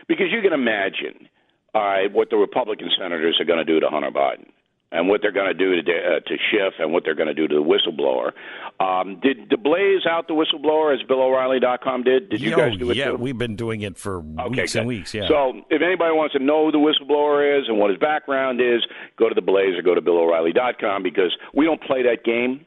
Because 0.08 0.26
you 0.32 0.42
can 0.42 0.52
imagine, 0.52 1.28
all 1.74 1.82
right, 1.82 2.12
what 2.12 2.30
the 2.30 2.36
Republican 2.36 2.90
senators 2.98 3.38
are 3.40 3.44
going 3.44 3.60
to 3.60 3.64
do 3.64 3.78
to 3.80 3.88
Hunter 3.88 4.10
Biden 4.10 4.48
and 4.92 5.08
what 5.08 5.22
they're 5.22 5.30
going 5.30 5.46
to 5.46 5.54
do 5.54 5.80
to 5.80 5.92
uh, 5.92 6.20
to 6.26 6.36
Schiff 6.50 6.74
and 6.80 6.92
what 6.92 7.04
they're 7.04 7.14
going 7.14 7.28
to 7.28 7.34
do 7.34 7.46
to 7.46 7.54
the 7.54 7.62
whistleblower. 7.62 8.32
Um, 8.84 9.20
did 9.20 9.48
the 9.50 9.56
Blaze 9.56 10.04
out 10.08 10.26
the 10.26 10.34
whistleblower 10.34 10.92
as 10.92 11.06
BillO'Reilly.com 11.06 12.02
did? 12.02 12.28
Did 12.30 12.40
you 12.40 12.50
Yo, 12.50 12.56
guys 12.56 12.76
do 12.76 12.90
it 12.90 12.96
yeah, 12.96 13.10
too? 13.10 13.16
we've 13.18 13.38
been 13.38 13.54
doing 13.56 13.82
it 13.82 13.96
for 13.96 14.18
Okay, 14.18 14.62
weeks 14.62 14.74
and 14.74 14.86
weeks. 14.88 15.14
Yeah. 15.14 15.28
So 15.28 15.60
if 15.70 15.80
anybody 15.82 16.12
wants 16.12 16.32
to 16.34 16.42
know 16.42 16.66
who 16.66 16.72
the 16.72 16.78
whistleblower 16.78 17.60
is 17.60 17.68
and 17.68 17.78
what 17.78 17.90
his 17.90 17.98
background 18.00 18.60
is, 18.60 18.84
go 19.16 19.28
to 19.28 19.34
the 19.34 19.42
Blaze 19.42 19.78
or 19.78 19.82
go 19.82 19.94
to 19.94 20.00
BillO'Reilly.com 20.02 21.02
because 21.04 21.36
we 21.54 21.64
don't 21.66 21.80
play 21.82 22.02
that 22.02 22.24
game. 22.24 22.66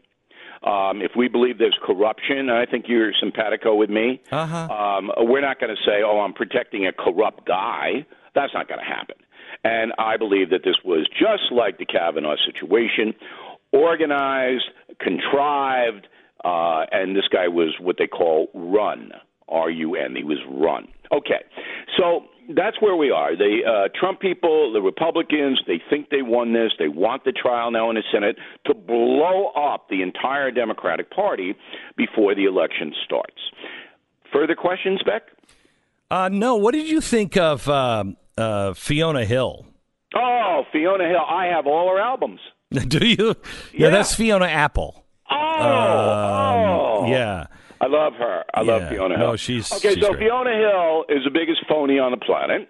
Um, 0.64 1.02
if 1.02 1.12
we 1.16 1.28
believe 1.28 1.58
there's 1.58 1.78
corruption, 1.84 2.38
and 2.38 2.52
I 2.52 2.66
think 2.66 2.86
you're 2.88 3.12
simpatico 3.20 3.76
with 3.76 3.90
me, 3.90 4.22
Uh-huh. 4.32 4.74
um, 4.74 5.12
we're 5.18 5.42
not 5.42 5.60
going 5.60 5.76
to 5.76 5.82
say, 5.84 6.02
"Oh, 6.06 6.20
I'm 6.22 6.34
protecting 6.34 6.88
a 6.88 6.94
corrupt 6.94 7.46
guy." 7.46 8.06
That's 8.34 8.54
not 8.54 8.68
going 8.68 8.80
to 8.80 8.86
happen. 8.86 9.16
And 9.66 9.94
I 9.98 10.18
believe 10.18 10.50
that 10.50 10.64
this 10.64 10.76
was 10.84 11.08
just 11.10 11.52
like 11.52 11.78
the 11.78 11.86
Kavanaugh 11.86 12.36
situation, 12.46 13.14
organized, 13.72 14.66
contrived, 15.00 16.08
uh, 16.44 16.86
and 16.92 17.16
this 17.16 17.28
guy 17.32 17.48
was 17.48 17.76
what 17.80 17.98
they 17.98 18.08
call 18.08 18.50
run. 18.54 19.12
R 19.50 19.70
U 19.70 19.96
N. 19.96 20.16
He 20.16 20.24
was 20.24 20.40
run. 20.50 20.88
Okay, 21.12 21.44
so 21.98 22.26
that's 22.56 22.82
where 22.82 22.96
we 22.96 23.12
are. 23.12 23.36
The 23.36 23.60
uh, 23.66 23.90
Trump 24.00 24.20
people, 24.20 24.72
the 24.74 24.82
Republicans, 24.82 25.62
they 25.68 25.82
think 25.90 26.10
they 26.10 26.22
won 26.22 26.54
this. 26.54 26.72
They 26.80 26.88
want 26.88 27.24
the 27.26 27.32
trial 27.32 27.72
now 27.72 27.90
in 27.90 27.96
the 27.96 28.04
Senate 28.12 28.38
to 28.66 28.74
blow 28.74 29.48
up 29.50 29.90
the 29.90 30.02
entire 30.02 30.52
Democratic 30.52 31.10
Party 31.12 31.56
before 31.98 32.36
the 32.36 32.46
election 32.46 32.94
starts. 33.06 33.38
Further 34.32 34.56
questions, 34.56 35.02
Beck? 35.06 35.24
uh, 36.12 36.30
no, 36.32 36.56
what 36.56 36.74
did 36.74 36.88
you 36.88 37.02
think 37.02 37.38
of 37.38 37.68
um 37.70 38.18
uh, 38.38 38.74
Fiona 38.74 39.26
Hill? 39.26 39.66
Oh, 40.16 40.64
Fiona 40.72 41.08
Hill. 41.08 41.24
I 41.28 41.46
have 41.48 41.66
all 41.68 41.88
her 41.90 42.00
albums. 42.00 42.40
Do 42.88 43.06
you? 43.08 43.28
Yeah, 43.28 43.34
Yeah. 43.74 43.90
that's 43.90 44.14
Fiona 44.16 44.46
Apple. 44.46 45.06
Oh, 45.30 45.36
Um, 45.36 46.70
oh. 46.70 47.06
Yeah. 47.08 47.46
I 47.84 47.88
love 47.88 48.14
her. 48.14 48.44
I 48.54 48.62
love 48.62 48.90
Fiona 48.90 49.18
Hill. 49.18 49.28
No, 49.28 49.36
she's- 49.36 49.72
okay. 49.74 49.96
she's 49.96 50.04
so 50.04 50.12
great. 50.14 50.22
Fiona 50.30 50.56
Hill 50.56 51.06
is 51.10 51.24
the 51.26 51.32
biggest 51.32 51.66
phony 51.68 52.00
on 52.00 52.12
the 52.12 52.18
planet. 52.18 52.70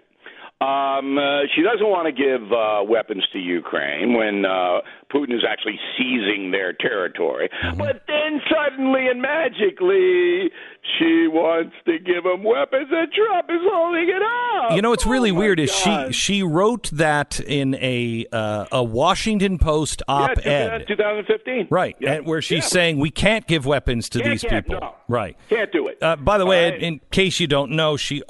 Um, 0.60 1.18
uh, 1.18 1.42
she 1.54 1.62
doesn't 1.62 1.86
want 1.86 2.06
to 2.06 2.12
give 2.12 2.50
uh, 2.52 2.82
weapons 2.88 3.26
to 3.32 3.38
Ukraine 3.38 4.16
when 4.16 4.46
uh, 4.46 4.80
Putin 5.12 5.34
is 5.34 5.44
actually 5.46 5.78
seizing 5.98 6.52
their 6.52 6.72
territory. 6.72 7.50
Mm-hmm. 7.62 7.76
But 7.78 8.04
then 8.06 8.40
suddenly 8.48 9.08
and 9.08 9.20
magically, 9.20 10.50
she 10.98 11.26
wants 11.28 11.74
to 11.86 11.98
give 11.98 12.24
them 12.24 12.44
weapons, 12.44 12.88
and 12.90 13.12
Trump 13.12 13.50
is 13.50 13.60
holding 13.62 14.08
it 14.08 14.22
up. 14.22 14.76
You 14.76 14.80
know, 14.82 14.90
what's 14.90 15.06
Oh, 15.06 15.10
really 15.10 15.32
my 15.32 15.38
weird 15.38 15.60
is 15.60 15.74
she 15.74 15.90
God. 15.90 16.14
she 16.14 16.42
wrote 16.42 16.88
that 16.92 17.40
in 17.40 17.74
a 17.74 18.24
uh, 18.32 18.66
a 18.72 18.82
Washington 18.82 19.58
Post 19.58 20.02
op-ed, 20.08 20.86
2015. 20.86 21.66
right? 21.70 21.96
Yeah. 22.00 22.12
And 22.14 22.26
where 22.26 22.40
she's 22.40 22.58
Yeah. 22.64 22.68
saying 22.68 22.98
we 22.98 23.10
can't 23.10 23.46
give 23.46 23.66
weapons 23.66 24.08
to 24.10 24.20
Can't, 24.20 24.30
these 24.30 24.44
people, 24.44 24.78
no. 24.80 24.94
right? 25.08 25.36
Can't 25.50 25.72
do 25.72 25.88
it. 25.88 25.98
Uh, 26.02 26.16
by 26.16 26.38
the 26.38 26.46
way, 26.46 26.70
right. 26.70 26.82
in 26.82 27.00
case 27.10 27.38
you 27.40 27.46
don't 27.48 27.72
know, 27.72 27.96
she 27.98 28.22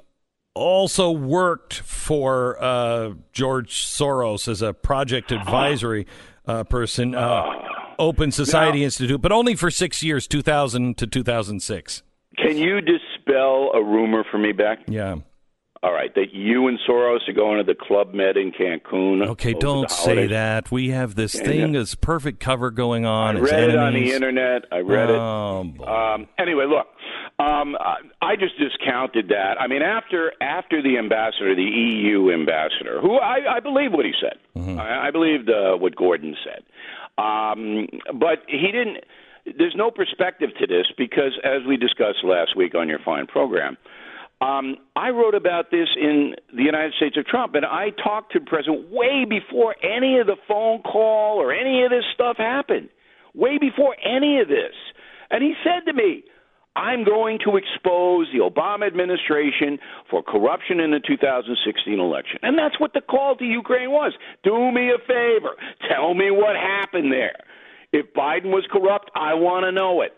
also 0.55 1.11
worked 1.11 1.75
for 1.81 2.57
uh, 2.63 3.15
George 3.33 3.75
Soros 3.75 4.49
as 4.49 4.63
a 4.63 4.73
project 4.73 5.33
advisory 5.33 6.07
uh, 6.47 6.65
person, 6.65 7.15
uh, 7.15 7.45
Open 7.99 8.31
Society 8.31 8.85
Institute, 8.85 9.21
but 9.21 9.33
only 9.33 9.55
for 9.55 9.71
six 9.71 10.03
years, 10.03 10.27
2000 10.27 10.97
to 10.99 11.07
2006. 11.07 12.03
Can 12.37 12.57
you 12.57 12.81
dispel 12.81 13.71
a 13.75 13.83
rumor 13.83 14.25
for 14.31 14.39
me, 14.39 14.53
Beck? 14.53 14.81
Yeah. 14.89 15.17
All 15.83 15.93
right, 15.93 16.15
that 16.15 16.33
you 16.33 16.67
and 16.69 16.79
Soros 16.89 17.29
are 17.29 17.35
going 17.35 17.59
to 17.59 17.63
the 17.65 17.75
Club 17.79 18.15
Med 18.15 18.39
in 18.39 18.53
Cancun. 18.53 19.27
Okay, 19.29 19.53
don't 19.53 19.91
say 19.91 20.27
that. 20.29 20.71
We 20.73 20.89
have 20.91 21.15
this 21.15 21.35
Yeah, 21.35 21.45
thing, 21.45 21.75
yeah. 21.75 21.81
this 21.81 21.95
perfect 21.95 22.41
cover 22.41 22.71
going 22.71 23.05
on. 23.05 23.37
as 23.37 23.43
read 23.43 23.69
it 23.69 23.77
on 23.77 23.93
the 23.93 24.11
internet. 24.13 24.63
I 24.73 24.79
read 24.79 25.11
Oh, 25.11 25.65
boy. 25.65 25.85
it. 25.85 25.89
Um, 25.89 26.27
anyway, 26.39 26.65
look, 26.67 26.87
um, 27.45 27.77
I, 28.23 28.37
just 28.37 28.59
discounted 28.59 29.29
that. 29.29 29.61
I 29.61 29.67
mean, 29.67 29.83
after 29.83 30.33
after 30.41 30.83
the 30.83 30.99
ambassador, 30.99 31.55
the 31.55 31.63
EU 31.63 32.33
ambassador, 32.33 33.01
who 33.01 33.17
I, 33.17 33.57
I 33.57 33.61
believe 33.61 33.93
what 33.93 34.05
he 34.05 34.13
said. 34.21 34.39
Mm-hmm. 34.57 34.79
I, 34.79 35.09
I 35.09 35.11
believed 35.11 35.51
uh, 35.51 35.77
what 35.77 35.95
Gordon 35.97 36.37
said, 36.45 36.63
um, 37.23 37.89
but 38.19 38.43
he 38.49 38.71
didn't. 38.73 39.05
There's 39.59 39.75
no 39.77 39.91
perspective 39.91 40.51
to 40.59 40.67
this 40.67 40.87
because, 40.97 41.39
as 41.45 41.67
we 41.69 41.77
discussed 41.77 42.25
last 42.25 42.57
week 42.57 42.75
on 42.75 42.89
your 42.89 42.99
fine 43.05 43.27
program, 43.27 43.77
um, 44.41 44.77
I 44.97 45.11
wrote 45.11 45.35
about 45.35 45.71
this 45.71 45.89
in 46.01 46.35
the 46.55 46.63
United 46.63 46.95
States 46.95 47.17
of 47.17 47.27
Trump, 47.27 47.55
and 47.55 47.65
I 47.65 47.91
talked 47.91 48.33
to 48.33 48.39
the 48.41 48.47
president 48.47 48.91
way 48.91 49.27
before 49.29 49.77
any 49.83 50.19
of 50.19 50.27
the 50.27 50.37
phone 50.49 50.83
call 50.83 51.41
or 51.41 51.53
any 51.53 51.85
of 51.85 51.91
this 51.91 52.05
stuff 52.15 52.37
happened, 52.39 52.89
way 53.35 53.59
before 53.59 53.97
any 54.05 54.41
of 54.41 54.49
this. 54.49 54.75
And 55.31 55.43
he 55.43 55.55
said 55.63 55.91
to 55.91 55.93
me, 55.93 56.25
I'm 56.77 57.05
going 57.05 57.39
to 57.45 57.57
expose 57.57 58.27
the 58.33 58.41
Obama 58.41 58.87
administration 58.87 59.79
for 60.11 60.23
corruption 60.23 60.81
in 60.81 60.91
the 60.91 61.01
2016 61.01 62.01
election. 62.01 62.39
And 62.43 62.59
that's 62.59 62.81
what 62.81 62.95
the 62.95 63.01
call 63.01 63.37
to 63.37 63.45
Ukraine 63.45 63.91
was. 63.91 64.13
Do 64.43 64.73
me 64.73 64.91
a 64.91 64.99
favor. 65.07 65.55
Tell 65.89 66.15
me 66.15 66.31
what 66.31 66.57
happened 66.57 67.13
there. 67.13 67.37
If 67.93 68.13
Biden 68.13 68.47
was 68.47 68.67
corrupt, 68.73 69.11
I 69.15 69.35
want 69.35 69.65
to 69.65 69.73
know 69.73 70.03
it. 70.03 70.13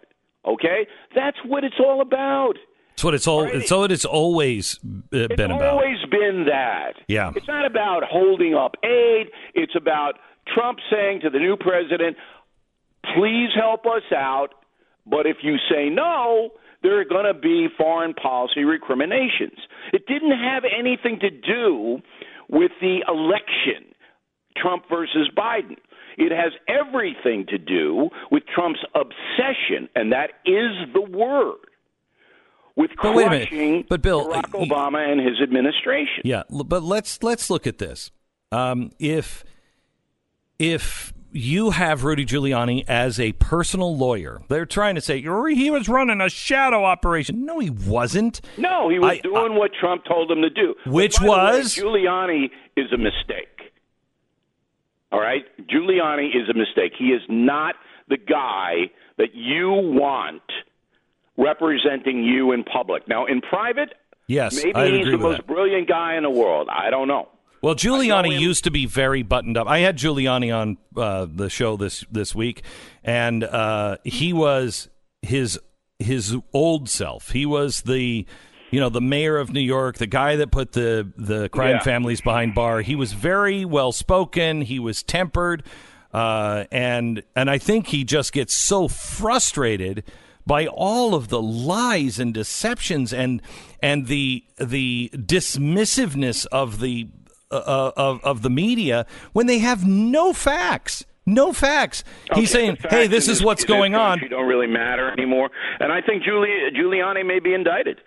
Okay? 0.47 0.87
That's 1.15 1.37
what 1.45 1.63
it's 1.63 1.79
all 1.79 2.01
about. 2.01 2.55
It's 2.95 3.05
what 3.05 3.13
it's 3.13 3.27
all. 3.27 3.45
It's 3.45 3.71
what 3.71 3.93
it's 3.93 4.07
always 4.07 4.77
uh, 4.83 4.89
It's 5.13 5.37
been 5.37 5.51
about. 5.51 5.61
It's 5.61 5.71
always 5.71 5.99
been 6.11 6.47
that. 6.49 6.95
Yeah. 7.09 7.33
It's 7.37 7.47
not 7.47 7.67
about 7.67 8.05
holding 8.05 8.55
up 8.55 8.77
aid. 8.83 9.27
It's 9.53 9.77
about 9.77 10.15
Trump 10.55 10.79
saying 10.91 11.21
to 11.21 11.29
the 11.29 11.39
new 11.39 11.59
president, 11.59 12.17
please 13.15 13.51
help 13.55 13.85
us 13.85 14.11
out. 14.17 14.55
But 15.07 15.27
if 15.27 15.39
you 15.43 15.57
say 15.71 15.89
no, 15.89 16.51
there 16.83 17.01
are 17.01 17.05
going 17.05 17.27
to 17.27 17.39
be 17.39 17.69
foreign 17.77 18.15
policy 18.15 18.65
recriminations. 18.65 19.59
It 19.93 20.07
didn't 20.07 20.33
have 20.39 20.65
anything 20.65 21.19
to 21.21 21.31
do 21.31 21.99
with 22.49 22.73
the 22.81 23.05
election, 23.09 23.95
Trump 24.57 24.85
versus 24.91 25.31
Biden. 25.37 25.77
It 26.17 26.33
has 26.33 26.53
everything 26.69 27.47
to 27.49 27.59
do 27.59 28.09
with 28.31 28.45
Trump's 28.55 28.81
obsession, 28.95 29.89
and 29.95 30.13
that 30.13 30.31
is 30.47 30.93
the 30.95 31.03
word, 31.03 31.57
with 32.75 32.91
But 33.01 33.15
wait 33.15 33.27
a 33.27 33.31
minute. 33.31 33.49
crushing 33.49 33.85
But, 33.89 34.03
Bill, 34.03 34.27
Barack 34.27 34.55
uh, 34.55 34.65
Obama 34.65 35.07
and 35.07 35.21
his 35.21 35.41
administration. 35.43 36.23
Yeah, 36.25 36.45
but 36.49 36.83
let's 36.83 37.23
let's 37.23 37.51
look 37.51 37.67
at 37.67 37.79
this. 37.79 38.11
Um, 38.51 38.93
if 38.99 39.45
if 40.59 41.13
you 41.33 41.71
have 41.71 42.05
Rudy 42.05 42.25
Giuliani 42.25 42.85
as 42.89 43.19
a 43.21 43.33
personal 43.33 43.97
lawyer, 43.97 44.41
they're 44.49 44.67
trying 44.67 44.95
to 44.95 45.01
say 45.01 45.25
"Oh, 45.27 45.45
he 45.47 45.71
was 45.71 45.89
running 45.89 46.21
a 46.21 46.29
shadow 46.29 46.85
operation. 46.85 47.45
No, 47.45 47.59
he 47.59 47.71
wasn't. 47.71 48.41
No, 48.57 48.89
he 48.89 48.99
was 48.99 49.13
I- 49.13 49.21
doing 49.21 49.55
what 49.55 49.73
Trump 49.79 50.05
told 50.05 50.31
him 50.31 50.43
to 50.43 50.51
do. 50.51 50.75
Which 50.87 51.17
the 51.17 51.25
way, 51.25 51.29
was? 51.29 51.75
Giuliani 51.75 52.51
is 52.77 52.93
a 52.93 52.97
mistake. 52.99 53.73
All 55.13 55.21
right? 55.21 55.45
Giuliani 55.69 56.29
is 56.35 56.49
a 56.49 56.55
mistake. 56.55 56.93
He 56.99 57.07
is 57.13 57.23
not 57.29 57.75
the 58.09 58.17
guy 58.19 58.91
that 59.19 59.35
you 59.35 59.71
want 59.71 60.43
representing 61.37 62.25
you 62.25 62.53
in 62.53 62.65
public. 62.65 63.07
Now, 63.09 63.27
in 63.27 63.41
private, 63.41 63.95
Yes, 64.27 64.57
maybe 64.65 64.75
I 64.75 64.91
he's 64.91 65.07
the 65.07 65.19
most 65.19 65.37
that. 65.39 65.47
brilliant 65.47 65.89
guy 65.89 66.17
in 66.17 66.23
the 66.25 66.31
world. 66.31 66.69
I 66.71 66.91
don't 66.91 67.07
know. 67.09 67.29
Well, 67.63 67.75
Giuliani 67.75 68.39
used 68.39 68.65
to 68.65 68.71
be 68.71 68.87
very 68.87 69.23
buttoned 69.23 69.57
up. 69.57 69.67
I 69.67 69.79
had 69.81 69.97
Giuliani 69.97 70.57
on 70.57 70.77
uh, 70.97 71.27
the 71.33 71.49
show 71.51 71.77
this 71.77 72.05
this 72.11 72.35
week, 72.35 72.63
and 73.03 73.43
uh, 73.45 73.97
he 74.05 74.33
was 74.33 74.89
his 75.23 75.59
his 75.99 76.37
old 76.53 76.89
self. 76.89 77.31
He 77.31 77.47
was 77.47 77.83
the 77.83 78.27
you 78.71 78.81
know 78.81 78.89
the 78.89 79.01
mayor 79.01 79.39
of 79.39 79.53
New 79.53 79.61
York, 79.61 79.97
the 79.99 80.07
guy 80.07 80.37
that 80.37 80.51
put 80.51 80.73
the 80.73 81.11
the 81.17 81.49
crime 81.49 81.77
Yeah. 81.77 81.83
families 81.83 82.21
behind 82.21 82.55
bar. 82.55 82.83
He 82.83 82.95
was 82.95 83.13
very 83.15 83.65
well 83.65 83.91
spoken. 83.93 84.63
He 84.63 84.79
was 84.79 85.03
tempered, 85.03 85.63
uh, 86.13 86.65
and 86.71 87.23
and 87.35 87.51
I 87.51 87.59
think 87.59 87.89
he 87.89 88.05
just 88.05 88.33
gets 88.33 88.55
so 88.55 88.87
frustrated 88.87 90.05
by 90.47 90.67
all 90.69 91.15
of 91.15 91.29
the 91.29 91.43
lies 91.43 92.21
and 92.21 92.33
deceptions 92.35 93.13
and 93.13 93.41
and 93.83 94.07
the 94.07 94.45
the 94.59 95.11
dismissiveness 95.15 96.47
of 96.53 96.81
the 96.81 97.09
uh, 97.51 97.93
of 97.97 98.23
of 98.25 98.43
the 98.43 98.51
media 98.51 99.07
when 99.33 99.47
they 99.47 99.59
have 99.59 99.87
no 99.87 100.33
facts. 100.33 101.05
No 101.29 101.53
facts. 101.53 102.05
He's 102.35 102.53
saying, 102.53 102.79
the 102.81 102.89
"Hey, 102.89 103.07
this 103.09 103.27
is 103.27 103.43
what's 103.43 103.65
going 103.65 103.97
on." 103.97 104.21
You 104.21 104.29
don't 104.29 104.47
really 104.47 104.69
matter 104.69 105.11
anymore, 105.11 105.51
and 105.81 105.93
I 105.93 106.01
think 106.01 106.23
Giuli- 106.23 106.71
Giuliani 106.73 107.27
may 107.27 107.41
be 107.41 107.53
indicted. 107.53 107.99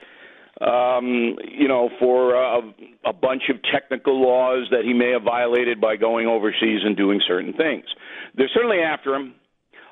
Um, 0.62 1.38
you 1.50 1.68
know, 1.68 1.90
for 2.00 2.36
uh, 2.36 2.62
a 3.06 3.14
bunch 3.14 3.44
of 3.50 3.58
technical 3.74 4.22
laws 4.22 4.68
that 4.72 4.84
he 4.84 4.94
may 4.94 5.12
have 5.12 5.24
violated 5.24 5.80
by 5.80 5.96
going 5.96 6.28
overseas 6.28 6.82
and 6.84 6.98
doing 6.98 7.22
certain 7.26 7.54
things. 7.54 7.86
They're 8.36 8.50
certainly 8.54 8.80
after 8.80 9.16
him. 9.16 9.36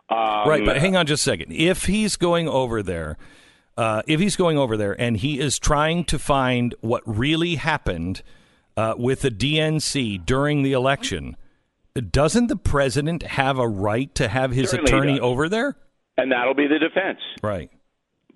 Um, 0.10 0.48
right, 0.48 0.64
but 0.66 0.78
hang 0.78 0.96
on 0.96 1.06
just 1.06 1.26
a 1.28 1.32
second. 1.32 1.52
If 1.52 1.86
he's 1.86 2.16
going 2.16 2.48
over 2.48 2.82
there, 2.82 3.18
uh, 3.78 4.02
if 4.08 4.20
he's 4.20 4.36
going 4.36 4.58
over 4.58 4.78
there 4.78 5.00
and 5.00 5.18
he 5.18 5.40
is 5.40 5.60
trying 5.60 6.06
to 6.06 6.20
find 6.20 6.76
what 6.82 7.02
really 7.06 7.56
happened 7.56 8.22
uh, 8.78 8.94
with 8.98 9.22
the 9.22 9.30
DNC 9.32 10.26
during 10.26 10.64
the 10.64 10.72
election, 10.74 11.36
doesn't 12.12 12.48
the 12.48 12.56
president 12.56 13.24
have 13.24 13.58
a 13.60 13.68
right 13.68 14.14
to 14.16 14.28
have 14.28 14.52
his 14.52 14.70
Certainly 14.70 14.92
attorney 14.92 15.20
over 15.20 15.50
there? 15.50 15.76
and 16.20 16.32
that'll 16.32 16.56
be 16.56 16.68
the 16.68 16.80
defense. 16.80 17.20
Right. 17.44 17.70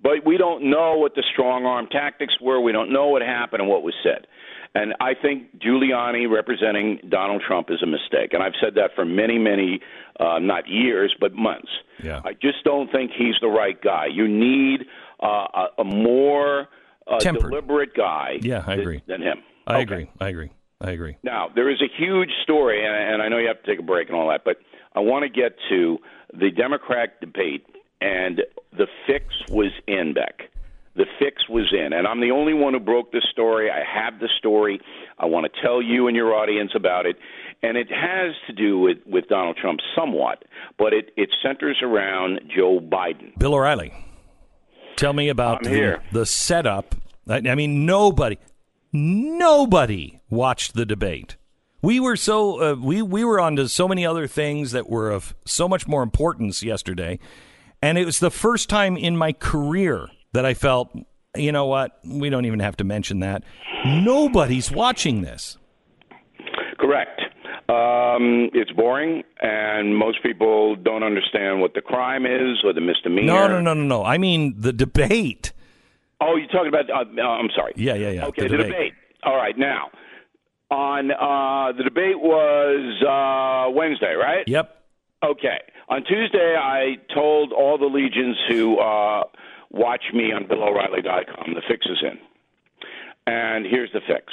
But 0.02 0.24
we 0.24 0.36
don't 0.36 0.70
know 0.70 0.96
what 0.98 1.14
the 1.16 1.24
strong 1.32 1.64
arm 1.66 1.86
tactics 1.90 2.34
were. 2.40 2.60
We 2.60 2.70
don't 2.72 2.92
know 2.92 3.08
what 3.08 3.22
happened 3.22 3.60
and 3.60 3.68
what 3.70 3.82
was 3.82 3.94
said. 4.04 4.26
And 4.74 4.94
I 5.00 5.14
think 5.14 5.58
Giuliani 5.60 6.30
representing 6.30 6.98
Donald 7.08 7.42
Trump 7.46 7.70
is 7.70 7.82
a 7.82 7.86
mistake. 7.86 8.32
And 8.34 8.42
I've 8.42 8.54
said 8.60 8.74
that 8.76 8.90
for 8.94 9.04
many, 9.04 9.36
many, 9.38 9.80
uh, 10.18 10.38
not 10.40 10.68
years, 10.68 11.14
but 11.20 11.34
months. 11.34 11.68
Yeah. 12.02 12.20
I 12.24 12.32
just 12.34 12.62
don't 12.64 12.90
think 12.90 13.10
he's 13.16 13.34
the 13.40 13.48
right 13.48 13.80
guy. 13.82 14.06
You 14.12 14.26
need 14.28 14.82
uh, 15.22 15.26
a, 15.54 15.66
a 15.82 15.84
more 15.84 16.68
uh, 17.06 17.18
deliberate 17.18 17.94
guy 17.94 18.38
Yeah, 18.42 18.62
I 18.66 18.70
than- 18.76 18.80
agree. 18.80 19.02
than 19.06 19.22
him. 19.22 19.38
I 19.66 19.74
Okay. 19.74 19.82
agree. 19.82 20.10
I 20.20 20.28
agree. 20.28 20.50
I 20.80 20.90
agree. 20.90 21.16
Now, 21.22 21.48
there 21.54 21.70
is 21.70 21.80
a 21.80 21.88
huge 21.96 22.30
story, 22.42 22.84
and, 22.84 22.94
and 23.14 23.22
I 23.22 23.28
know 23.28 23.38
you 23.38 23.46
have 23.48 23.62
to 23.62 23.70
take 23.70 23.78
a 23.78 23.84
break 23.84 24.08
and 24.08 24.16
all 24.16 24.28
that, 24.30 24.42
but 24.44 24.56
I 24.94 25.00
want 25.00 25.22
to 25.22 25.28
get 25.28 25.56
to 25.68 25.98
the 26.34 26.50
Democrat 26.50 27.20
debate, 27.20 27.64
and 28.00 28.42
the 28.76 28.88
fix 29.06 29.26
was 29.48 29.70
in, 29.86 30.12
Beck. 30.14 30.48
The 30.96 31.06
fix 31.18 31.48
was 31.48 31.72
in, 31.72 31.92
and 31.94 32.06
I'm 32.06 32.20
the 32.20 32.32
only 32.32 32.52
one 32.52 32.74
who 32.74 32.80
broke 32.80 33.12
this 33.12 33.22
story. 33.30 33.70
I 33.70 33.82
have 33.84 34.18
the 34.20 34.28
story. 34.38 34.80
I 35.18 35.24
want 35.26 35.46
to 35.50 35.60
tell 35.62 35.80
you 35.80 36.06
and 36.08 36.16
your 36.16 36.34
audience 36.34 36.72
about 36.74 37.06
it, 37.06 37.16
and 37.62 37.78
it 37.78 37.88
has 37.90 38.34
to 38.48 38.52
do 38.52 38.78
with, 38.80 38.98
with 39.06 39.28
Donald 39.28 39.56
Trump 39.56 39.80
somewhat, 39.96 40.44
but 40.78 40.92
it, 40.92 41.10
it 41.16 41.30
centers 41.42 41.78
around 41.80 42.40
Joe 42.54 42.80
Biden. 42.80 43.38
Bill 43.38 43.54
O'Reilly, 43.54 43.92
tell 44.96 45.12
me 45.12 45.28
about 45.28 45.62
the, 45.62 45.70
here. 45.70 46.02
the 46.12 46.26
setup. 46.26 46.94
I 47.28 47.54
mean, 47.54 47.86
nobody, 47.86 48.36
nobody 48.92 50.20
watched 50.30 50.74
the 50.74 50.86
debate. 50.86 51.36
We 51.82 51.98
were 51.98 52.16
so 52.16 52.60
uh, 52.62 52.74
we 52.76 53.02
we 53.02 53.24
were 53.24 53.40
on 53.40 53.56
to 53.56 53.68
so 53.68 53.88
many 53.88 54.06
other 54.06 54.26
things 54.26 54.72
that 54.72 54.88
were 54.88 55.10
of 55.10 55.34
so 55.44 55.68
much 55.68 55.88
more 55.88 56.02
importance 56.02 56.62
yesterday, 56.62 57.18
and 57.80 57.98
it 57.98 58.04
was 58.04 58.20
the 58.20 58.30
first 58.30 58.68
time 58.68 58.96
in 58.96 59.16
my 59.16 59.32
career 59.32 60.08
that 60.32 60.46
I 60.46 60.54
felt, 60.54 60.96
you 61.36 61.50
know 61.50 61.66
what, 61.66 61.98
we 62.04 62.30
don't 62.30 62.44
even 62.44 62.60
have 62.60 62.76
to 62.76 62.84
mention 62.84 63.20
that. 63.20 63.42
Nobody's 63.84 64.70
watching 64.70 65.22
this. 65.22 65.58
Correct. 66.78 67.20
Um, 67.68 68.50
it's 68.54 68.70
boring, 68.72 69.22
and 69.40 69.96
most 69.96 70.22
people 70.22 70.76
don't 70.76 71.02
understand 71.02 71.60
what 71.60 71.74
the 71.74 71.80
crime 71.80 72.26
is 72.26 72.58
or 72.64 72.72
the 72.72 72.80
misdemeanor. 72.80 73.26
No, 73.26 73.48
no, 73.48 73.60
no, 73.60 73.74
no, 73.74 73.82
no. 73.82 74.04
I 74.04 74.18
mean 74.18 74.54
the 74.56 74.72
debate. 74.72 75.52
Oh, 76.22 76.36
you're 76.36 76.48
talking 76.48 76.68
about? 76.68 76.88
Uh, 76.88 77.20
I'm 77.22 77.50
sorry. 77.54 77.72
Yeah, 77.76 77.94
yeah, 77.94 78.10
yeah, 78.10 78.26
Okay, 78.26 78.42
the 78.42 78.48
the, 78.50 78.56
debate. 78.58 78.72
debate. 78.72 78.92
All 79.24 79.36
right, 79.36 79.56
now 79.58 79.90
on 80.72 81.10
uh, 81.10 81.76
the 81.76 81.84
debate 81.84 82.18
was 82.18 83.02
uh, 83.04 83.70
Wednesday, 83.70 84.14
right? 84.14 84.46
Yep. 84.48 84.74
Okay. 85.22 85.58
On 85.88 86.02
Tuesday, 86.02 86.56
I 86.58 86.96
told 87.14 87.52
all 87.52 87.76
the 87.76 87.86
legions 87.86 88.36
who 88.48 88.78
uh, 88.78 89.24
watch 89.70 90.04
me 90.14 90.32
on 90.32 90.44
BillO'Reilly.com 90.44 91.54
the 91.54 91.62
fix 91.68 91.84
is 91.86 91.98
in, 92.02 92.18
and 93.26 93.66
here's 93.66 93.92
the 93.92 94.00
fix. 94.06 94.32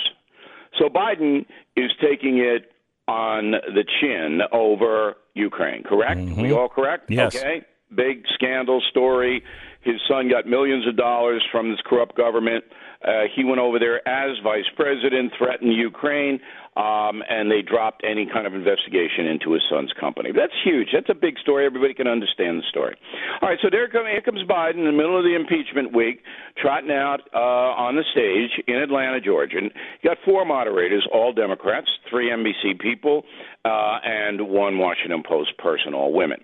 So 0.79 0.87
Biden 0.87 1.45
is 1.75 1.91
taking 2.01 2.37
it 2.37 2.71
on 3.07 3.51
the 3.51 3.83
chin 3.99 4.39
over 4.53 5.15
Ukraine. 5.33 5.83
Correct? 5.83 6.21
We 6.21 6.53
all 6.53 6.69
correct? 6.69 7.11
Yes. 7.11 7.35
Okay. 7.35 7.63
Big 7.93 8.23
scandal 8.35 8.81
story. 8.89 9.43
His 9.81 9.95
son 10.07 10.29
got 10.29 10.45
millions 10.45 10.87
of 10.87 10.97
dollars 10.97 11.43
from 11.51 11.71
this 11.71 11.79
corrupt 11.85 12.15
government. 12.15 12.63
Uh, 13.03 13.31
he 13.33 13.45
went 13.45 13.59
over 13.59 13.79
there 13.79 14.05
as 14.07 14.37
vice 14.43 14.67
president, 14.75 15.31
threatened 15.37 15.73
Ukraine, 15.73 16.41
um, 16.75 17.23
and 17.29 17.49
they 17.49 17.61
dropped 17.61 18.03
any 18.03 18.25
kind 18.25 18.45
of 18.45 18.53
investigation 18.53 19.25
into 19.25 19.53
his 19.53 19.63
son's 19.69 19.91
company. 19.97 20.31
That's 20.35 20.53
huge. 20.63 20.89
That's 20.93 21.09
a 21.09 21.15
big 21.15 21.39
story. 21.39 21.65
Everybody 21.65 21.93
can 21.93 22.07
understand 22.07 22.59
the 22.59 22.63
story. 22.69 22.95
All 23.41 23.47
right, 23.47 23.57
so 23.61 23.69
there 23.71 23.87
come, 23.87 24.05
here 24.05 24.21
comes 24.21 24.43
Biden 24.43 24.79
in 24.79 24.85
the 24.85 24.91
middle 24.91 25.17
of 25.17 25.23
the 25.23 25.33
impeachment 25.33 25.95
week, 25.95 26.23
trotting 26.57 26.91
out 26.91 27.21
uh, 27.33 27.39
on 27.79 27.95
the 27.95 28.03
stage 28.11 28.51
in 28.67 28.75
Atlanta, 28.75 29.21
Georgia. 29.21 29.61
You 29.61 29.69
got 30.03 30.17
four 30.25 30.43
moderators, 30.43 31.07
all 31.13 31.31
Democrats, 31.31 31.87
three 32.09 32.29
NBC 32.29 32.79
people, 32.79 33.23
uh, 33.63 33.99
and 34.03 34.49
one 34.49 34.77
Washington 34.77 35.23
Post 35.25 35.57
person, 35.57 35.93
all 35.93 36.11
women. 36.11 36.39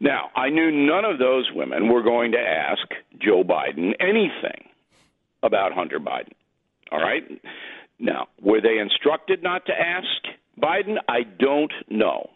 Now, 0.00 0.30
I 0.34 0.50
knew 0.50 0.70
none 0.70 1.04
of 1.04 1.18
those 1.18 1.50
women 1.54 1.92
were 1.92 2.02
going 2.02 2.32
to 2.32 2.38
ask 2.38 2.82
Joe 3.20 3.44
Biden 3.44 3.92
anything 4.00 4.68
about 5.42 5.72
Hunter 5.72 6.00
Biden. 6.00 6.32
All 6.90 7.00
right? 7.00 7.22
Now, 7.98 8.28
were 8.40 8.60
they 8.60 8.78
instructed 8.78 9.42
not 9.42 9.66
to 9.66 9.72
ask 9.72 10.06
Biden? 10.60 10.96
I 11.08 11.20
don't 11.22 11.72
know. 11.88 12.30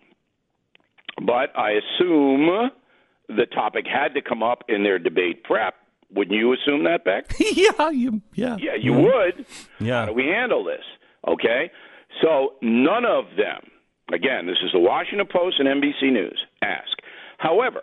But 1.24 1.56
I 1.56 1.72
assume 1.72 2.70
the 3.28 3.46
topic 3.46 3.86
had 3.86 4.14
to 4.14 4.22
come 4.22 4.42
up 4.42 4.64
in 4.68 4.82
their 4.82 4.98
debate 4.98 5.44
prep. 5.44 5.74
Wouldn't 6.14 6.36
you 6.36 6.52
assume 6.52 6.84
that, 6.84 7.04
Beck? 7.04 7.34
yeah, 7.40 7.90
you. 7.90 8.22
Yeah. 8.34 8.56
Yeah, 8.60 8.76
you 8.80 8.92
would. 8.92 9.44
Yeah. 9.80 10.00
How 10.00 10.06
do 10.06 10.12
we 10.12 10.26
handle 10.26 10.62
this? 10.64 10.84
Okay? 11.26 11.70
So 12.22 12.54
none 12.62 13.04
of 13.04 13.24
them, 13.36 13.68
again, 14.12 14.46
this 14.46 14.58
is 14.64 14.70
the 14.72 14.78
Washington 14.78 15.26
Post 15.30 15.56
and 15.58 15.68
NBC 15.68 16.12
News, 16.12 16.38
ask. 16.38 16.45
However, 17.38 17.82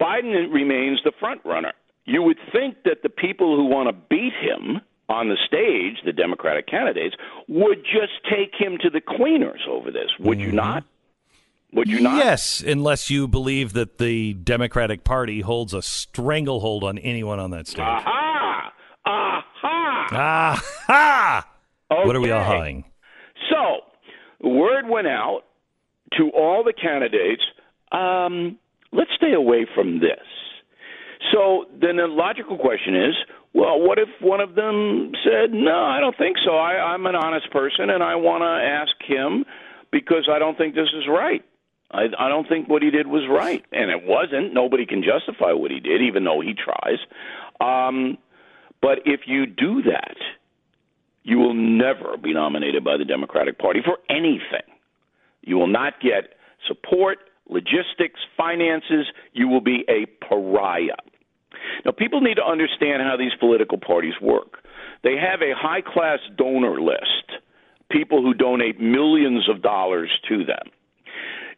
Biden 0.00 0.52
remains 0.52 1.00
the 1.04 1.12
front 1.18 1.40
runner. 1.44 1.72
You 2.04 2.22
would 2.22 2.38
think 2.52 2.76
that 2.84 3.02
the 3.02 3.08
people 3.08 3.56
who 3.56 3.64
want 3.64 3.88
to 3.88 3.92
beat 4.08 4.32
him 4.40 4.80
on 5.08 5.28
the 5.28 5.36
stage, 5.46 6.04
the 6.04 6.12
Democratic 6.12 6.66
candidates, 6.66 7.16
would 7.48 7.84
just 7.84 8.12
take 8.30 8.52
him 8.58 8.78
to 8.82 8.90
the 8.90 9.00
cleaners 9.00 9.60
over 9.68 9.90
this. 9.90 10.10
Would 10.20 10.40
you 10.40 10.48
mm-hmm. 10.48 10.56
not? 10.56 10.84
Would 11.72 11.88
you 11.88 12.00
not? 12.00 12.24
Yes, 12.24 12.60
unless 12.60 13.10
you 13.10 13.26
believe 13.28 13.72
that 13.72 13.98
the 13.98 14.34
Democratic 14.34 15.04
Party 15.04 15.40
holds 15.40 15.74
a 15.74 15.82
stranglehold 15.82 16.84
on 16.84 16.96
anyone 16.98 17.40
on 17.40 17.50
that 17.50 17.66
stage. 17.66 17.84
Aha! 17.84 18.72
Aha! 19.04 20.06
Aha! 20.88 21.48
What 21.88 22.16
are 22.16 22.20
we 22.20 22.30
all 22.30 22.40
Okay. 22.40 22.56
hawing? 22.56 22.84
So, 23.50 23.80
word 24.48 24.88
went 24.88 25.06
out 25.06 25.42
to 26.16 26.30
all 26.30 26.64
the 26.64 26.72
candidates, 26.72 27.42
um, 27.96 28.58
let's 28.92 29.10
stay 29.16 29.32
away 29.32 29.66
from 29.74 30.00
this. 30.00 30.26
So 31.32 31.66
then 31.80 31.96
the 31.96 32.06
logical 32.06 32.58
question 32.58 32.94
is, 32.94 33.14
well, 33.52 33.80
what 33.80 33.98
if 33.98 34.08
one 34.20 34.40
of 34.40 34.54
them 34.54 35.12
said, 35.24 35.52
no, 35.52 35.84
I 35.84 35.98
don't 36.00 36.16
think 36.16 36.36
so. 36.44 36.56
I, 36.56 36.92
I'm 36.92 37.06
an 37.06 37.16
honest 37.16 37.50
person 37.50 37.90
and 37.90 38.02
I 38.02 38.16
want 38.16 38.42
to 38.42 38.46
ask 38.46 38.92
him 39.08 39.44
because 39.90 40.28
I 40.30 40.38
don't 40.38 40.58
think 40.58 40.74
this 40.74 40.92
is 40.94 41.04
right. 41.08 41.42
I, 41.90 42.06
I 42.18 42.28
don't 42.28 42.48
think 42.48 42.68
what 42.68 42.82
he 42.82 42.90
did 42.90 43.06
was 43.06 43.22
right, 43.30 43.64
and 43.72 43.90
it 43.90 44.04
wasn't. 44.04 44.52
Nobody 44.52 44.86
can 44.86 45.02
justify 45.02 45.52
what 45.52 45.70
he 45.70 45.80
did, 45.80 46.02
even 46.02 46.24
though 46.24 46.40
he 46.40 46.52
tries. 46.52 46.98
Um, 47.60 48.18
but 48.82 48.98
if 49.04 49.20
you 49.26 49.46
do 49.46 49.82
that, 49.82 50.16
you 51.22 51.38
will 51.38 51.54
never 51.54 52.16
be 52.16 52.34
nominated 52.34 52.84
by 52.84 52.96
the 52.96 53.04
Democratic 53.04 53.58
Party 53.58 53.80
for 53.84 53.98
anything. 54.10 54.66
You 55.42 55.56
will 55.56 55.68
not 55.68 55.94
get 56.00 56.34
support, 56.66 57.18
logistics, 57.48 58.20
finances. 58.36 59.06
You 59.32 59.48
will 59.48 59.60
be 59.60 59.84
a 59.88 60.06
pariah. 60.24 60.96
Now, 61.84 61.92
people 61.92 62.20
need 62.20 62.36
to 62.36 62.44
understand 62.44 63.02
how 63.02 63.16
these 63.16 63.32
political 63.38 63.78
parties 63.78 64.14
work. 64.20 64.58
They 65.02 65.16
have 65.16 65.40
a 65.42 65.54
high 65.56 65.80
class 65.80 66.18
donor 66.36 66.80
list, 66.80 67.40
people 67.90 68.22
who 68.22 68.34
donate 68.34 68.80
millions 68.80 69.48
of 69.48 69.62
dollars 69.62 70.10
to 70.28 70.44
them. 70.44 70.70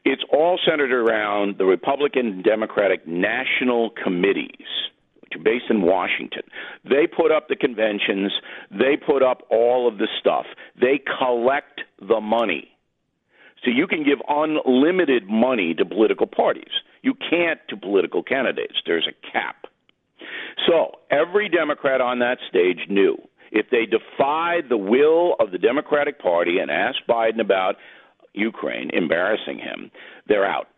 It's 0.05 0.23
all 0.33 0.59
centered 0.67 0.93
around 0.93 1.59
the 1.59 1.65
Republican 1.65 2.27
and 2.27 2.45
Democratic 2.45 3.07
national 3.07 3.91
committees, 4.03 4.67
which 5.21 5.35
are 5.35 5.43
based 5.43 5.67
in 5.71 5.83
Washington. 5.83 6.43
They 6.85 7.07
put 7.07 7.33
up 7.33 7.49
the 7.49 7.57
conventions, 7.57 8.33
they 8.71 8.97
put 8.97 9.23
up 9.23 9.43
all 9.51 9.89
of 9.89 9.99
the 9.99 10.09
stuff, 10.21 10.47
they 10.81 11.01
collect 11.19 11.83
the 12.01 12.21
money. 12.21 12.71
So 13.65 13.71
you 13.71 13.87
can 13.87 14.05
give 14.05 14.19
unlimited 14.29 15.29
money 15.29 15.75
to 15.75 15.85
political 15.85 16.27
parties. 16.27 16.71
You 17.03 17.15
can't 17.15 17.61
to 17.69 17.77
political 17.77 18.23
candidates. 18.23 18.75
There's 18.87 19.09
a 19.09 19.33
cap. 19.33 19.67
So 20.67 20.99
every 21.11 21.49
Democrat 21.49 22.01
on 22.01 22.19
that 22.21 22.39
stage 22.49 22.89
knew 22.89 23.17
if 23.51 23.67
they 23.71 23.87
defied 23.87 24.65
the 24.69 24.77
will 24.77 25.35
of 25.41 25.51
the 25.51 25.59
Democratic 25.59 26.21
Party 26.21 26.59
and 26.59 26.71
asked 26.71 27.03
Biden 27.09 27.41
about 27.41 27.77
Ukraine, 28.35 28.91
embarrassing 28.93 29.59
him, 29.59 29.91
they're 30.27 30.47
out. 30.47 30.69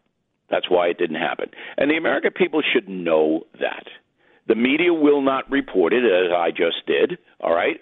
That's 0.50 0.70
why 0.70 0.88
it 0.88 0.98
didn't 0.98 1.16
happen. 1.16 1.50
And 1.76 1.90
the 1.90 1.96
American 1.96 2.32
people 2.32 2.62
should 2.72 2.88
know 2.88 3.46
that. 3.60 3.84
The 4.48 4.54
media 4.54 4.92
will 4.92 5.22
not 5.22 5.50
report 5.50 5.92
it, 5.92 6.04
as 6.04 6.32
I 6.32 6.50
just 6.50 6.86
did, 6.86 7.18
all 7.40 7.54
right? 7.54 7.80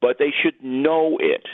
But 0.00 0.16
they 0.18 0.32
should 0.42 0.62
know 0.62 1.18
it 1.20 1.46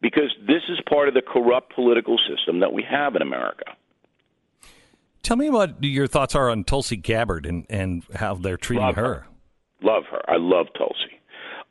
because 0.00 0.34
this 0.46 0.62
is 0.68 0.78
part 0.88 1.08
of 1.08 1.14
the 1.14 1.22
corrupt 1.22 1.74
political 1.74 2.18
system 2.28 2.60
that 2.60 2.72
we 2.72 2.84
have 2.88 3.16
in 3.16 3.22
America. 3.22 3.64
Tell 5.22 5.36
me 5.36 5.50
what 5.50 5.82
your 5.82 6.06
thoughts 6.06 6.34
are 6.34 6.48
on 6.48 6.64
Tulsi 6.64 6.96
Gabbard 6.96 7.44
and, 7.44 7.66
and 7.68 8.04
how 8.14 8.34
they're 8.34 8.56
treating 8.56 8.86
love 8.86 8.94
her. 8.96 9.02
her. 9.02 9.26
Love 9.82 10.04
her. 10.10 10.22
I 10.28 10.36
love 10.38 10.66
Tulsi. 10.76 11.20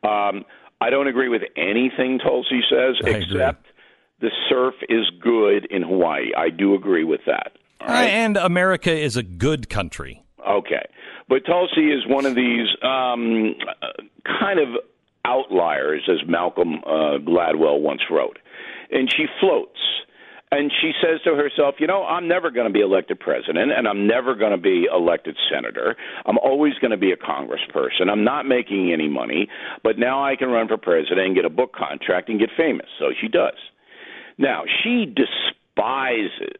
Um, 0.02 0.44
I 0.80 0.90
don't 0.90 1.08
agree 1.08 1.28
with 1.28 1.42
anything 1.56 2.18
Tulsi 2.18 2.60
says, 2.70 2.96
I 3.04 3.10
except 3.10 3.66
the 4.20 4.30
surf 4.48 4.74
is 4.88 5.10
good 5.20 5.66
in 5.70 5.82
Hawaii. 5.82 6.30
I 6.36 6.50
do 6.50 6.74
agree 6.74 7.04
with 7.04 7.20
that. 7.26 7.52
All 7.80 7.88
right? 7.88 8.04
And 8.08 8.36
America 8.36 8.92
is 8.92 9.16
a 9.16 9.22
good 9.22 9.68
country. 9.68 10.22
Okay. 10.48 10.86
But 11.28 11.44
Tulsi 11.46 11.90
is 11.90 12.06
one 12.06 12.26
of 12.26 12.34
these 12.34 12.68
um, 12.82 13.54
uh, 13.82 14.02
kind 14.40 14.60
of 14.60 14.68
outliers, 15.24 16.08
as 16.08 16.26
Malcolm 16.28 16.76
uh, 16.86 17.18
Gladwell 17.18 17.80
once 17.80 18.02
wrote. 18.10 18.38
And 18.90 19.12
she 19.14 19.26
floats. 19.40 19.78
And 20.50 20.72
she 20.80 20.92
says 21.02 21.20
to 21.24 21.34
herself, 21.34 21.74
you 21.78 21.86
know, 21.86 22.04
I'm 22.04 22.26
never 22.26 22.50
going 22.50 22.66
to 22.66 22.72
be 22.72 22.80
elected 22.80 23.20
president, 23.20 23.70
and 23.70 23.86
I'm 23.86 24.06
never 24.06 24.34
going 24.34 24.52
to 24.52 24.56
be 24.56 24.86
elected 24.90 25.36
senator. 25.52 25.94
I'm 26.24 26.38
always 26.38 26.72
going 26.80 26.92
to 26.92 26.96
be 26.96 27.12
a 27.12 27.16
congressperson. 27.16 28.08
I'm 28.10 28.24
not 28.24 28.46
making 28.46 28.90
any 28.90 29.08
money, 29.08 29.48
but 29.84 29.98
now 29.98 30.24
I 30.24 30.36
can 30.36 30.48
run 30.48 30.66
for 30.66 30.78
president 30.78 31.20
and 31.20 31.34
get 31.34 31.44
a 31.44 31.50
book 31.50 31.74
contract 31.74 32.30
and 32.30 32.40
get 32.40 32.48
famous. 32.56 32.86
So 32.98 33.12
she 33.20 33.28
does. 33.28 33.58
Now, 34.38 34.62
she 34.82 35.04
despises 35.04 36.56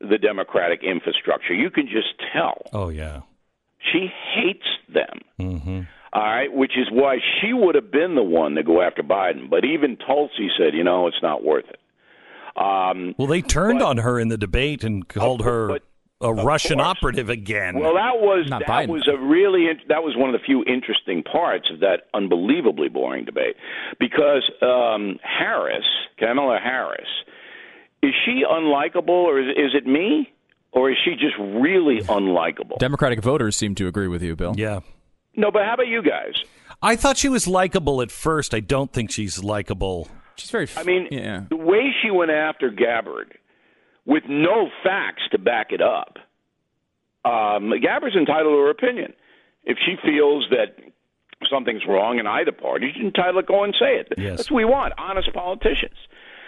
the 0.00 0.18
Democratic 0.18 0.84
infrastructure. 0.84 1.54
You 1.54 1.70
can 1.70 1.86
just 1.86 2.14
tell. 2.32 2.62
Oh, 2.72 2.88
yeah. 2.88 3.22
She 3.92 4.08
hates 4.34 4.66
them. 4.92 5.20
Mm-hmm. 5.40 5.80
All 6.12 6.22
right, 6.22 6.52
which 6.52 6.72
is 6.76 6.88
why 6.90 7.18
she 7.40 7.52
would 7.52 7.76
have 7.76 7.92
been 7.92 8.16
the 8.16 8.22
one 8.22 8.56
to 8.56 8.62
go 8.64 8.82
after 8.82 9.02
Biden. 9.02 9.48
But 9.48 9.64
even 9.64 9.96
Tulsi 9.96 10.48
said, 10.58 10.74
you 10.74 10.82
know, 10.82 11.06
it's 11.06 11.22
not 11.22 11.44
worth 11.44 11.66
it. 11.68 11.78
Um, 12.60 13.14
Well, 13.16 13.28
they 13.28 13.42
turned 13.42 13.78
but- 13.78 13.86
on 13.86 13.96
her 13.98 14.18
in 14.18 14.28
the 14.28 14.36
debate 14.38 14.82
and 14.82 15.06
called 15.08 15.44
her 15.44 15.68
but- 15.68 15.82
a 16.22 16.34
Russian 16.34 16.76
course. 16.78 16.88
operative 16.88 17.30
again. 17.30 17.78
Well, 17.78 17.94
that 17.94 18.20
was 18.20 18.46
Not 18.50 18.60
that 18.66 18.68
Biden. 18.68 18.88
was 18.88 19.08
a 19.08 19.16
really 19.16 19.68
that 19.88 20.02
was 20.02 20.14
one 20.16 20.28
of 20.28 20.38
the 20.38 20.44
few 20.44 20.62
interesting 20.64 21.22
parts 21.22 21.70
of 21.72 21.80
that 21.80 22.08
unbelievably 22.12 22.88
boring 22.90 23.24
debate 23.24 23.56
because 23.98 24.42
um, 24.60 25.18
Harris, 25.22 25.86
Kamala 26.18 26.58
Harris, 26.62 27.08
is 28.02 28.12
she 28.26 28.42
unlikable 28.46 29.08
or 29.08 29.40
is, 29.40 29.46
is 29.56 29.74
it 29.74 29.86
me 29.86 30.30
or 30.72 30.90
is 30.90 30.98
she 31.04 31.12
just 31.12 31.36
really 31.38 32.00
unlikable? 32.02 32.78
Democratic 32.78 33.22
voters 33.22 33.56
seem 33.56 33.74
to 33.76 33.86
agree 33.86 34.08
with 34.08 34.22
you, 34.22 34.36
Bill. 34.36 34.52
yeah. 34.58 34.80
No, 35.36 35.50
but 35.50 35.64
how 35.64 35.74
about 35.74 35.88
you 35.88 36.02
guys? 36.02 36.34
I 36.82 36.96
thought 36.96 37.18
she 37.18 37.28
was 37.28 37.46
likable 37.46 38.02
at 38.02 38.10
first. 38.10 38.54
I 38.54 38.60
don't 38.60 38.92
think 38.92 39.10
she's 39.10 39.42
likable. 39.42 40.08
She's 40.36 40.50
very. 40.50 40.64
F- 40.64 40.78
I 40.78 40.82
mean, 40.82 41.08
yeah. 41.10 41.44
the 41.50 41.56
way 41.56 41.90
she 42.02 42.10
went 42.10 42.30
after 42.30 42.70
Gabbard 42.70 43.36
with 44.06 44.24
no 44.28 44.70
facts 44.82 45.22
to 45.32 45.38
back 45.38 45.72
it 45.72 45.82
up, 45.82 46.18
um, 47.24 47.72
Gabbard's 47.80 48.16
entitled 48.16 48.52
to 48.54 48.58
her 48.58 48.70
opinion. 48.70 49.12
If 49.64 49.76
she 49.84 49.96
feels 50.02 50.46
that 50.50 50.76
something's 51.50 51.82
wrong 51.86 52.18
in 52.18 52.26
either 52.26 52.52
party, 52.52 52.92
she's 52.94 53.04
entitled 53.04 53.46
to 53.46 53.46
go 53.46 53.62
and 53.62 53.74
say 53.78 53.96
it. 53.96 54.08
Yes. 54.16 54.38
That's 54.38 54.50
what 54.50 54.56
we 54.56 54.64
want, 54.64 54.94
honest 54.96 55.32
politicians. 55.34 55.96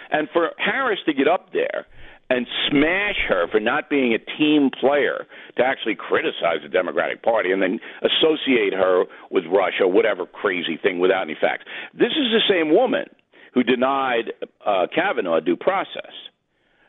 And 0.09 0.27
for 0.33 0.51
Harris 0.57 0.99
to 1.05 1.13
get 1.13 1.27
up 1.27 1.53
there 1.53 1.85
and 2.29 2.47
smash 2.69 3.17
her 3.27 3.47
for 3.51 3.59
not 3.59 3.89
being 3.89 4.13
a 4.13 4.37
team 4.37 4.69
player, 4.79 5.27
to 5.57 5.63
actually 5.63 5.95
criticize 5.95 6.61
the 6.63 6.69
Democratic 6.69 7.21
Party 7.21 7.51
and 7.51 7.61
then 7.61 7.79
associate 8.01 8.73
her 8.73 9.03
with 9.29 9.43
Russia, 9.45 9.87
whatever 9.87 10.25
crazy 10.25 10.77
thing 10.81 10.99
without 10.99 11.23
any 11.23 11.37
facts. 11.39 11.65
This 11.93 12.11
is 12.11 12.31
the 12.31 12.41
same 12.49 12.73
woman 12.73 13.05
who 13.53 13.63
denied 13.63 14.33
uh, 14.65 14.87
Kavanaugh 14.93 15.41
due 15.41 15.55
process. 15.55 16.11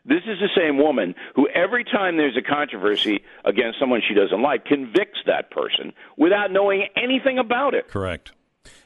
This 0.03 0.21
is 0.27 0.39
the 0.39 0.49
same 0.55 0.77
woman 0.77 1.15
who, 1.35 1.47
every 1.49 1.83
time 1.83 2.17
there's 2.17 2.37
a 2.37 2.41
controversy 2.41 3.23
against 3.43 3.79
someone 3.79 4.01
she 4.07 4.13
doesn't 4.13 4.41
like, 4.41 4.65
convicts 4.65 5.19
that 5.25 5.49
person 5.49 5.93
without 6.15 6.51
knowing 6.51 6.87
anything 6.95 7.39
about 7.39 7.73
it. 7.73 7.87
Correct. 7.87 8.31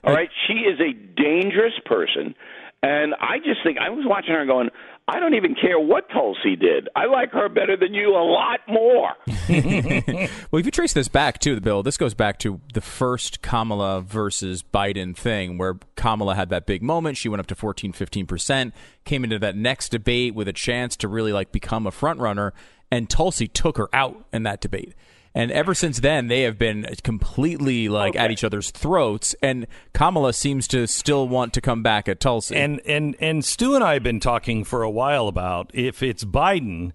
All 0.03 0.13
right, 0.13 0.29
she 0.47 0.53
is 0.53 0.79
a 0.79 0.93
dangerous 0.93 1.73
person, 1.85 2.35
and 2.81 3.13
I 3.15 3.39
just 3.39 3.63
think 3.63 3.77
I 3.77 3.89
was 3.89 4.05
watching 4.05 4.33
her 4.33 4.45
going, 4.45 4.69
I 5.09 5.19
don't 5.19 5.33
even 5.33 5.55
care 5.55 5.79
what 5.79 6.07
Tulsi 6.09 6.55
did. 6.55 6.87
I 6.95 7.05
like 7.07 7.31
her 7.31 7.49
better 7.49 7.75
than 7.75 7.93
you 7.95 8.15
a 8.15 8.23
lot 8.23 8.59
more. 8.67 9.13
Well, 10.51 10.59
if 10.59 10.65
you 10.65 10.71
trace 10.71 10.93
this 10.93 11.07
back 11.07 11.39
to 11.39 11.53
the 11.55 11.61
bill, 11.61 11.83
this 11.83 11.97
goes 11.97 12.13
back 12.13 12.39
to 12.39 12.59
the 12.73 12.81
first 12.81 13.41
Kamala 13.41 14.01
versus 14.01 14.63
Biden 14.63 15.15
thing 15.15 15.57
where 15.57 15.77
Kamala 15.95 16.35
had 16.35 16.49
that 16.49 16.65
big 16.65 16.81
moment. 16.81 17.17
She 17.17 17.29
went 17.29 17.39
up 17.39 17.47
to 17.47 17.55
14, 17.55 17.93
15%, 17.93 18.71
came 19.05 19.23
into 19.23 19.39
that 19.39 19.55
next 19.55 19.89
debate 19.89 20.33
with 20.33 20.47
a 20.47 20.53
chance 20.53 20.95
to 20.97 21.07
really 21.07 21.31
like 21.31 21.51
become 21.51 21.85
a 21.85 21.91
front 21.91 22.19
runner, 22.19 22.53
and 22.91 23.09
Tulsi 23.09 23.47
took 23.47 23.77
her 23.77 23.89
out 23.93 24.25
in 24.33 24.43
that 24.43 24.61
debate. 24.61 24.93
And 25.35 25.51
ever 25.51 25.75
since 25.75 25.99
then, 25.99 26.27
they 26.27 26.41
have 26.41 26.57
been 26.57 26.87
completely 27.03 27.87
like 27.87 28.15
at 28.15 28.31
each 28.31 28.43
other's 28.43 28.71
throats. 28.71 29.35
And 29.43 29.67
Kamala 29.93 30.33
seems 30.33 30.67
to 30.69 30.87
still 30.87 31.27
want 31.27 31.53
to 31.53 31.61
come 31.61 31.83
back 31.83 32.09
at 32.09 32.19
Tulsi. 32.19 32.55
And 32.55 32.81
and 32.85 33.15
and 33.19 33.45
Stu 33.45 33.75
and 33.75 33.83
I 33.83 33.93
have 33.93 34.03
been 34.03 34.19
talking 34.19 34.63
for 34.63 34.81
a 34.81 34.89
while 34.89 35.27
about 35.27 35.71
if 35.73 36.01
it's 36.01 36.23
Biden. 36.23 36.93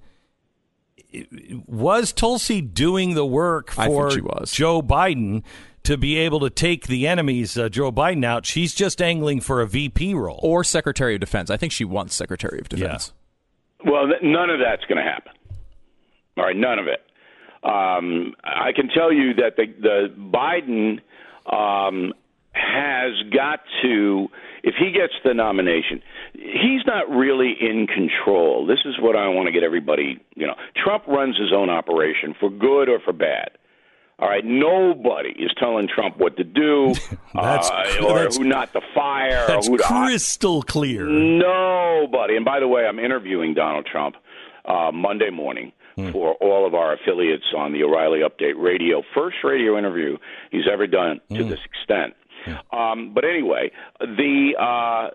Was 1.67 2.13
Tulsi 2.13 2.61
doing 2.61 3.15
the 3.15 3.25
work 3.25 3.71
for 3.71 4.11
she 4.11 4.21
was. 4.21 4.51
Joe 4.51 4.83
Biden 4.83 5.45
to 5.85 5.97
be 5.97 6.17
able 6.17 6.41
to 6.41 6.51
take 6.51 6.89
the 6.89 7.07
enemies 7.07 7.57
uh, 7.57 7.69
Joe 7.69 7.93
Biden 7.93 8.25
out? 8.25 8.47
She's 8.47 8.75
just 8.75 9.01
angling 9.01 9.43
for 9.43 9.61
a 9.61 9.67
VP 9.69 10.15
role. 10.15 10.41
or 10.43 10.65
Secretary 10.65 11.15
of 11.15 11.21
Defense. 11.21 11.51
I 11.51 11.57
think 11.57 11.71
she 11.73 11.85
wants 11.85 12.15
Secretary 12.17 12.59
of 12.59 12.69
Defense. 12.69 13.13
Well, 13.85 14.09
th- 14.09 14.23
none 14.23 14.51
of 14.51 14.59
that's 14.59 14.85
going 14.87 14.97
to 14.97 15.09
happen. 15.09 15.33
All 16.37 16.45
right, 16.45 16.57
none 16.57 16.79
of 16.81 16.89
it. 16.89 17.04
Um, 17.65 18.35
I 18.45 18.73
can 18.75 18.89
tell 18.89 19.13
you 19.13 19.35
that 19.35 19.57
the, 19.57 19.67
the 19.81 20.15
Biden 20.19 21.01
um, 21.51 22.13
has 22.53 23.13
got 23.33 23.61
to, 23.83 24.29
if 24.63 24.75
he 24.79 24.93
gets 24.93 25.15
the 25.25 25.33
nomination, 25.35 26.03
he's 26.35 26.85
not 26.87 27.09
really 27.11 27.55
in 27.59 27.87
control. 27.87 28.67
This 28.67 28.81
is 28.85 28.97
what 29.01 29.17
I 29.17 29.29
want 29.29 29.47
to 29.47 29.53
get 29.53 29.63
everybody. 29.63 30.21
You 30.37 30.47
know, 30.47 30.55
Trump 30.77 31.07
runs 31.07 31.39
his 31.39 31.53
own 31.55 31.71
operation 31.71 32.35
for 32.39 32.51
good 32.51 32.89
or 32.89 33.01
for 33.01 33.13
bad. 33.15 33.51
All 34.21 34.29
right, 34.29 34.45
nobody 34.45 35.31
is 35.31 35.51
telling 35.59 35.89
Trump 35.93 36.19
what 36.19 36.37
to 36.37 36.45
do, 36.45 36.95
That's- 37.35 37.69
uh, 37.71 38.05
or 38.07 38.15
that's- 38.19 38.37
who 38.37 38.45
not 38.45 38.73
to 38.75 38.81
fire, 38.95 39.43
or 39.45 39.47
That's 39.49 39.67
who 39.67 39.77
to 39.79 39.83
crystal 39.83 40.63
clear. 40.63 41.05
Nobody. 41.05 42.37
And 42.37 42.45
by 42.45 42.61
the 42.61 42.69
way, 42.69 42.87
I'm 42.87 43.01
interviewing 43.01 43.55
Donald 43.55 43.87
Trump 43.91 44.15
uh, 44.67 44.91
Monday 44.93 45.31
morning 45.31 45.73
for 46.13 46.35
all 46.35 46.67
of 46.67 46.75
our 46.75 46.95
affiliates 46.95 47.45
on 47.57 47.73
the 47.73 47.83
O'Reilly 47.85 48.21
Update 48.21 48.61
Radio. 48.63 49.03
First 49.15 49.37
radio 49.45 49.79
interview 49.79 50.17
he's 50.51 50.69
ever 50.71 50.87
done 50.87 51.21
to 51.31 51.45
this 51.49 51.61
extent. 51.65 52.15
Um, 52.73 53.13
but 53.15 53.25
anyway, 53.25 53.71
the 54.01 54.53
uh, 54.59 55.11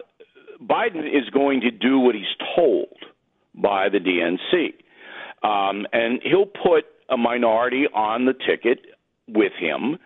Biden 0.63 1.05
is 1.07 1.29
going 1.31 1.61
to 1.61 1.71
do 1.71 1.99
what 1.99 2.15
he's 2.15 2.23
told 2.55 2.87
by 3.53 3.89
the 3.89 3.99
DNC, 3.99 4.73
um, 5.47 5.85
and 5.93 6.21
he'll 6.23 6.45
put 6.45 6.85
a 7.09 7.17
minority 7.17 7.85
on 7.93 8.25
the 8.25 8.33
ticket 8.33 8.79
with 9.27 9.51
him, 9.59 9.97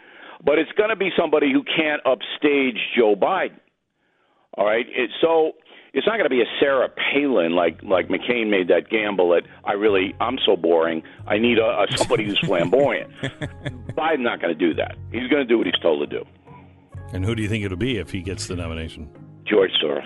but 0.43 0.59
it's 0.59 0.71
going 0.73 0.89
to 0.89 0.95
be 0.95 1.09
somebody 1.17 1.51
who 1.51 1.63
can't 1.63 2.01
upstage 2.05 2.77
Joe 2.97 3.15
Biden. 3.15 3.59
All 4.55 4.65
right, 4.65 4.85
it, 4.89 5.09
so 5.21 5.53
it's 5.93 6.07
not 6.07 6.13
going 6.13 6.23
to 6.25 6.29
be 6.29 6.41
a 6.41 6.45
Sarah 6.59 6.89
Palin 6.89 7.53
like 7.53 7.81
like 7.83 8.07
McCain 8.09 8.49
made 8.49 8.67
that 8.69 8.89
gamble 8.89 9.35
at 9.35 9.43
I 9.63 9.73
really 9.73 10.13
I'm 10.19 10.37
so 10.45 10.55
boring. 10.55 11.03
I 11.27 11.37
need 11.37 11.57
a, 11.59 11.83
a 11.83 11.97
somebody 11.97 12.25
who's 12.25 12.39
flamboyant. 12.39 13.11
Biden's 13.95 14.21
not 14.23 14.41
going 14.41 14.57
to 14.57 14.59
do 14.59 14.73
that. 14.75 14.95
He's 15.11 15.27
going 15.29 15.41
to 15.41 15.45
do 15.45 15.57
what 15.57 15.67
he's 15.67 15.79
told 15.81 16.09
to 16.09 16.19
do. 16.19 16.25
And 17.13 17.23
who 17.23 17.35
do 17.35 17.41
you 17.43 17.47
think 17.49 17.63
it'll 17.63 17.77
be 17.77 17.97
if 17.97 18.11
he 18.11 18.21
gets 18.21 18.47
the 18.47 18.55
nomination? 18.55 19.07
George 19.45 19.71
Soros. 19.83 20.01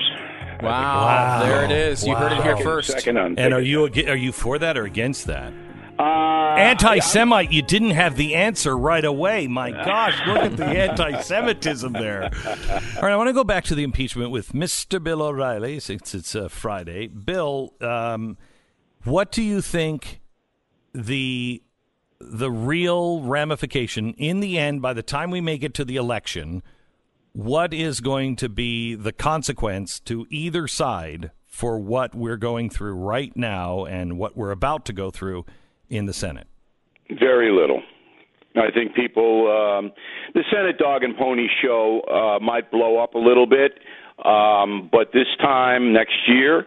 Wow, 0.61 0.69
Wow. 1.05 1.39
there 1.45 1.63
it 1.65 1.71
is. 1.71 2.05
You 2.05 2.15
heard 2.15 2.31
it 2.33 2.41
here 2.43 2.55
Wow. 2.55 2.61
first. 2.63 2.89
Second 2.91 3.17
on. 3.17 3.37
And 3.39 3.53
are 3.53 3.61
you 3.61 3.85
are 3.85 4.15
you 4.15 4.31
for 4.31 4.57
that 4.59 4.77
or 4.77 4.83
against 4.85 5.27
that? 5.27 5.53
Uh, 5.99 6.55
Anti-Semite, 6.57 7.51
you 7.51 7.61
didn't 7.61 7.91
have 7.91 8.15
the 8.15 8.35
answer 8.35 8.77
right 8.77 9.03
away. 9.03 9.47
My 9.47 9.71
gosh, 9.71 10.19
look 10.27 10.37
at 10.37 10.57
the 10.57 10.65
anti-Semitism 10.65 11.93
there. 11.93 12.23
All 12.23 13.01
right, 13.01 13.11
I 13.13 13.15
want 13.15 13.29
to 13.29 13.33
go 13.33 13.43
back 13.43 13.63
to 13.65 13.75
the 13.75 13.83
impeachment 13.83 14.31
with 14.31 14.53
Mr. 14.53 15.03
Bill 15.03 15.21
O'Reilly 15.21 15.79
since 15.79 16.13
it's 16.13 16.35
uh, 16.35 16.49
Friday. 16.49 17.07
Bill, 17.07 17.73
um, 17.81 18.37
what 19.03 19.31
do 19.31 19.41
you 19.41 19.61
think 19.61 20.21
the 20.93 21.61
the 22.19 22.49
real 22.49 23.21
ramification 23.21 24.13
in 24.13 24.39
the 24.39 24.57
end 24.57 24.81
by 24.81 24.91
the 24.91 25.03
time 25.03 25.29
we 25.29 25.39
make 25.39 25.63
it 25.63 25.73
to 25.75 25.85
the 25.85 25.95
election? 25.95 26.63
What 27.33 27.73
is 27.73 28.01
going 28.01 28.35
to 28.37 28.49
be 28.49 28.95
the 28.95 29.11
consequence 29.11 29.99
to 30.01 30.25
either 30.31 30.67
side 30.67 31.31
for 31.45 31.79
what 31.79 32.15
we're 32.15 32.37
going 32.37 32.69
through 32.69 32.93
right 32.93 33.35
now 33.35 33.85
and 33.85 34.17
what 34.17 34.35
we're 34.35 34.51
about 34.51 34.85
to 34.85 34.93
go 34.93 35.11
through 35.11 35.45
in 35.89 36.05
the 36.05 36.13
Senate? 36.13 36.47
Very 37.09 37.51
little. 37.51 37.81
I 38.55 38.71
think 38.71 38.95
people, 38.95 39.51
um, 39.51 39.91
the 40.33 40.43
Senate 40.51 40.77
dog 40.77 41.03
and 41.03 41.15
pony 41.15 41.47
show 41.61 42.01
uh, 42.01 42.43
might 42.43 42.71
blow 42.71 42.97
up 42.97 43.13
a 43.13 43.19
little 43.19 43.45
bit, 43.45 43.79
um, 44.25 44.89
but 44.91 45.11
this 45.13 45.27
time 45.39 45.93
next 45.93 46.15
year 46.27 46.65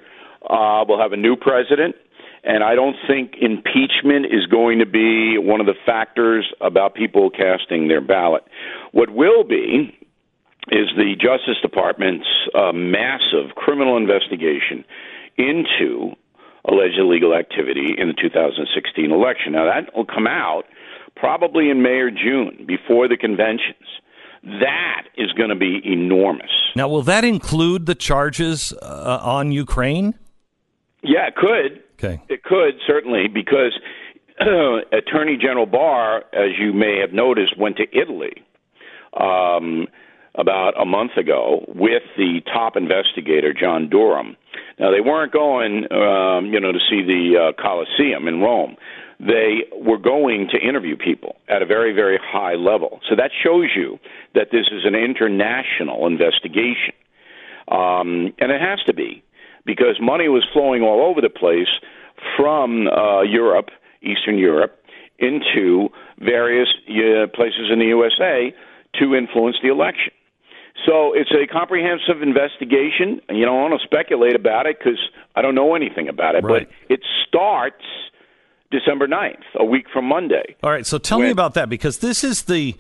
uh, 0.49 0.85
we'll 0.89 1.01
have 1.01 1.13
a 1.13 1.17
new 1.17 1.37
president, 1.37 1.97
and 2.45 2.63
I 2.63 2.75
don't 2.75 2.97
think 3.07 3.35
impeachment 3.41 4.27
is 4.27 4.47
going 4.47 4.79
to 4.79 4.87
be 4.87 5.37
one 5.37 5.61
of 5.61 5.67
the 5.67 5.75
factors 5.85 6.53
about 6.61 6.95
people 6.95 7.29
casting 7.29 7.89
their 7.89 8.01
ballot. 8.01 8.45
What 8.93 9.11
will 9.11 9.45
be 9.45 9.97
is 10.69 10.89
the 10.97 11.15
Justice 11.17 11.61
Department's 11.61 12.27
uh, 12.55 12.73
massive 12.73 13.57
criminal 13.57 13.97
investigation 13.97 14.85
into 15.37 16.15
alleged 16.69 16.99
illegal 16.99 17.35
activity 17.35 17.95
in 17.97 18.09
the 18.09 18.15
2016 18.15 19.11
election. 19.11 19.53
Now, 19.53 19.65
that 19.65 19.95
will 19.97 20.05
come 20.05 20.27
out 20.27 20.65
probably 21.17 21.71
in 21.71 21.83
May 21.83 22.01
or 22.01 22.11
June 22.11 22.65
before 22.67 23.09
the 23.09 23.17
conventions. 23.17 23.87
That 24.43 25.03
is 25.17 25.33
going 25.33 25.51
to 25.51 25.57
be 25.57 25.81
enormous. 25.85 26.51
Now, 26.75 26.89
will 26.89 27.03
that 27.03 27.25
include 27.25 27.87
the 27.87 27.95
charges 27.95 28.73
uh, 28.81 29.21
on 29.23 29.53
Ukraine? 29.53 30.15
Yeah, 31.03 31.29
it 31.29 31.37
could. 31.37 31.83
Okay. 31.95 32.23
It 32.29 32.43
could 32.43 32.75
certainly 32.87 33.29
because 33.29 33.79
Attorney 34.41 35.37
General 35.37 35.67
Barr, 35.67 36.25
as 36.33 36.59
you 36.59 36.73
may 36.73 36.99
have 37.01 37.13
noticed, 37.13 37.59
went 37.59 37.77
to 37.77 37.85
Italy 37.93 38.43
um, 39.19 39.87
about 40.35 40.81
a 40.81 40.87
month 40.87 41.17
ago 41.17 41.65
with 41.69 42.03
the 42.17 42.41
top 42.53 42.77
investigator 42.77 43.53
John 43.53 43.91
Durham. 43.91 44.37
Now 44.79 44.91
they 44.91 45.01
weren't 45.01 45.33
going, 45.33 45.85
um, 45.93 46.47
you 46.53 46.61
know, 46.61 46.73
to 46.73 46.79
see 46.91 47.03
the 47.03 47.53
uh, 47.53 47.63
Colosseum 47.63 48.29
in 48.29 48.41
Rome. 48.41 48.77
They 49.19 49.65
were 49.77 49.99
going 49.99 50.49
to 50.53 50.59
interview 50.59 50.97
people 50.97 51.37
at 51.49 51.61
a 51.61 51.67
very, 51.67 51.93
very 51.93 52.19
high 52.23 52.55
level. 52.55 53.01
So 53.09 53.17
that 53.17 53.31
shows 53.45 53.69
you 53.77 53.99
that 54.35 54.49
this 54.51 54.67
is 54.73 54.85
an 54.85 54.95
international 54.95 56.07
investigation, 56.07 56.95
um, 57.69 58.33
and 58.39 58.51
it 58.51 58.61
has 58.61 58.81
to 58.87 58.95
be 58.95 59.23
because 59.67 59.99
money 60.01 60.29
was 60.29 60.47
flowing 60.53 60.83
all 60.83 61.03
over 61.07 61.21
the 61.21 61.29
place 61.29 61.69
from 62.37 62.89
uh, 62.89 63.23
Europe, 63.23 63.69
Eastern 64.03 64.39
Europe, 64.39 64.77
into 65.19 65.91
various 66.19 66.69
uh, 66.89 67.27
places 67.35 67.69
in 67.71 67.79
the 67.79 67.87
USA 67.87 68.55
to 68.99 69.15
influence 69.15 69.57
the 69.63 69.69
election. 69.69 70.13
So 70.87 71.13
it's 71.15 71.31
a 71.33 71.47
comprehensive 71.53 72.23
investigation. 72.23 73.21
You 73.29 73.45
know, 73.47 73.53
I 73.59 73.61
don't 73.63 73.71
want 73.71 73.81
to 73.81 73.87
speculate 73.87 74.35
about 74.35 74.67
it 74.67 74.79
because 74.79 74.99
I 75.37 75.43
don't 75.43 75.55
know 75.55 75.75
anything 75.75 76.09
about 76.09 76.35
it, 76.37 76.43
Right. 76.45 76.67
but 76.69 76.93
it 76.93 77.01
starts 77.29 77.85
December 78.71 79.07
9th, 79.07 79.43
a 79.57 79.65
week 79.65 79.87
from 79.93 80.05
Monday. 80.07 80.57
All 80.63 80.71
right. 80.71 80.87
So 80.87 80.99
tell 80.99 81.19
me 81.19 81.31
about 81.31 81.55
that 81.55 81.69
because 81.69 81.99
this 81.99 82.23
is 82.25 82.43
the 82.43 82.77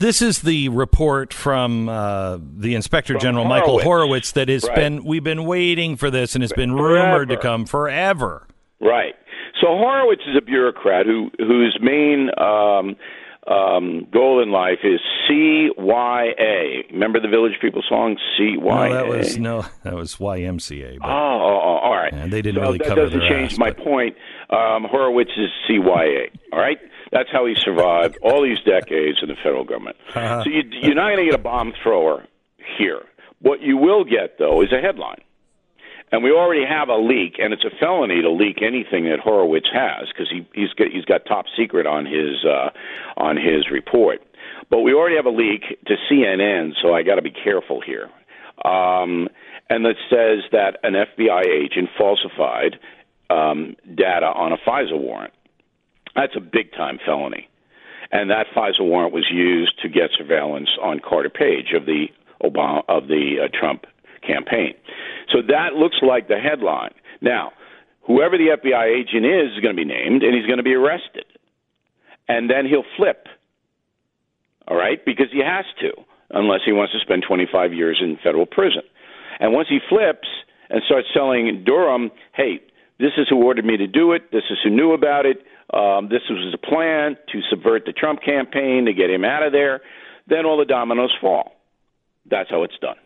this 0.00 0.22
is 0.22 0.42
the 0.42 0.68
report 0.68 1.34
from 1.34 1.88
uh, 1.88 2.38
the 2.40 2.74
Inspector 2.76 3.12
From 3.14 3.20
General 3.20 3.44
Michael 3.44 3.80
Horowitz. 3.80 3.84
Horowitz 3.84 4.32
that 4.32 4.48
has 4.48 4.64
Right. 4.64 4.76
been 4.76 5.04
we've 5.04 5.24
been 5.24 5.44
waiting 5.44 5.96
for 5.96 6.10
this 6.10 6.34
and 6.34 6.42
it's 6.42 6.52
been 6.52 6.72
rumored 6.72 7.28
to 7.30 7.36
come 7.36 7.66
forever. 7.66 8.46
Right. 8.80 9.14
So 9.60 9.66
Horowitz 9.76 10.22
is 10.28 10.36
a 10.36 10.40
bureaucrat 10.40 11.04
who 11.06 11.30
whose 11.38 11.76
main 11.82 12.30
um, 12.38 12.96
um, 13.50 14.06
goal 14.12 14.42
in 14.42 14.50
life 14.50 14.78
is 14.84 15.00
CYA. 15.28 16.90
Remember 16.92 17.20
the 17.20 17.28
Village 17.28 17.54
People 17.60 17.82
song 17.88 18.16
CYA? 18.38 18.58
No, 18.88 18.92
that 18.94 19.08
was 19.08 19.38
no, 19.38 19.64
that 19.84 19.94
was 19.94 20.16
YMCA. 20.16 20.98
But 21.00 21.08
Oh, 21.08 21.12
oh, 21.12 21.60
oh, 21.62 21.78
all 21.86 21.96
right. 21.96 22.12
And 22.12 22.32
they 22.32 22.42
didn't 22.42 22.56
so 22.62 22.66
really 22.66 22.78
that 22.78 22.88
cover 22.88 23.02
doesn't 23.04 23.20
change 23.22 23.52
ass, 23.52 23.58
my 23.58 23.70
but- 23.70 23.84
point. 23.84 24.16
Um, 24.50 24.84
Horowitz 24.84 25.30
is 25.36 25.50
CYA. 25.68 26.30
All 26.52 26.58
right, 26.58 26.78
that's 27.12 27.28
how 27.30 27.46
he 27.46 27.54
survived 27.54 28.18
all 28.22 28.42
these 28.42 28.60
decades 28.60 29.18
in 29.22 29.28
the 29.28 29.36
federal 29.36 29.64
government. 29.64 29.96
Uh-huh. 30.14 30.44
So 30.44 30.50
you, 30.50 30.62
you're 30.82 30.94
not 30.94 31.08
going 31.14 31.18
to 31.18 31.24
get 31.24 31.34
a 31.34 31.42
bomb 31.42 31.72
thrower 31.82 32.26
here. 32.78 33.02
What 33.40 33.60
you 33.60 33.76
will 33.76 34.04
get 34.04 34.38
though 34.38 34.62
is 34.62 34.72
a 34.72 34.80
headline. 34.80 35.20
And 36.10 36.22
we 36.22 36.30
already 36.30 36.64
have 36.64 36.88
a 36.88 36.96
leak, 36.96 37.34
and 37.38 37.52
it's 37.52 37.64
a 37.64 37.76
felony 37.78 38.22
to 38.22 38.30
leak 38.30 38.62
anything 38.62 39.04
that 39.04 39.20
Horowitz 39.20 39.68
has 39.72 40.08
because 40.08 40.30
he, 40.30 40.46
he's 40.54 40.72
got, 40.72 40.88
he's 40.88 41.04
got 41.04 41.26
top 41.26 41.44
secret 41.56 41.86
on 41.86 42.06
his 42.06 42.44
uh, 42.44 42.70
on 43.16 43.36
his 43.36 43.70
report. 43.70 44.22
But 44.70 44.80
we 44.80 44.94
already 44.94 45.16
have 45.16 45.26
a 45.26 45.30
leak 45.30 45.62
to 45.86 45.94
CNN, 46.10 46.72
so 46.82 46.94
I 46.94 47.02
got 47.02 47.16
to 47.16 47.22
be 47.22 47.30
careful 47.30 47.80
here. 47.80 48.10
Um, 48.64 49.28
and 49.70 49.84
that 49.84 49.96
says 50.10 50.50
that 50.52 50.78
an 50.82 50.94
FBI 50.94 51.46
agent 51.46 51.90
falsified 51.96 52.78
um, 53.30 53.76
data 53.94 54.26
on 54.26 54.52
a 54.52 54.56
FISA 54.56 54.98
warrant. 54.98 55.32
That's 56.14 56.34
a 56.36 56.40
big 56.40 56.72
time 56.72 56.98
felony. 57.04 57.48
And 58.10 58.30
that 58.30 58.46
FISA 58.56 58.80
warrant 58.80 59.12
was 59.12 59.28
used 59.30 59.80
to 59.82 59.88
get 59.88 60.10
surveillance 60.16 60.70
on 60.82 61.00
Carter 61.00 61.30
Page 61.30 61.74
of 61.76 61.84
the 61.84 62.06
Obama 62.42 62.82
of 62.88 63.08
the 63.08 63.36
uh, 63.44 63.48
Trump 63.58 63.84
campaign. 64.26 64.74
So 65.30 65.42
that 65.42 65.74
looks 65.74 65.96
like 66.02 66.28
the 66.28 66.38
headline. 66.38 66.94
Now, 67.20 67.52
whoever 68.02 68.38
the 68.38 68.56
FBI 68.56 69.00
agent 69.00 69.26
is 69.26 69.52
is 69.52 69.60
going 69.60 69.76
to 69.76 69.80
be 69.80 69.84
named, 69.84 70.22
and 70.22 70.34
he's 70.34 70.46
going 70.46 70.58
to 70.58 70.64
be 70.64 70.74
arrested, 70.74 71.26
and 72.26 72.50
then 72.50 72.66
he'll 72.66 72.88
flip. 72.96 73.26
All 74.66 74.76
right, 74.76 75.02
because 75.04 75.28
he 75.32 75.40
has 75.44 75.64
to, 75.80 75.92
unless 76.30 76.60
he 76.64 76.72
wants 76.72 76.92
to 76.92 77.00
spend 77.00 77.24
25 77.26 77.72
years 77.72 78.00
in 78.02 78.18
federal 78.22 78.46
prison. 78.46 78.82
And 79.40 79.52
once 79.52 79.68
he 79.68 79.78
flips 79.88 80.28
and 80.68 80.82
starts 80.84 81.08
telling 81.14 81.64
Durham, 81.64 82.10
"Hey, 82.34 82.60
this 82.98 83.12
is 83.16 83.28
who 83.28 83.42
ordered 83.44 83.64
me 83.64 83.76
to 83.76 83.86
do 83.86 84.12
it. 84.12 84.30
This 84.30 84.44
is 84.50 84.58
who 84.62 84.70
knew 84.70 84.92
about 84.92 85.24
it. 85.24 85.42
Um, 85.72 86.08
this 86.08 86.22
was 86.28 86.52
a 86.52 86.58
plan 86.58 87.16
to 87.32 87.42
subvert 87.50 87.84
the 87.84 87.92
Trump 87.92 88.22
campaign 88.22 88.86
to 88.86 88.92
get 88.92 89.10
him 89.10 89.24
out 89.24 89.42
of 89.42 89.52
there," 89.52 89.80
then 90.26 90.44
all 90.44 90.56
the 90.56 90.64
dominoes 90.64 91.14
fall. 91.20 91.56
That's 92.26 92.50
how 92.50 92.62
it's 92.62 92.78
done. 92.78 92.96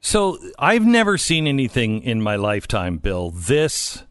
So 0.00 0.38
I've 0.58 0.86
never 0.86 1.18
seen 1.18 1.46
anything 1.46 2.02
in 2.02 2.22
my 2.22 2.36
lifetime, 2.36 2.98
Bill, 2.98 3.30
this 3.30 4.04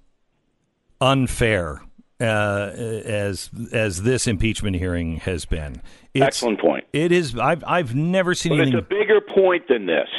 unfair 1.01 1.81
uh, 2.21 2.71
as 2.75 3.49
as 3.71 4.03
this 4.03 4.27
impeachment 4.27 4.75
hearing 4.75 5.17
has 5.17 5.45
been. 5.45 5.81
It's, 6.13 6.25
Excellent 6.25 6.59
point. 6.59 6.85
It 6.93 7.11
is. 7.11 7.37
I've 7.37 7.63
I've 7.65 7.95
never 7.95 8.35
seen 8.35 8.57
But 8.57 8.67
it's 8.67 8.77
a 8.77 8.81
bigger 8.81 9.21
point 9.21 9.67
than 9.67 9.85
this. 9.85 10.09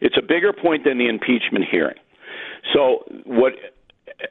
It's 0.00 0.16
a 0.18 0.22
bigger 0.22 0.52
point 0.52 0.84
than 0.84 0.98
the 0.98 1.08
impeachment 1.08 1.64
hearing. 1.70 1.96
So, 2.74 3.04
what, 3.24 3.54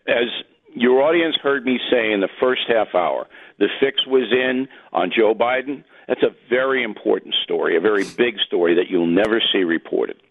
as 0.07 0.27
your 0.75 1.01
audience 1.01 1.35
heard 1.41 1.65
me 1.65 1.79
say 1.89 2.11
in 2.11 2.19
the 2.19 2.29
first 2.39 2.61
half 2.67 2.93
hour, 2.93 3.27
the 3.59 3.67
fix 3.79 4.05
was 4.05 4.31
in 4.31 4.67
on 4.91 5.11
Joe 5.15 5.33
Biden. 5.33 5.83
That's 6.07 6.21
a 6.21 6.35
very 6.49 6.83
important 6.83 7.33
story, 7.43 7.75
a 7.77 7.79
very 7.79 8.03
big 8.03 8.35
story 8.45 8.75
that 8.75 8.89
you'll 8.89 9.07
never 9.07 9.41
see 9.51 9.63
reported. 9.63 10.21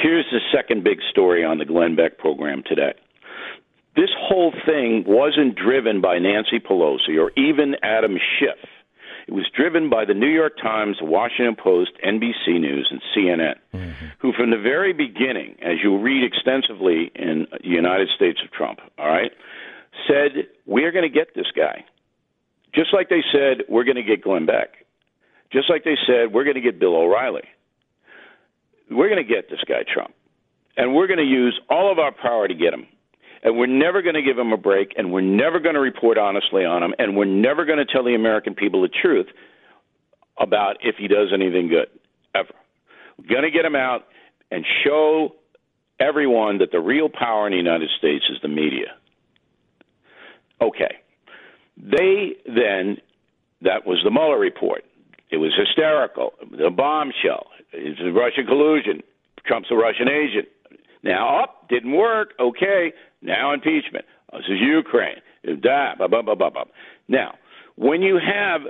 Here's 0.00 0.26
the 0.30 0.40
second 0.54 0.84
big 0.84 0.98
story 1.10 1.44
on 1.44 1.58
the 1.58 1.64
Glenn 1.64 1.96
Beck 1.96 2.18
program 2.18 2.62
today. 2.66 2.94
this 3.94 4.10
whole 4.18 4.52
thing 4.64 5.04
wasn't 5.06 5.54
driven 5.54 6.00
by 6.00 6.18
Nancy 6.18 6.58
Pelosi 6.58 7.18
or 7.20 7.30
even 7.36 7.76
Adam 7.82 8.16
Schiff. 8.38 8.58
It 9.28 9.34
was 9.34 9.48
driven 9.54 9.88
by 9.88 10.04
the 10.04 10.14
New 10.14 10.30
York 10.30 10.54
Times, 10.60 10.96
the 10.98 11.04
Washington 11.04 11.54
Post, 11.54 11.92
NBC 12.04 12.58
News, 12.60 12.88
and 12.90 13.00
CNN, 13.14 13.54
mm-hmm. 13.72 14.06
who 14.18 14.32
from 14.32 14.50
the 14.50 14.58
very 14.58 14.92
beginning, 14.92 15.56
as 15.62 15.76
you 15.82 15.96
read 15.98 16.24
extensively 16.24 17.12
in 17.14 17.46
the 17.52 17.68
United 17.68 18.08
States 18.16 18.40
of 18.42 18.50
Trump, 18.50 18.80
all 18.98 19.08
right, 19.08 19.30
said, 20.08 20.48
We're 20.66 20.90
going 20.90 21.04
to 21.04 21.14
get 21.14 21.34
this 21.34 21.52
guy. 21.54 21.84
Just 22.74 22.92
like 22.92 23.10
they 23.10 23.22
said, 23.30 23.64
We're 23.68 23.84
going 23.84 23.96
to 23.96 24.02
get 24.02 24.22
Glenn 24.22 24.46
Beck. 24.46 24.70
Just 25.52 25.70
like 25.70 25.84
they 25.84 25.96
said, 26.06 26.32
We're 26.32 26.44
going 26.44 26.56
to 26.56 26.60
get 26.62 26.80
Bill 26.80 26.96
O'Reilly. 26.96 27.44
We're 28.94 29.08
going 29.08 29.24
to 29.26 29.34
get 29.34 29.50
this 29.50 29.60
guy, 29.66 29.84
Trump. 29.92 30.14
And 30.76 30.94
we're 30.94 31.06
going 31.06 31.18
to 31.18 31.24
use 31.24 31.58
all 31.68 31.92
of 31.92 31.98
our 31.98 32.12
power 32.12 32.48
to 32.48 32.54
get 32.54 32.72
him 32.72 32.86
and 33.42 33.58
we're 33.58 33.66
never 33.66 34.02
going 34.02 34.14
to 34.14 34.22
give 34.22 34.38
him 34.38 34.52
a 34.52 34.56
break, 34.56 34.94
and 34.96 35.12
we're 35.12 35.20
never 35.20 35.58
going 35.58 35.74
to 35.74 35.80
report 35.80 36.16
honestly 36.16 36.64
on 36.64 36.82
him, 36.82 36.94
and 36.98 37.16
we're 37.16 37.24
never 37.24 37.64
going 37.64 37.78
to 37.78 37.84
tell 37.84 38.04
the 38.04 38.14
American 38.14 38.54
people 38.54 38.82
the 38.82 38.88
truth 38.88 39.26
about 40.38 40.76
if 40.82 40.96
he 40.96 41.08
does 41.08 41.28
anything 41.34 41.68
good, 41.68 41.88
ever. 42.34 42.54
We're 43.18 43.28
going 43.28 43.42
to 43.42 43.50
get 43.50 43.64
him 43.64 43.74
out 43.74 44.06
and 44.50 44.64
show 44.84 45.34
everyone 45.98 46.58
that 46.58 46.70
the 46.70 46.80
real 46.80 47.08
power 47.08 47.46
in 47.46 47.52
the 47.52 47.56
United 47.56 47.90
States 47.98 48.24
is 48.30 48.38
the 48.42 48.48
media. 48.48 48.94
Okay. 50.60 50.98
They 51.76 52.36
then, 52.46 52.98
that 53.62 53.86
was 53.86 54.00
the 54.04 54.10
Mueller 54.10 54.38
report. 54.38 54.84
It 55.30 55.38
was 55.38 55.52
hysterical. 55.56 56.34
the 56.50 56.70
bombshell. 56.70 57.46
It's 57.72 58.00
a 58.00 58.12
Russian 58.12 58.46
collusion. 58.46 59.02
Trump's 59.46 59.68
a 59.70 59.76
Russian 59.76 60.08
agent. 60.08 60.48
Now, 61.02 61.42
up, 61.42 61.56
oh, 61.62 61.66
didn't 61.68 61.92
work. 61.92 62.34
Okay, 62.38 62.92
now 63.22 63.52
impeachment. 63.52 64.04
Oh, 64.32 64.38
this 64.38 64.46
is 64.46 64.60
Ukraine. 64.60 65.16
Da, 65.60 65.96
blah, 65.96 66.06
blah, 66.06 66.22
blah, 66.22 66.34
blah, 66.34 66.50
blah. 66.50 66.64
Now, 67.08 67.34
when 67.76 68.02
you 68.02 68.18
have 68.18 68.62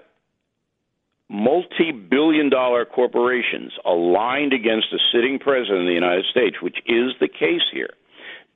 multi 1.28 1.92
billion 1.92 2.50
dollar 2.50 2.84
corporations 2.84 3.72
aligned 3.84 4.52
against 4.52 4.86
a 4.92 4.98
sitting 5.12 5.38
president 5.38 5.80
of 5.80 5.86
the 5.86 5.92
United 5.92 6.24
States, 6.30 6.56
which 6.62 6.78
is 6.86 7.12
the 7.20 7.28
case 7.28 7.62
here 7.72 7.90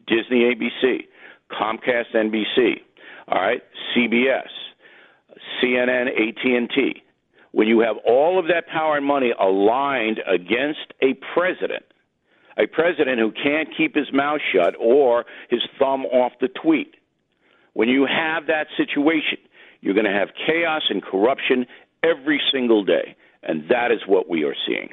Disney 0.06 0.44
ABC, 0.54 1.06
Comcast 1.50 2.14
NBC, 2.14 2.80
all 3.28 3.40
right, 3.40 3.62
CBS, 3.94 4.48
CNN, 5.60 6.08
AT&T. 6.08 7.02
When 7.56 7.68
you 7.68 7.80
have 7.80 7.96
all 8.04 8.38
of 8.38 8.48
that 8.48 8.66
power 8.66 8.98
and 8.98 9.06
money 9.06 9.32
aligned 9.32 10.20
against 10.26 10.92
a 11.00 11.14
president 11.32 11.84
a 12.58 12.66
president 12.66 13.18
who 13.18 13.32
can't 13.32 13.68
keep 13.76 13.94
his 13.94 14.10
mouth 14.12 14.40
shut 14.54 14.74
or 14.78 15.26
his 15.50 15.60
thumb 15.78 16.06
off 16.06 16.32
the 16.40 16.48
tweet. 16.48 16.94
When 17.74 17.88
you 17.88 18.06
have 18.06 18.46
that 18.46 18.66
situation, 18.78 19.38
you're 19.82 19.92
going 19.92 20.06
to 20.06 20.10
have 20.10 20.28
chaos 20.46 20.82
and 20.88 21.02
corruption 21.02 21.66
every 22.02 22.40
single 22.50 22.82
day. 22.82 23.14
And 23.42 23.68
that 23.68 23.92
is 23.92 24.00
what 24.06 24.26
we 24.26 24.44
are 24.44 24.54
seeing. 24.66 24.88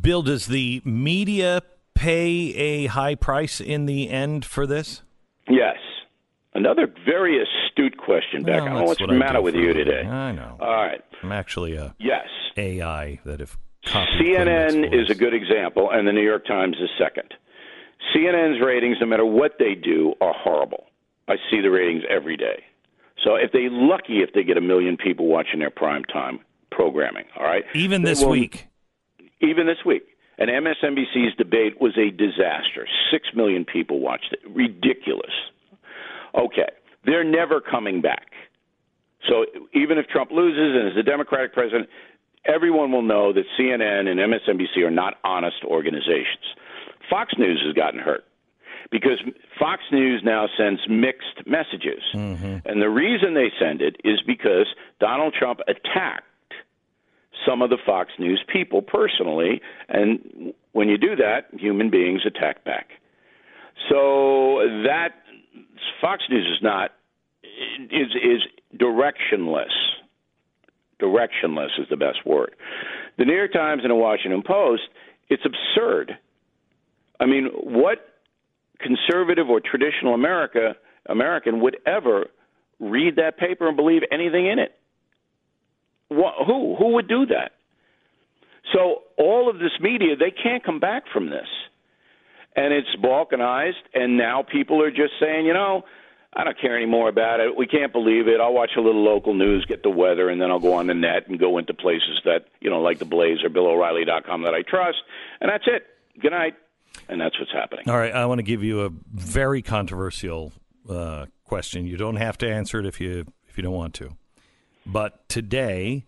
Bill, 0.00 0.22
does 0.22 0.46
the 0.46 0.82
media 0.84 1.62
pay 1.94 2.52
a 2.54 2.86
high 2.86 3.14
price 3.14 3.60
in 3.60 3.86
the 3.86 4.10
end 4.10 4.44
for 4.44 4.66
this? 4.66 5.02
Yes. 5.48 5.75
Another 6.56 6.86
very 7.04 7.38
astute 7.38 7.98
question, 7.98 8.42
Beck. 8.42 8.54
Well, 8.54 8.62
I 8.62 8.66
don't 8.66 8.78
know 8.78 8.84
what's 8.84 9.00
what 9.00 9.10
the 9.10 9.16
matter 9.16 9.42
with 9.42 9.54
you 9.54 9.74
today. 9.74 10.06
I 10.06 10.32
know. 10.32 10.56
All 10.58 10.72
right. 10.72 11.02
I'm 11.22 11.30
actually 11.30 11.76
a 11.76 11.94
yes 11.98 12.28
AI 12.56 13.20
that 13.26 13.42
if 13.42 13.58
CNN 13.84 14.86
is 14.90 15.10
a 15.10 15.14
good 15.14 15.34
example, 15.34 15.90
and 15.92 16.08
the 16.08 16.12
New 16.12 16.24
York 16.24 16.46
Times 16.46 16.76
is 16.80 16.88
second. 16.98 17.34
CNN's 18.14 18.64
ratings, 18.64 18.96
no 19.02 19.06
matter 19.06 19.26
what 19.26 19.56
they 19.58 19.74
do, 19.74 20.14
are 20.22 20.32
horrible. 20.32 20.86
I 21.28 21.34
see 21.50 21.60
the 21.60 21.70
ratings 21.70 22.04
every 22.08 22.38
day. 22.38 22.64
So 23.22 23.34
if 23.34 23.52
they 23.52 23.68
lucky 23.70 24.22
if 24.22 24.32
they 24.32 24.42
get 24.42 24.56
a 24.56 24.62
million 24.62 24.96
people 24.96 25.26
watching 25.26 25.60
their 25.60 25.70
prime 25.70 26.04
time 26.04 26.40
programming, 26.70 27.24
all 27.38 27.44
right? 27.44 27.64
Even 27.74 28.00
this 28.00 28.22
will, 28.22 28.30
week. 28.30 28.66
Even 29.42 29.66
this 29.66 29.84
week. 29.84 30.04
And 30.38 30.48
MSNBC's 30.48 31.36
debate 31.36 31.82
was 31.82 31.98
a 31.98 32.10
disaster. 32.10 32.88
Six 33.10 33.28
million 33.34 33.66
people 33.66 34.00
watched 34.00 34.32
it. 34.32 34.40
Ridiculous. 34.48 35.32
Okay. 36.36 36.68
They're 37.04 37.24
never 37.24 37.60
coming 37.60 38.00
back. 38.00 38.26
So 39.28 39.46
even 39.72 39.98
if 39.98 40.06
Trump 40.08 40.30
loses 40.30 40.76
and 40.76 40.88
is 40.88 40.96
a 40.96 41.02
Democratic 41.02 41.52
president, 41.52 41.88
everyone 42.44 42.92
will 42.92 43.02
know 43.02 43.32
that 43.32 43.44
CNN 43.58 44.08
and 44.08 44.20
MSNBC 44.20 44.84
are 44.84 44.90
not 44.90 45.14
honest 45.24 45.64
organizations. 45.64 46.44
Fox 47.08 47.32
News 47.38 47.62
has 47.64 47.74
gotten 47.74 48.00
hurt 48.00 48.24
because 48.90 49.20
Fox 49.58 49.82
News 49.90 50.22
now 50.24 50.46
sends 50.56 50.80
mixed 50.88 51.46
messages. 51.46 52.02
Mm-hmm. 52.14 52.68
And 52.68 52.82
the 52.82 52.88
reason 52.88 53.34
they 53.34 53.50
send 53.60 53.82
it 53.82 53.96
is 54.04 54.20
because 54.26 54.66
Donald 55.00 55.34
Trump 55.38 55.60
attacked 55.68 56.24
some 57.46 57.62
of 57.62 57.70
the 57.70 57.78
Fox 57.84 58.10
News 58.18 58.42
people 58.52 58.82
personally. 58.82 59.60
And 59.88 60.52
when 60.72 60.88
you 60.88 60.98
do 60.98 61.16
that, 61.16 61.48
human 61.58 61.90
beings 61.90 62.22
attack 62.26 62.64
back. 62.64 62.88
So 63.88 64.60
that 64.84 65.10
Fox 66.00 66.22
News 66.30 66.46
is 66.46 66.62
not 66.62 66.92
is 67.90 68.08
is 68.14 68.42
directionless 68.76 69.72
directionless 71.00 71.78
is 71.78 71.86
the 71.90 71.96
best 71.96 72.24
word. 72.24 72.54
The 73.18 73.24
New 73.24 73.34
York 73.34 73.52
Times 73.52 73.82
and 73.82 73.90
the 73.90 73.96
Washington 73.96 74.42
Post, 74.42 74.82
it's 75.28 75.42
absurd. 75.44 76.16
I 77.20 77.26
mean, 77.26 77.46
what 77.52 78.14
conservative 78.78 79.48
or 79.48 79.60
traditional 79.60 80.14
America 80.14 80.76
American 81.08 81.60
would 81.60 81.78
ever 81.86 82.26
read 82.78 83.16
that 83.16 83.38
paper 83.38 83.68
and 83.68 83.76
believe 83.76 84.02
anything 84.10 84.46
in 84.46 84.58
it? 84.58 84.76
Who 86.10 86.76
who 86.76 86.92
would 86.94 87.08
do 87.08 87.26
that? 87.26 87.52
So 88.72 89.02
all 89.16 89.48
of 89.48 89.58
this 89.58 89.72
media, 89.80 90.16
they 90.16 90.30
can't 90.30 90.62
come 90.64 90.80
back 90.80 91.04
from 91.12 91.30
this, 91.30 91.46
and 92.56 92.72
it's 92.72 92.88
balkanized. 92.96 93.84
And 93.94 94.16
now 94.16 94.42
people 94.42 94.82
are 94.82 94.90
just 94.90 95.12
saying, 95.20 95.46
you 95.46 95.52
know, 95.52 95.84
I 96.34 96.44
don't 96.44 96.58
care 96.60 96.76
anymore 96.76 97.08
about 97.08 97.40
it. 97.40 97.56
We 97.56 97.66
can't 97.66 97.92
believe 97.92 98.28
it. 98.28 98.40
I'll 98.40 98.52
watch 98.52 98.72
a 98.76 98.80
little 98.80 99.02
local 99.02 99.34
news, 99.34 99.64
get 99.66 99.82
the 99.82 99.90
weather, 99.90 100.28
and 100.28 100.40
then 100.40 100.50
I'll 100.50 100.60
go 100.60 100.74
on 100.74 100.86
the 100.86 100.94
net 100.94 101.28
and 101.28 101.38
go 101.38 101.58
into 101.58 101.72
places 101.72 102.20
that, 102.24 102.46
you 102.60 102.68
know, 102.68 102.80
like 102.80 102.98
the 102.98 103.04
Blaze 103.04 103.38
or 103.44 103.48
BillO'Reilly.com 103.48 104.42
that 104.42 104.54
I 104.54 104.62
trust. 104.62 104.98
And 105.40 105.50
that's 105.50 105.64
it. 105.66 105.86
Good 106.20 106.32
night. 106.32 106.54
And 107.08 107.20
that's 107.20 107.38
what's 107.38 107.52
happening. 107.52 107.88
All 107.88 107.96
right. 107.96 108.12
I 108.12 108.26
want 108.26 108.38
to 108.38 108.42
give 108.42 108.62
you 108.62 108.82
a 108.82 108.90
very 109.12 109.62
controversial 109.62 110.52
uh, 110.88 111.26
question. 111.44 111.86
You 111.86 111.96
don't 111.96 112.16
have 112.16 112.38
to 112.38 112.50
answer 112.50 112.80
it 112.80 112.86
if 112.86 113.00
you 113.00 113.26
if 113.48 113.56
you 113.56 113.62
don't 113.62 113.74
want 113.74 113.94
to. 113.94 114.16
But 114.84 115.28
today, 115.28 116.04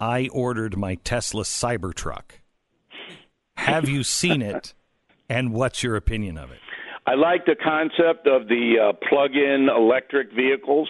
I 0.00 0.28
ordered 0.32 0.76
my 0.76 0.96
Tesla 0.96 1.42
Cybertruck. 1.42 2.40
Have 3.56 3.88
you 3.88 4.02
seen 4.02 4.40
it? 4.40 4.72
And 5.28 5.52
what's 5.52 5.82
your 5.82 5.96
opinion 5.96 6.38
of 6.38 6.50
it? 6.50 6.58
I 7.06 7.14
like 7.14 7.46
the 7.46 7.56
concept 7.56 8.26
of 8.26 8.48
the 8.48 8.74
uh, 8.78 8.92
plug-in 9.08 9.68
electric 9.74 10.32
vehicles. 10.32 10.88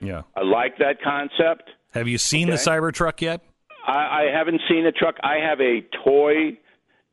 Yeah, 0.00 0.22
I 0.36 0.42
like 0.42 0.78
that 0.78 1.02
concept. 1.02 1.70
Have 1.92 2.08
you 2.08 2.18
seen 2.18 2.48
okay. 2.48 2.56
the 2.56 2.62
Cybertruck 2.62 3.20
yet? 3.20 3.42
I, 3.86 4.22
I 4.22 4.30
haven't 4.32 4.60
seen 4.68 4.86
a 4.86 4.92
truck. 4.92 5.16
I 5.22 5.36
have 5.36 5.60
a 5.60 5.80
toy 6.04 6.58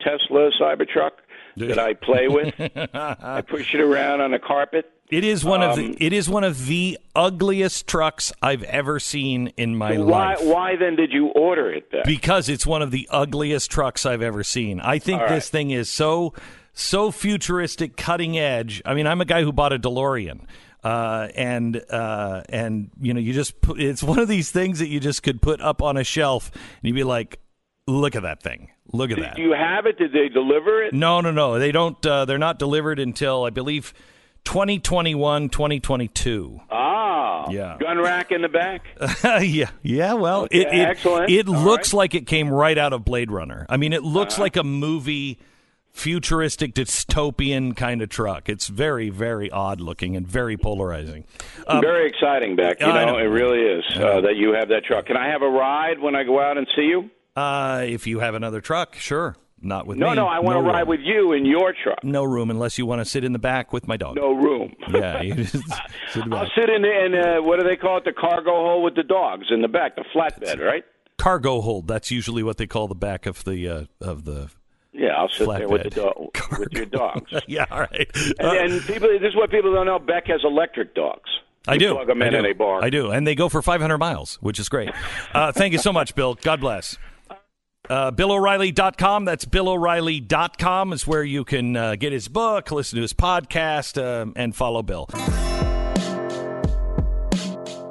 Tesla 0.01 0.51
Cybertruck 0.61 1.11
that 1.57 1.79
I 1.79 1.93
play 1.93 2.27
with. 2.27 2.53
I 2.93 3.41
push 3.41 3.73
it 3.73 3.79
around 3.79 4.21
on 4.21 4.33
a 4.33 4.39
carpet. 4.39 4.91
It 5.11 5.23
is 5.23 5.45
one 5.45 5.61
um, 5.61 5.69
of 5.69 5.75
the, 5.77 5.85
um, 5.85 5.95
it 5.99 6.13
is 6.13 6.29
one 6.29 6.43
of 6.43 6.65
the 6.65 6.97
ugliest 7.15 7.87
trucks 7.87 8.33
I've 8.41 8.63
ever 8.63 8.99
seen 8.99 9.49
in 9.55 9.75
my 9.75 9.97
why, 9.97 10.33
life. 10.33 10.43
Why 10.43 10.75
then 10.75 10.95
did 10.95 11.13
you 11.13 11.27
order 11.27 11.71
it 11.71 11.91
then? 11.91 12.01
Because 12.05 12.49
it's 12.49 12.65
one 12.65 12.81
of 12.81 12.89
the 12.89 13.07
ugliest 13.11 13.69
trucks 13.69 14.05
I've 14.05 14.23
ever 14.23 14.43
seen. 14.43 14.79
I 14.79 14.97
think 14.97 15.21
this 15.27 15.49
thing 15.49 15.69
is 15.69 15.89
so 15.89 16.33
so 16.75 17.09
futuristic, 17.09 17.97
cutting 17.97 18.37
edge. 18.37 18.81
I 18.85 18.93
mean, 18.93 19.07
I'm 19.07 19.21
a 19.21 19.25
guy 19.25 19.41
who 19.41 19.51
bought 19.51 19.73
a 19.73 19.79
DeLorean. 19.79 20.41
Uh, 20.83 21.29
and 21.33 21.83
uh, 21.89 22.43
and 22.47 22.91
you 23.01 23.11
know 23.11 23.19
you 23.19 23.33
just 23.33 23.59
put 23.59 23.81
it's 23.81 24.03
one 24.03 24.19
of 24.19 24.27
these 24.27 24.51
things 24.51 24.77
that 24.77 24.87
you 24.87 24.99
just 24.99 25.23
could 25.23 25.41
put 25.41 25.59
up 25.59 25.81
on 25.81 25.97
a 25.97 26.03
shelf 26.03 26.51
and 26.53 26.83
you'd 26.83 26.93
be 26.93 27.03
like 27.03 27.39
look 27.87 28.15
at 28.15 28.21
that 28.21 28.43
thing. 28.43 28.69
Look 28.93 29.09
at 29.09 29.17
that. 29.17 29.35
do 29.35 29.41
you 29.41 29.53
have 29.53 29.87
it? 29.87 29.97
Did 29.97 30.13
they 30.13 30.29
deliver 30.29 30.83
it? 30.83 30.93
No 30.93 31.21
no 31.21 31.31
no. 31.31 31.57
They 31.57 31.71
don't 31.71 32.05
uh, 32.05 32.25
they're 32.25 32.37
not 32.37 32.59
delivered 32.59 32.99
until 32.99 33.45
i 33.45 33.49
believe 33.49 33.95
2021 34.43 35.49
2022 35.49 36.59
ah. 36.69 37.49
Yeah. 37.49 37.77
Gun 37.79 37.97
rack 37.97 38.31
in 38.31 38.43
the 38.43 38.47
back? 38.47 38.85
Yeah. 39.43 39.71
Yeah 39.81 40.13
well 40.13 40.43
okay, 40.43 40.59
it, 40.59 40.67
it, 40.67 40.87
excellent. 40.87 41.31
it 41.31 41.47
looks 41.47 41.93
right. 41.93 41.97
like 41.97 42.13
it 42.13 42.27
came 42.27 42.47
right 42.49 42.77
out 42.77 42.93
of 42.93 43.03
blade 43.03 43.31
runner. 43.31 43.65
I 43.69 43.77
mean 43.77 43.91
it 43.91 44.03
looks 44.03 44.35
uh-huh. 44.35 44.43
like 44.43 44.55
a 44.55 44.63
movie 44.63 45.39
futuristic 45.95 46.73
dystopian 46.75 47.75
kind 47.75 48.01
of 48.01 48.09
truck. 48.09 48.49
It's 48.49 48.67
very 48.67 49.09
very 49.09 49.49
odd 49.49 49.79
looking 49.79 50.15
and 50.15 50.27
very 50.27 50.57
polarizing. 50.57 51.25
Um, 51.67 51.81
very 51.81 52.07
exciting, 52.07 52.55
Beck. 52.55 52.79
You 52.81 52.87
know, 52.87 53.05
know, 53.05 53.17
it 53.17 53.23
really 53.23 53.61
is 53.61 53.83
uh, 53.97 54.21
that 54.21 54.35
you 54.35 54.53
have 54.53 54.67
that 54.69 54.83
truck. 54.83 55.05
Can 55.07 55.17
I 55.17 55.29
have 55.29 55.41
a 55.41 55.49
ride 55.49 55.99
when 55.99 56.15
I 56.15 56.23
go 56.23 56.39
out 56.39 56.57
and 56.57 56.67
see 56.75 56.83
you? 56.83 57.09
Uh, 57.35 57.83
if 57.87 58.05
you 58.07 58.19
have 58.19 58.35
another 58.35 58.61
truck, 58.61 58.95
sure. 58.95 59.35
not 59.61 59.87
with 59.87 59.97
No, 59.97 60.09
me. 60.09 60.15
no, 60.15 60.27
I 60.27 60.39
want 60.39 60.55
to 60.57 60.61
room. 60.61 60.67
ride 60.71 60.87
with 60.87 60.99
you 61.01 61.31
in 61.33 61.45
your 61.45 61.73
truck. 61.73 62.03
No 62.03 62.23
room 62.23 62.49
unless 62.51 62.77
you 62.77 62.85
want 62.85 62.99
to 63.01 63.05
sit 63.05 63.23
in 63.23 63.33
the 63.33 63.39
back 63.39 63.73
with 63.73 63.87
my 63.87 63.97
dog. 63.97 64.15
No 64.17 64.33
room. 64.33 64.73
Yeah, 64.89 65.21
you 65.21 65.33
just 65.43 65.53
sit 65.53 66.23
I'll 66.31 66.49
sit 66.55 66.69
in 66.69 66.81
the 66.81 67.05
in 67.05 67.15
uh, 67.15 67.41
what 67.41 67.59
do 67.59 67.67
they 67.67 67.75
call 67.77 67.97
it? 67.97 68.03
The 68.05 68.13
cargo 68.13 68.51
hole 68.51 68.83
with 68.83 68.95
the 68.95 69.03
dogs 69.03 69.47
in 69.49 69.61
the 69.61 69.67
back, 69.69 69.95
the 69.95 70.03
flatbed, 70.13 70.59
right? 70.59 70.83
cargo 71.17 71.61
hold. 71.61 71.87
That's 71.87 72.11
usually 72.11 72.43
what 72.43 72.57
they 72.57 72.67
call 72.67 72.87
the 72.89 72.95
back 72.95 73.25
of 73.25 73.43
the 73.45 73.67
uh, 73.69 73.83
of 74.01 74.25
the. 74.25 74.49
Yeah, 74.97 75.09
I'll 75.17 75.27
sit 75.29 75.47
there 75.49 75.67
with 75.67 75.83
the 75.83 75.89
Flatbed. 75.89 76.31
dog 76.33 76.59
with 76.59 76.71
your 76.73 76.85
dogs. 76.85 77.33
Yeah, 77.47 77.65
all 77.69 77.81
right. 77.81 78.09
And, 78.15 78.33
Uh, 78.39 78.53
and 78.53 78.81
people, 78.83 79.09
this 79.19 79.29
is 79.29 79.35
what 79.35 79.51
people 79.51 79.73
don't 79.73 79.85
know. 79.85 79.99
Beck 79.99 80.27
has 80.27 80.41
electric 80.45 80.95
dogs. 80.95 81.29
I 81.67 81.77
do. 81.77 81.93
Plug 81.95 82.07
them 82.07 82.21
I 82.21 82.27
in 82.27 82.31
do. 82.31 82.37
and 82.37 82.45
they 82.45 82.53
bark. 82.53 82.83
I 82.83 82.89
do, 82.89 83.11
and 83.11 83.27
they 83.27 83.35
go 83.35 83.49
for 83.49 83.61
500 83.61 83.97
miles, 83.97 84.35
which 84.35 84.57
is 84.59 84.69
great. 84.69 84.91
Uh, 85.33 85.51
thank 85.51 85.73
you 85.73 85.79
so 85.79 85.91
much, 85.91 86.15
Bill. 86.15 86.35
God 86.35 86.61
bless. 86.61 86.97
Uh, 87.89 88.11
BillO'Reilly.com. 88.11 89.25
That's 89.25 89.45
BillO'Reilly.com 89.45 90.93
is 90.93 91.05
where 91.05 91.23
you 91.23 91.43
can 91.43 91.75
uh, 91.75 91.95
get 91.95 92.13
his 92.13 92.27
book, 92.27 92.71
listen 92.71 92.95
to 92.95 93.01
his 93.01 93.13
podcast, 93.13 94.01
um, 94.01 94.33
and 94.35 94.55
follow 94.55 94.81
Bill. 94.81 95.07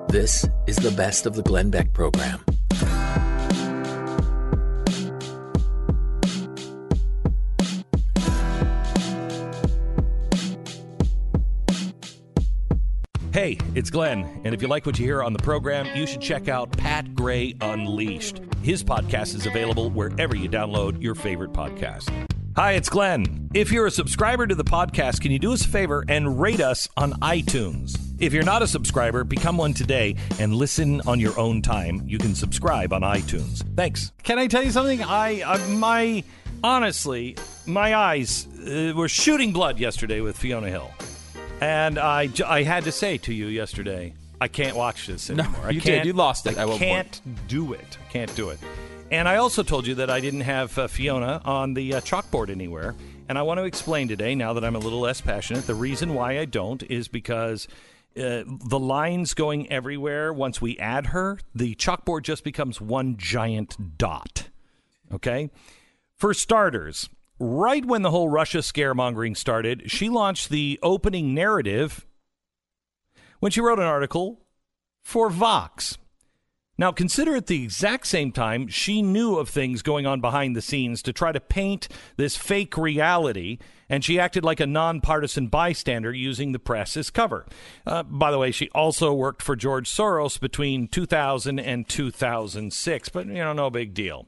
This 0.09 0.49
is 0.67 0.77
the 0.77 0.93
best 0.97 1.27
of 1.27 1.35
the 1.35 1.43
Glenn 1.43 1.71
Beck 1.71 1.93
program. 1.93 2.45
Hey, 13.45 13.59
it's 13.75 13.91
Glenn, 13.91 14.41
and 14.45 14.55
if 14.55 14.63
you 14.63 14.69
like 14.69 14.87
what 14.87 14.99
you 14.99 15.05
hear 15.05 15.23
on 15.23 15.35
the 15.35 15.39
program, 15.39 15.95
you 15.95 16.07
should 16.07 16.23
check 16.23 16.49
out 16.49 16.73
Pat 16.73 17.15
Gray 17.15 17.55
Unleashed. 17.61 18.41
His 18.63 18.83
podcast 18.83 19.35
is 19.35 19.45
available 19.45 19.91
wherever 19.91 20.35
you 20.35 20.49
download 20.49 21.03
your 21.03 21.15
favorite 21.15 21.53
podcast. 21.53 22.09
Hi, 22.57 22.73
it's 22.73 22.89
Glenn. 22.89 23.51
If 23.53 23.71
you're 23.71 23.85
a 23.85 23.91
subscriber 23.91 24.47
to 24.47 24.55
the 24.55 24.65
podcast, 24.65 25.21
can 25.21 25.31
you 25.31 25.39
do 25.39 25.53
us 25.53 25.63
a 25.67 25.69
favor 25.69 26.07
and 26.09 26.41
rate 26.41 26.63
us 26.63 26.89
on 26.97 27.13
iTunes? 27.21 28.01
If 28.19 28.33
you're 28.33 28.45
not 28.45 28.63
a 28.63 28.67
subscriber, 28.67 29.25
become 29.25 29.59
one 29.59 29.75
today 29.75 30.17
and 30.41 30.55
listen 30.55 31.03
on 31.03 31.21
your 31.21 31.39
own 31.39 31.61
time. 31.61 32.03
You 32.07 32.17
can 32.17 32.35
subscribe 32.35 32.95
on 32.95 33.03
iTunes. 33.03 33.63
Thanks. 33.77 34.11
Can 34.23 34.39
I 34.39 34.47
tell 34.47 34.63
you 34.63 34.71
something? 34.71 35.03
I, 35.03 35.43
uh, 35.43 35.59
my, 35.69 36.25
honestly, 36.63 37.37
my 37.67 37.95
eyes 37.95 38.49
uh, 38.67 38.95
were 38.97 39.11
shooting 39.11 39.53
blood 39.53 39.79
yesterday 39.79 40.23
with 40.23 40.39
Fiona 40.39 40.71
Hill. 40.71 40.91
And 41.65 41.99
I, 41.99 42.29
I 42.47 42.63
had 42.63 42.85
to 42.85 42.93
say 42.93 43.17
to 43.19 43.33
you 43.33 43.47
yesterday, 43.47 44.13
I 44.39 44.49
can't 44.49 44.77
watch 44.77 45.07
this 45.07 45.31
anymore. 45.31 45.63
I 45.65 45.71
you 45.71 45.81
did. 45.81 45.89
can't, 45.95 46.07
You 46.07 46.13
lost 46.13 46.47
it 46.47 46.59
I 46.59 46.67
one 46.67 46.79
point. 46.79 46.81
can't 46.81 47.21
do 47.49 47.73
it. 47.73 47.97
I 48.07 48.13
can't 48.13 48.37
do 48.37 48.51
it. 48.51 48.59
And 49.11 49.27
I 49.27 49.37
also 49.37 49.63
told 49.63 49.87
you 49.87 49.95
that 49.95 50.11
I 50.11 50.21
didn't 50.21 50.43
have 50.43 50.77
uh, 50.79 50.89
Fiona 50.89 51.41
on 51.43 51.73
the 51.73 51.95
uh, 51.95 52.01
chalkboard 52.03 52.51
anywhere. 52.51 52.95
And 53.31 53.39
I 53.39 53.43
want 53.43 53.61
to 53.61 53.65
explain 53.65 54.09
today, 54.09 54.35
now 54.35 54.53
that 54.53 54.63
I'm 54.65 54.77
a 54.77 54.79
little 54.79 55.01
less 55.01 55.23
passionate, 55.23 55.67
the 55.67 55.75
reason 55.75 56.13
why 56.13 56.39
I 56.39 56.45
don't 56.45 56.83
is 56.83 57.09
because 57.09 57.67
uh, 58.15 58.45
the 58.47 58.79
lines 58.79 59.33
going 59.33 59.73
everywhere, 59.73 60.35
once 60.35 60.61
we 60.61 60.77
add 60.79 61.07
her, 61.07 61.39
the 61.55 61.75
chalkboard 61.77 62.25
just 62.25 62.45
becomes 62.45 62.79
one 62.79 63.17
giant 63.17 63.97
dot. 63.97 64.49
Okay? 65.15 65.49
For 66.17 66.35
starters, 66.35 67.09
right 67.39 67.85
when 67.85 68.03
the 68.03 68.11
whole 68.11 68.29
Russia 68.29 68.59
scaremongering 68.59 69.37
started, 69.37 69.91
she 69.91 70.09
launched 70.09 70.49
the 70.49 70.79
opening 70.83 71.35
narrative 71.35 72.07
when 73.41 73.53
she 73.53 73.61
wrote 73.61 73.79
an 73.79 73.85
article 73.85 74.41
for 75.03 75.31
Vox. 75.31 75.99
Now, 76.77 76.91
consider 76.91 77.37
at 77.37 77.47
the 77.47 77.63
exact 77.63 78.07
same 78.07 78.33
time 78.33 78.67
she 78.67 79.01
knew 79.01 79.37
of 79.37 79.49
things 79.49 79.83
going 79.83 80.07
on 80.07 80.21
behind 80.21 80.57
the 80.57 80.63
scenes 80.63 81.03
to 81.03 81.13
try 81.13 81.31
to 81.31 81.41
paint 81.41 81.87
this 82.17 82.37
fake 82.37 82.77
reality, 82.77 83.59
and 83.89 84.05
she 84.05 84.19
acted 84.19 84.45
like 84.45 84.59
a 84.59 84.67
nonpartisan 84.67 85.47
bystander 85.47 86.13
using 86.13 86.51
the 86.51 86.59
press 86.59 86.97
as 86.97 87.11
cover. 87.11 87.47
Uh, 87.87 88.03
by 88.03 88.33
the 88.33 88.39
way, 88.39 88.51
she 88.51 88.71
also 88.71 89.13
worked 89.13 89.41
for 89.41 89.55
George 89.55 89.89
Soros 89.89 90.41
between 90.41 90.89
2000 90.89 91.61
and 91.61 91.89
2006, 91.89 93.09
but, 93.11 93.27
you 93.27 93.35
know, 93.35 93.53
no 93.53 93.71
big 93.71 93.95
deal. 93.95 94.27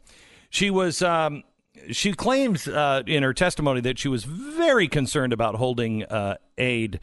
She 0.51 0.71
was. 0.71 1.03
Um, 1.03 1.43
she 1.91 2.13
claims 2.13 2.69
uh, 2.69 3.03
in 3.07 3.23
her 3.23 3.35
testimony 3.35 3.81
that 3.83 3.99
she 3.99 4.09
was 4.09 4.25
very 4.25 4.89
concerned 4.89 5.33
about 5.33 5.57
holding 5.57 6.05
uh, 6.05 6.37
aid 6.59 7.01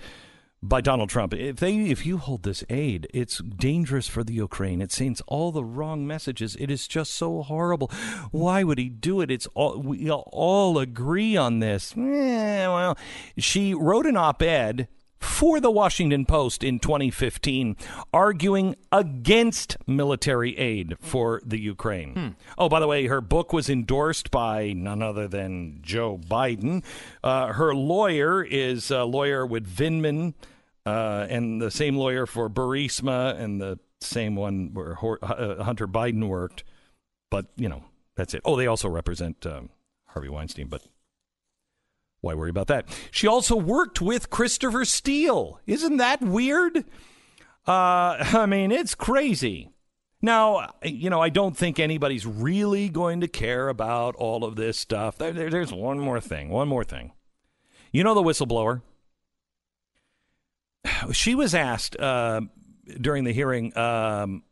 by 0.64 0.80
Donald 0.80 1.10
Trump. 1.10 1.34
If 1.34 1.58
they, 1.58 1.76
if 1.76 2.06
you 2.06 2.18
hold 2.18 2.44
this 2.44 2.64
aid, 2.70 3.08
it's 3.14 3.40
dangerous 3.40 4.08
for 4.08 4.24
the 4.24 4.34
Ukraine. 4.34 4.82
It 4.82 4.92
sends 4.92 5.22
all 5.28 5.52
the 5.52 5.64
wrong 5.64 6.08
messages. 6.08 6.56
It 6.56 6.72
is 6.72 6.88
just 6.88 7.14
so 7.14 7.42
horrible. 7.42 7.92
Why 8.32 8.64
would 8.64 8.78
he 8.78 8.88
do 8.88 9.20
it? 9.20 9.30
It's 9.30 9.48
all 9.56 9.80
we 9.80 10.10
all 10.10 10.78
agree 10.80 11.36
on 11.36 11.60
this. 11.60 11.94
Eh, 11.98 12.68
well, 12.68 12.98
she 13.38 13.74
wrote 13.74 14.06
an 14.06 14.16
op-ed 14.16 14.88
for 15.24 15.60
the 15.60 15.72
Washington 15.72 16.26
Post 16.26 16.64
in 16.64 16.80
2015, 16.80 17.78
arguing 18.14 18.76
against 18.92 19.78
military 19.88 20.58
aid 20.58 20.96
for 21.00 21.42
the 21.46 21.60
Ukraine. 21.60 22.36
Oh, 22.58 22.70
by 22.70 22.80
the 22.80 22.88
way, 22.88 23.08
her 23.08 23.22
book 23.22 23.54
was 23.54 23.70
endorsed 23.70 24.32
by 24.32 24.74
none 24.74 25.02
other 25.02 25.28
than 25.28 25.80
Joe 25.82 26.18
Biden. 26.18 26.84
Uh, 27.24 27.54
her 27.54 27.74
lawyer 27.74 28.44
is 28.44 28.92
a 28.92 29.06
lawyer 29.06 29.46
with 29.46 29.66
Vindman, 29.66 30.34
uh, 30.86 31.26
and 31.30 31.62
the 31.62 31.72
same 31.72 31.96
lawyer 31.96 32.26
for 32.26 32.50
Burisma, 32.50 33.40
and 33.40 33.62
the 33.62 33.80
same 34.02 34.36
one 34.36 34.72
where 34.74 34.98
uh, 35.22 35.64
Hunter 35.64 35.88
Biden 35.88 36.28
worked. 36.28 36.64
But 37.32 37.48
you 37.56 37.70
know, 37.70 37.84
that's 38.16 38.34
it. 38.34 38.42
Oh, 38.46 38.56
they 38.56 38.68
also 38.68 38.90
represent 38.90 39.46
um, 39.46 39.70
Harvey 40.08 40.30
Weinstein, 40.30 40.68
but 40.68 40.84
why 42.24 42.34
worry 42.36 42.50
about 42.50 42.68
that? 42.68 42.86
She 43.12 43.28
also 43.28 43.56
worked 43.58 44.00
with 44.00 44.30
Christopher 44.30 44.86
Steele. 44.86 45.60
Isn't 45.68 45.98
that 45.98 46.22
weird? 46.22 46.78
Uh, 47.68 48.16
I 48.34 48.46
mean, 48.48 48.72
it's 48.72 48.96
crazy. 48.96 49.70
Now, 50.22 50.72
you 50.84 51.10
know, 51.10 51.20
I 51.20 51.28
don't 51.28 51.58
think 51.58 51.80
anybody's 51.80 52.26
really 52.26 52.88
going 52.88 53.20
to 53.22 53.28
care 53.28 53.68
about 53.68 54.16
all 54.16 54.46
of 54.46 54.56
this 54.56 54.80
stuff. 54.80 55.18
There, 55.18 55.34
there- 55.34 55.50
there's 55.50 55.74
one 55.74 56.00
more 56.00 56.22
thing. 56.22 56.48
One 56.48 56.70
more 56.70 56.86
thing. 56.86 57.12
You 57.92 58.06
know 58.06 58.14
the 58.16 58.24
whistleblower? 58.24 58.82
She 61.12 61.36
was 61.36 61.54
asked 61.54 61.98
uh, 62.00 62.42
during 63.00 63.26
the 63.26 63.34
hearing 63.34 63.78
um, 63.78 64.44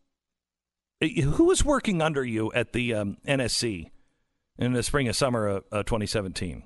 who 1.00 1.46
was 1.46 1.64
working 1.64 2.02
under 2.02 2.24
you 2.26 2.52
at 2.54 2.74
the 2.74 2.94
um, 2.94 3.18
NSC 3.26 3.90
in 4.58 4.74
the 4.74 4.84
spring 4.84 5.08
and 5.08 5.16
summer 5.16 5.48
of 5.48 5.64
uh, 5.72 5.84
2017. 5.84 6.64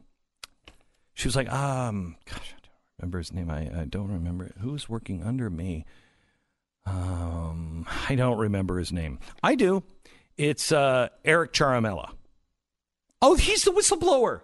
She 1.15 1.27
was 1.27 1.35
like, 1.35 1.51
um, 1.51 2.17
gosh, 2.25 2.53
I 2.55 2.59
don't 2.61 2.71
remember 2.99 3.17
his 3.17 3.33
name. 3.33 3.49
I, 3.49 3.81
I 3.81 3.85
don't 3.85 4.11
remember 4.11 4.53
who's 4.59 4.87
working 4.87 5.23
under 5.23 5.49
me. 5.49 5.85
Um, 6.85 7.87
I 8.07 8.15
don't 8.15 8.37
remember 8.37 8.77
his 8.77 8.91
name. 8.91 9.19
I 9.41 9.55
do. 9.55 9.83
It's 10.37 10.71
uh, 10.71 11.07
Eric 11.23 11.53
Ciaramella. 11.53 12.11
Oh, 13.21 13.35
he's 13.35 13.63
the 13.63 13.71
whistleblower. 13.71 14.41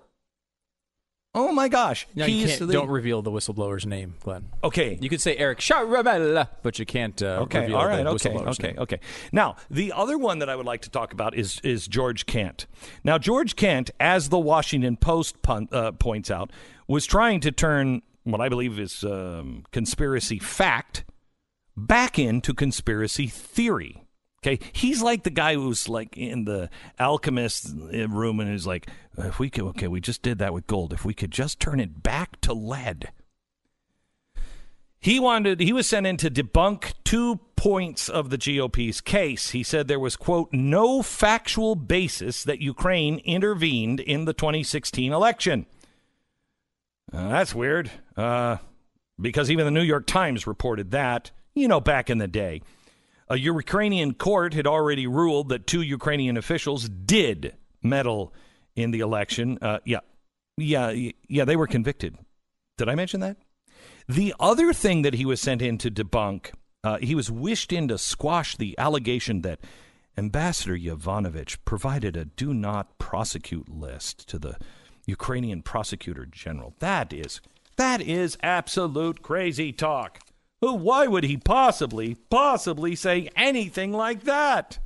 Oh 1.33 1.53
my 1.53 1.69
gosh, 1.69 2.07
No, 2.13 2.25
you 2.25 2.45
can't, 2.45 2.59
the, 2.67 2.73
don't 2.73 2.89
reveal 2.89 3.21
the 3.21 3.31
whistleblower's 3.31 3.85
name, 3.85 4.15
Glenn. 4.21 4.49
okay. 4.65 4.97
You 4.99 5.07
could 5.07 5.21
say 5.21 5.37
Eric 5.37 5.59
Ciaramella, 5.59 6.49
but 6.61 6.77
you 6.77 6.85
can't 6.85 7.21
uh, 7.21 7.43
Okay, 7.43 7.61
reveal 7.61 7.77
all 7.77 7.87
right, 7.87 8.03
the 8.03 8.09
okay, 8.09 8.29
okay, 8.35 8.67
name. 8.67 8.79
okay. 8.79 8.99
Now, 9.31 9.55
the 9.69 9.93
other 9.93 10.17
one 10.17 10.39
that 10.39 10.49
I 10.49 10.57
would 10.57 10.65
like 10.65 10.81
to 10.81 10.89
talk 10.89 11.13
about 11.13 11.33
is 11.33 11.61
is 11.63 11.87
George 11.87 12.25
Kent. 12.25 12.67
Now, 13.05 13.17
George 13.17 13.55
Kent, 13.55 13.91
as 13.97 14.27
the 14.27 14.39
Washington 14.39 14.97
Post 14.97 15.41
pun, 15.41 15.69
uh, 15.71 15.93
points 15.93 16.29
out, 16.29 16.51
was 16.89 17.05
trying 17.05 17.39
to 17.41 17.51
turn 17.53 18.01
what 18.23 18.41
I 18.41 18.49
believe 18.49 18.77
is 18.77 19.03
um, 19.05 19.63
conspiracy 19.71 20.37
fact 20.37 21.05
back 21.77 22.19
into 22.19 22.53
conspiracy 22.53 23.27
theory. 23.27 24.03
Okay, 24.43 24.59
he's 24.73 25.03
like 25.03 25.21
the 25.21 25.29
guy 25.29 25.53
who's 25.53 25.87
like 25.87 26.17
in 26.17 26.45
the 26.45 26.69
alchemist 26.99 27.75
room 27.75 28.39
and 28.39 28.51
is 28.51 28.65
like, 28.65 28.87
if 29.17 29.37
we 29.37 29.51
could, 29.51 29.65
okay, 29.65 29.87
we 29.87 30.01
just 30.01 30.23
did 30.23 30.39
that 30.39 30.51
with 30.51 30.65
gold. 30.65 30.93
If 30.93 31.05
we 31.05 31.13
could 31.13 31.29
just 31.29 31.59
turn 31.59 31.79
it 31.79 32.01
back 32.01 32.41
to 32.41 32.53
lead. 32.53 33.11
He 34.99 35.19
wanted 35.19 35.59
he 35.59 35.73
was 35.73 35.87
sent 35.87 36.07
in 36.07 36.17
to 36.17 36.29
debunk 36.29 36.93
two 37.03 37.39
points 37.55 38.09
of 38.09 38.31
the 38.31 38.37
GOP's 38.37 39.01
case. 39.01 39.51
He 39.51 39.61
said 39.61 39.87
there 39.87 39.99
was 39.99 40.15
quote 40.15 40.51
no 40.51 41.03
factual 41.03 41.75
basis 41.75 42.43
that 42.43 42.61
Ukraine 42.61 43.19
intervened 43.19 43.99
in 43.99 44.25
the 44.25 44.33
2016 44.33 45.11
election. 45.13 45.67
Uh, 47.13 47.29
that's 47.29 47.53
weird. 47.53 47.91
Uh, 48.17 48.57
because 49.19 49.51
even 49.51 49.65
the 49.65 49.71
New 49.71 49.83
York 49.83 50.07
Times 50.07 50.47
reported 50.47 50.91
that, 50.91 51.29
you 51.53 51.67
know, 51.67 51.79
back 51.79 52.09
in 52.09 52.17
the 52.17 52.27
day. 52.27 52.61
A 53.31 53.37
Ukrainian 53.37 54.13
court 54.13 54.53
had 54.53 54.67
already 54.67 55.07
ruled 55.07 55.47
that 55.49 55.65
two 55.65 55.81
Ukrainian 55.81 56.35
officials 56.35 56.89
did 56.89 57.55
meddle 57.81 58.33
in 58.75 58.91
the 58.91 58.99
election. 58.99 59.57
Uh, 59.61 59.79
yeah, 59.85 60.01
yeah, 60.57 61.11
yeah, 61.29 61.45
they 61.45 61.55
were 61.55 61.65
convicted. 61.65 62.17
Did 62.77 62.89
I 62.89 62.95
mention 62.95 63.21
that? 63.21 63.37
The 64.09 64.35
other 64.37 64.73
thing 64.73 65.03
that 65.03 65.13
he 65.13 65.25
was 65.25 65.39
sent 65.39 65.61
in 65.61 65.77
to 65.77 65.89
debunk, 65.89 66.51
uh, 66.83 66.97
he 66.97 67.15
was 67.15 67.31
wished 67.31 67.71
in 67.71 67.87
to 67.87 67.97
squash 67.97 68.57
the 68.57 68.77
allegation 68.77 69.43
that 69.43 69.61
Ambassador 70.17 70.77
Yovanovitch 70.77 71.55
provided 71.63 72.17
a 72.17 72.25
do 72.25 72.53
not 72.53 72.97
prosecute 72.97 73.69
list 73.69 74.27
to 74.27 74.39
the 74.39 74.57
Ukrainian 75.05 75.61
prosecutor 75.61 76.25
general. 76.25 76.75
That 76.79 77.13
is 77.13 77.39
that 77.77 78.01
is 78.01 78.37
absolute 78.43 79.21
crazy 79.21 79.71
talk. 79.71 80.19
Why 80.61 81.07
would 81.07 81.23
he 81.23 81.37
possibly 81.37 82.15
possibly 82.29 82.95
say 82.95 83.29
anything 83.35 83.91
like 83.91 84.23
that? 84.23 84.77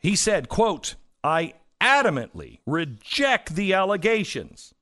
He 0.00 0.16
said, 0.16 0.48
quote, 0.48 0.96
I 1.22 1.54
adamantly 1.80 2.58
reject 2.66 3.54
the 3.54 3.72
allegations. 3.74 4.74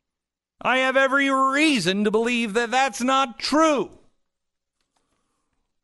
I 0.61 0.79
have 0.79 0.97
every 0.97 1.31
reason 1.31 2.05
to 2.05 2.11
believe 2.11 2.55
that 2.55 2.71
that's 2.71 3.03
not 3.03 3.39
true. 3.39 3.91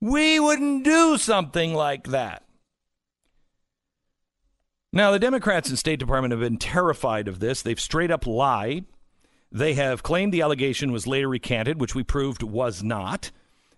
We 0.00 0.40
wouldn't 0.40 0.84
do 0.84 1.18
something 1.18 1.74
like 1.74 2.08
that. 2.08 2.42
Now, 4.92 5.10
the 5.10 5.18
Democrats 5.18 5.68
in 5.68 5.76
State 5.76 5.98
Department 5.98 6.32
have 6.32 6.40
been 6.40 6.56
terrified 6.56 7.28
of 7.28 7.40
this. 7.40 7.62
They've 7.62 7.80
straight 7.80 8.10
up 8.10 8.26
lied. 8.26 8.86
They 9.54 9.74
have 9.74 10.02
claimed 10.02 10.34
the 10.34 10.42
allegation 10.42 10.90
was 10.90 11.06
later 11.06 11.28
recanted, 11.28 11.80
which 11.80 11.94
we 11.94 12.02
proved 12.02 12.42
was 12.42 12.82
not. 12.82 13.30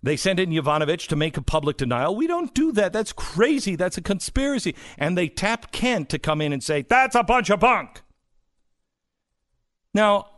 They 0.02 0.16
sent 0.16 0.40
in 0.40 0.48
Yovanovitch 0.48 1.06
to 1.08 1.16
make 1.16 1.36
a 1.36 1.42
public 1.42 1.76
denial. 1.76 2.16
We 2.16 2.26
don't 2.26 2.54
do 2.54 2.72
that. 2.72 2.94
That's 2.94 3.12
crazy. 3.12 3.76
That's 3.76 3.98
a 3.98 4.02
conspiracy. 4.02 4.74
And 4.96 5.18
they 5.18 5.28
tapped 5.28 5.72
Kent 5.72 6.08
to 6.08 6.18
come 6.18 6.40
in 6.40 6.54
and 6.54 6.64
say, 6.64 6.80
that's 6.80 7.14
a 7.14 7.22
bunch 7.22 7.50
of 7.50 7.60
bunk. 7.60 8.00
Now, 9.92 10.30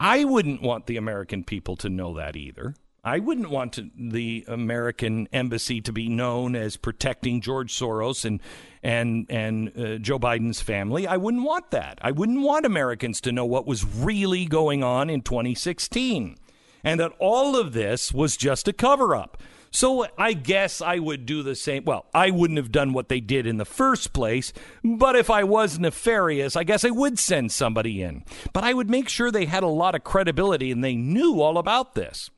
I 0.00 0.24
wouldn't 0.24 0.62
want 0.62 0.86
the 0.86 0.96
American 0.96 1.44
people 1.44 1.76
to 1.76 1.90
know 1.90 2.14
that 2.14 2.34
either. 2.34 2.74
I 3.08 3.18
wouldn't 3.20 3.50
want 3.50 3.72
to, 3.74 3.90
the 3.96 4.44
American 4.46 5.28
embassy 5.32 5.80
to 5.82 5.92
be 5.92 6.08
known 6.08 6.54
as 6.54 6.76
protecting 6.76 7.40
George 7.40 7.72
Soros 7.72 8.24
and 8.24 8.40
and 8.82 9.26
and 9.28 9.72
uh, 9.76 9.98
Joe 9.98 10.18
Biden's 10.18 10.60
family. 10.60 11.06
I 11.06 11.16
wouldn't 11.16 11.42
want 11.42 11.70
that. 11.70 11.98
I 12.02 12.12
wouldn't 12.12 12.42
want 12.42 12.66
Americans 12.66 13.20
to 13.22 13.32
know 13.32 13.46
what 13.46 13.66
was 13.66 13.84
really 13.84 14.44
going 14.44 14.84
on 14.84 15.10
in 15.10 15.22
2016 15.22 16.36
and 16.84 17.00
that 17.00 17.12
all 17.18 17.56
of 17.56 17.72
this 17.72 18.12
was 18.12 18.36
just 18.36 18.68
a 18.68 18.72
cover 18.72 19.16
up. 19.16 19.42
So 19.70 20.06
I 20.16 20.32
guess 20.32 20.80
I 20.80 20.98
would 20.98 21.26
do 21.26 21.42
the 21.42 21.54
same. 21.54 21.84
Well, 21.84 22.06
I 22.14 22.30
wouldn't 22.30 22.56
have 22.56 22.72
done 22.72 22.92
what 22.92 23.08
they 23.08 23.20
did 23.20 23.46
in 23.46 23.58
the 23.58 23.64
first 23.64 24.12
place, 24.12 24.52
but 24.82 25.14
if 25.14 25.28
I 25.28 25.44
was 25.44 25.78
nefarious, 25.78 26.56
I 26.56 26.64
guess 26.64 26.84
I 26.84 26.90
would 26.90 27.18
send 27.18 27.52
somebody 27.52 28.02
in. 28.02 28.24
But 28.52 28.64
I 28.64 28.72
would 28.72 28.88
make 28.88 29.08
sure 29.08 29.30
they 29.30 29.46
had 29.46 29.62
a 29.62 29.68
lot 29.68 29.94
of 29.94 30.04
credibility 30.04 30.70
and 30.70 30.82
they 30.82 30.94
knew 30.94 31.40
all 31.40 31.58
about 31.58 31.94
this. 31.94 32.30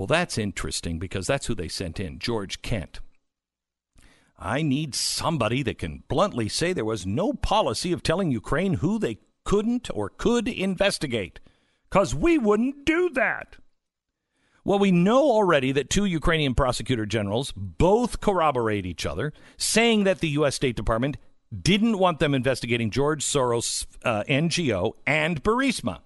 Well, 0.00 0.06
that's 0.06 0.38
interesting 0.38 0.98
because 0.98 1.26
that's 1.26 1.44
who 1.44 1.54
they 1.54 1.68
sent 1.68 2.00
in, 2.00 2.18
George 2.18 2.62
Kent. 2.62 3.00
I 4.38 4.62
need 4.62 4.94
somebody 4.94 5.62
that 5.64 5.76
can 5.76 6.04
bluntly 6.08 6.48
say 6.48 6.72
there 6.72 6.86
was 6.86 7.04
no 7.04 7.34
policy 7.34 7.92
of 7.92 8.02
telling 8.02 8.30
Ukraine 8.30 8.72
who 8.80 8.98
they 8.98 9.18
couldn't 9.44 9.90
or 9.92 10.08
could 10.08 10.48
investigate, 10.48 11.38
because 11.90 12.14
we 12.14 12.38
wouldn't 12.38 12.86
do 12.86 13.10
that. 13.10 13.58
Well, 14.64 14.78
we 14.78 14.90
know 14.90 15.20
already 15.20 15.70
that 15.72 15.90
two 15.90 16.06
Ukrainian 16.06 16.54
prosecutor 16.54 17.04
generals 17.04 17.52
both 17.54 18.22
corroborate 18.22 18.86
each 18.86 19.04
other, 19.04 19.34
saying 19.58 20.04
that 20.04 20.20
the 20.20 20.30
U.S. 20.30 20.54
State 20.54 20.76
Department 20.76 21.18
didn't 21.54 21.98
want 21.98 22.20
them 22.20 22.32
investigating 22.32 22.90
George 22.90 23.22
Soros' 23.22 23.84
uh, 24.02 24.24
NGO 24.26 24.92
and 25.06 25.42
Burisma. 25.42 25.98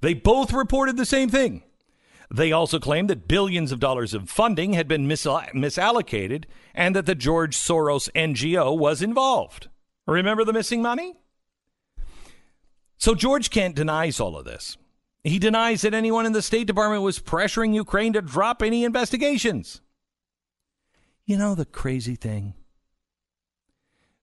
They 0.00 0.14
both 0.14 0.52
reported 0.52 0.96
the 0.96 1.04
same 1.04 1.28
thing. 1.28 1.64
They 2.32 2.52
also 2.52 2.78
claimed 2.78 3.10
that 3.10 3.28
billions 3.28 3.72
of 3.72 3.80
dollars 3.80 4.14
of 4.14 4.28
funding 4.28 4.72
had 4.72 4.88
been 4.88 5.06
mis- 5.06 5.24
misallocated 5.26 6.44
and 6.74 6.96
that 6.96 7.06
the 7.06 7.14
George 7.14 7.56
Soros 7.56 8.10
NGO 8.12 8.76
was 8.76 9.02
involved. 9.02 9.68
Remember 10.06 10.44
the 10.44 10.52
missing 10.52 10.82
money? 10.82 11.14
So 12.98 13.14
George 13.14 13.50
Kent 13.50 13.76
denies 13.76 14.18
all 14.20 14.36
of 14.36 14.44
this. 14.44 14.76
He 15.22 15.38
denies 15.38 15.82
that 15.82 15.94
anyone 15.94 16.24
in 16.24 16.32
the 16.32 16.42
State 16.42 16.66
Department 16.66 17.02
was 17.02 17.18
pressuring 17.18 17.74
Ukraine 17.74 18.12
to 18.12 18.22
drop 18.22 18.62
any 18.62 18.84
investigations. 18.84 19.80
You 21.24 21.36
know 21.36 21.54
the 21.54 21.64
crazy 21.64 22.14
thing? 22.14 22.54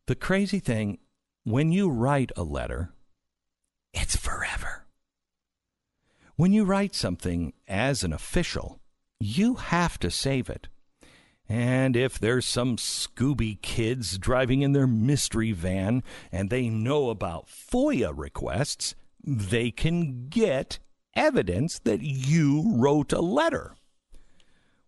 The 0.08 0.16
crazy 0.16 0.60
thing, 0.60 1.00
when 1.44 1.72
you 1.72 1.90
write 1.90 2.32
a 2.36 2.44
letter, 2.44 2.94
it's 3.94 4.16
forever. 4.16 4.73
When 6.36 6.52
you 6.52 6.66
write 6.66 6.96
something 6.96 7.54
as 7.68 8.04
an 8.04 8.12
official, 8.12 8.80
you 9.20 9.56
have 9.56 10.00
to 10.00 10.10
save 10.10 10.50
it. 10.50 10.68
And 11.48 11.96
if 11.96 12.18
there's 12.18 12.48
some 12.48 12.78
Scooby 12.78 13.62
kids 13.62 14.18
driving 14.18 14.64
in 14.64 14.72
their 14.72 14.88
mystery 14.88 15.52
van 15.52 16.02
and 16.32 16.50
they 16.50 16.70
know 16.70 17.12
about 17.12 17.48
FOIA 17.48 18.12
requests, 18.16 18.96
they 19.24 19.70
can 19.70 20.28
get 20.30 20.80
evidence 21.16 21.78
that 21.80 22.02
you 22.02 22.64
wrote 22.78 23.14
a 23.14 23.22
letter. 23.22 23.76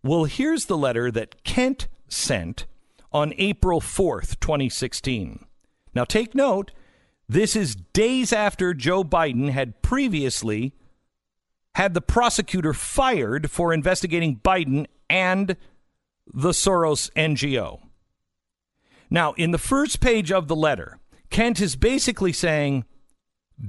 Well, 0.02 0.24
here's 0.24 0.64
the 0.64 0.76
letter 0.76 1.12
that 1.12 1.44
Kent 1.44 1.86
sent 2.08 2.66
on 3.12 3.32
April 3.38 3.80
4th, 3.80 4.40
2016. 4.40 5.44
Now, 5.94 6.04
take 6.04 6.34
note, 6.34 6.72
this 7.28 7.54
is 7.54 7.76
days 7.76 8.32
after 8.32 8.74
Joe 8.74 9.04
Biden 9.04 9.50
had 9.50 9.80
previously 9.82 10.74
had 11.76 11.92
the 11.92 12.00
prosecutor 12.00 12.72
fired 12.72 13.50
for 13.50 13.70
investigating 13.70 14.40
Biden 14.42 14.86
and 15.10 15.58
the 16.32 16.52
Soros 16.52 17.10
NGO. 17.12 17.80
Now, 19.10 19.34
in 19.34 19.50
the 19.50 19.58
first 19.58 20.00
page 20.00 20.32
of 20.32 20.48
the 20.48 20.56
letter, 20.56 20.98
Kent 21.28 21.60
is 21.60 21.76
basically 21.76 22.32
saying, 22.32 22.86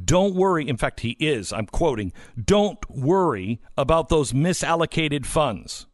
don't 0.06 0.36
worry. 0.36 0.70
In 0.70 0.78
fact, 0.78 1.02
he 1.02 1.18
is. 1.20 1.52
I'm 1.52 1.66
quoting. 1.66 2.14
Don't 2.42 2.80
worry 2.90 3.60
about 3.78 4.08
those 4.08 4.32
misallocated 4.32 5.26
funds. 5.26 5.86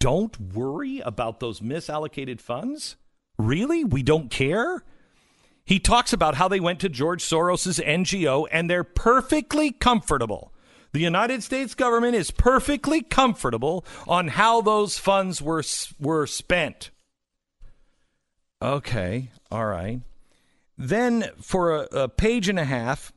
Don't 0.00 0.36
worry 0.40 0.98
about 0.98 1.38
those 1.38 1.60
misallocated 1.60 2.40
funds? 2.40 2.96
Really? 3.38 3.84
We 3.84 4.02
don't 4.02 4.32
care? 4.32 4.82
He 5.64 5.78
talks 5.78 6.12
about 6.12 6.34
how 6.34 6.48
they 6.48 6.58
went 6.58 6.80
to 6.80 6.88
George 6.88 7.22
Soros' 7.22 7.80
NGO 7.80 8.48
and 8.50 8.68
they're 8.68 8.82
perfectly 8.82 9.70
comfortable. 9.70 10.51
The 10.92 11.00
United 11.00 11.42
States 11.42 11.74
government 11.74 12.14
is 12.14 12.30
perfectly 12.30 13.02
comfortable 13.02 13.84
on 14.06 14.28
how 14.28 14.60
those 14.60 14.98
funds 14.98 15.40
were 15.40 15.62
were 15.98 16.26
spent. 16.26 16.90
Okay, 18.60 19.30
all 19.50 19.66
right. 19.66 20.00
Then, 20.76 21.30
for 21.40 21.74
a, 21.76 21.80
a 21.92 22.08
page 22.08 22.48
and 22.48 22.58
a 22.58 22.64
half, 22.64 23.12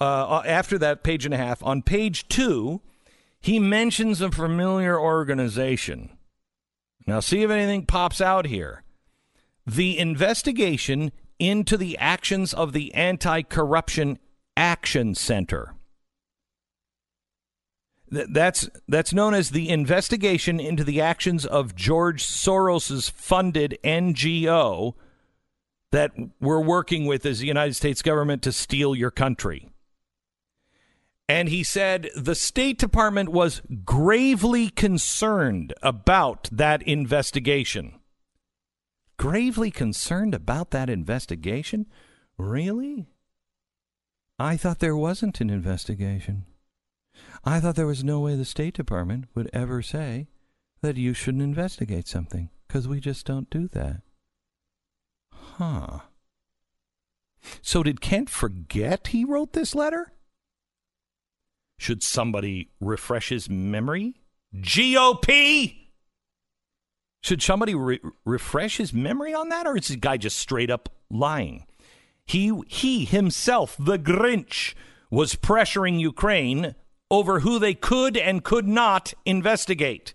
uh, 0.00 0.04
uh, 0.04 0.42
after 0.44 0.78
that 0.78 1.02
page 1.02 1.24
and 1.24 1.32
a 1.32 1.38
half, 1.38 1.62
on 1.62 1.82
page 1.82 2.28
two, 2.28 2.80
he 3.40 3.58
mentions 3.58 4.20
a 4.20 4.30
familiar 4.30 4.98
organization. 4.98 6.10
Now, 7.06 7.20
see 7.20 7.42
if 7.42 7.50
anything 7.50 7.86
pops 7.86 8.20
out 8.20 8.46
here. 8.46 8.82
The 9.66 9.98
investigation 9.98 11.12
into 11.38 11.76
the 11.76 11.96
actions 11.98 12.52
of 12.52 12.72
the 12.72 12.92
Anti 12.94 13.42
Corruption 13.42 14.18
Action 14.56 15.14
Center. 15.14 15.74
That's 18.12 18.68
that's 18.86 19.14
known 19.14 19.32
as 19.32 19.50
the 19.50 19.70
investigation 19.70 20.60
into 20.60 20.84
the 20.84 21.00
actions 21.00 21.46
of 21.46 21.74
George 21.74 22.22
Soros's 22.22 23.08
funded 23.08 23.78
NGO 23.82 24.92
that 25.92 26.12
we're 26.38 26.60
working 26.60 27.06
with 27.06 27.24
as 27.24 27.38
the 27.38 27.46
United 27.46 27.74
States 27.74 28.02
government 28.02 28.42
to 28.42 28.52
steal 28.52 28.94
your 28.94 29.10
country. 29.10 29.70
And 31.26 31.48
he 31.48 31.62
said 31.62 32.10
the 32.14 32.34
State 32.34 32.78
Department 32.78 33.30
was 33.30 33.62
gravely 33.82 34.68
concerned 34.68 35.72
about 35.82 36.50
that 36.52 36.82
investigation. 36.82 37.98
Gravely 39.16 39.70
concerned 39.70 40.34
about 40.34 40.70
that 40.72 40.90
investigation? 40.90 41.86
Really? 42.36 43.06
I 44.38 44.58
thought 44.58 44.80
there 44.80 44.96
wasn't 44.96 45.40
an 45.40 45.48
investigation. 45.48 46.44
I 47.44 47.58
thought 47.58 47.74
there 47.74 47.86
was 47.86 48.04
no 48.04 48.20
way 48.20 48.36
the 48.36 48.44
State 48.44 48.74
Department 48.74 49.26
would 49.34 49.50
ever 49.52 49.82
say 49.82 50.28
that 50.80 50.96
you 50.96 51.12
shouldn't 51.14 51.42
investigate 51.42 52.06
something, 52.06 52.50
because 52.66 52.86
we 52.86 53.00
just 53.00 53.26
don't 53.26 53.50
do 53.50 53.68
that. 53.68 54.02
Huh. 55.32 56.00
So 57.60 57.82
did 57.82 58.00
Kent 58.00 58.30
forget 58.30 59.08
he 59.08 59.24
wrote 59.24 59.52
this 59.52 59.74
letter? 59.74 60.12
Should 61.78 62.02
somebody 62.02 62.70
refresh 62.80 63.30
his 63.30 63.50
memory? 63.50 64.14
GOP! 64.54 65.88
Should 67.22 67.42
somebody 67.42 67.74
re- 67.74 68.00
refresh 68.24 68.76
his 68.76 68.92
memory 68.92 69.34
on 69.34 69.48
that, 69.48 69.66
or 69.66 69.76
is 69.76 69.88
the 69.88 69.96
guy 69.96 70.16
just 70.16 70.38
straight 70.38 70.70
up 70.70 70.88
lying? 71.10 71.66
He, 72.24 72.52
he 72.68 73.04
himself, 73.04 73.76
the 73.78 73.98
Grinch, 73.98 74.74
was 75.10 75.34
pressuring 75.34 76.00
Ukraine 76.00 76.74
over 77.12 77.40
who 77.40 77.60
they 77.60 77.74
could 77.74 78.16
and 78.16 78.42
could 78.42 78.66
not 78.66 79.14
investigate. 79.24 80.14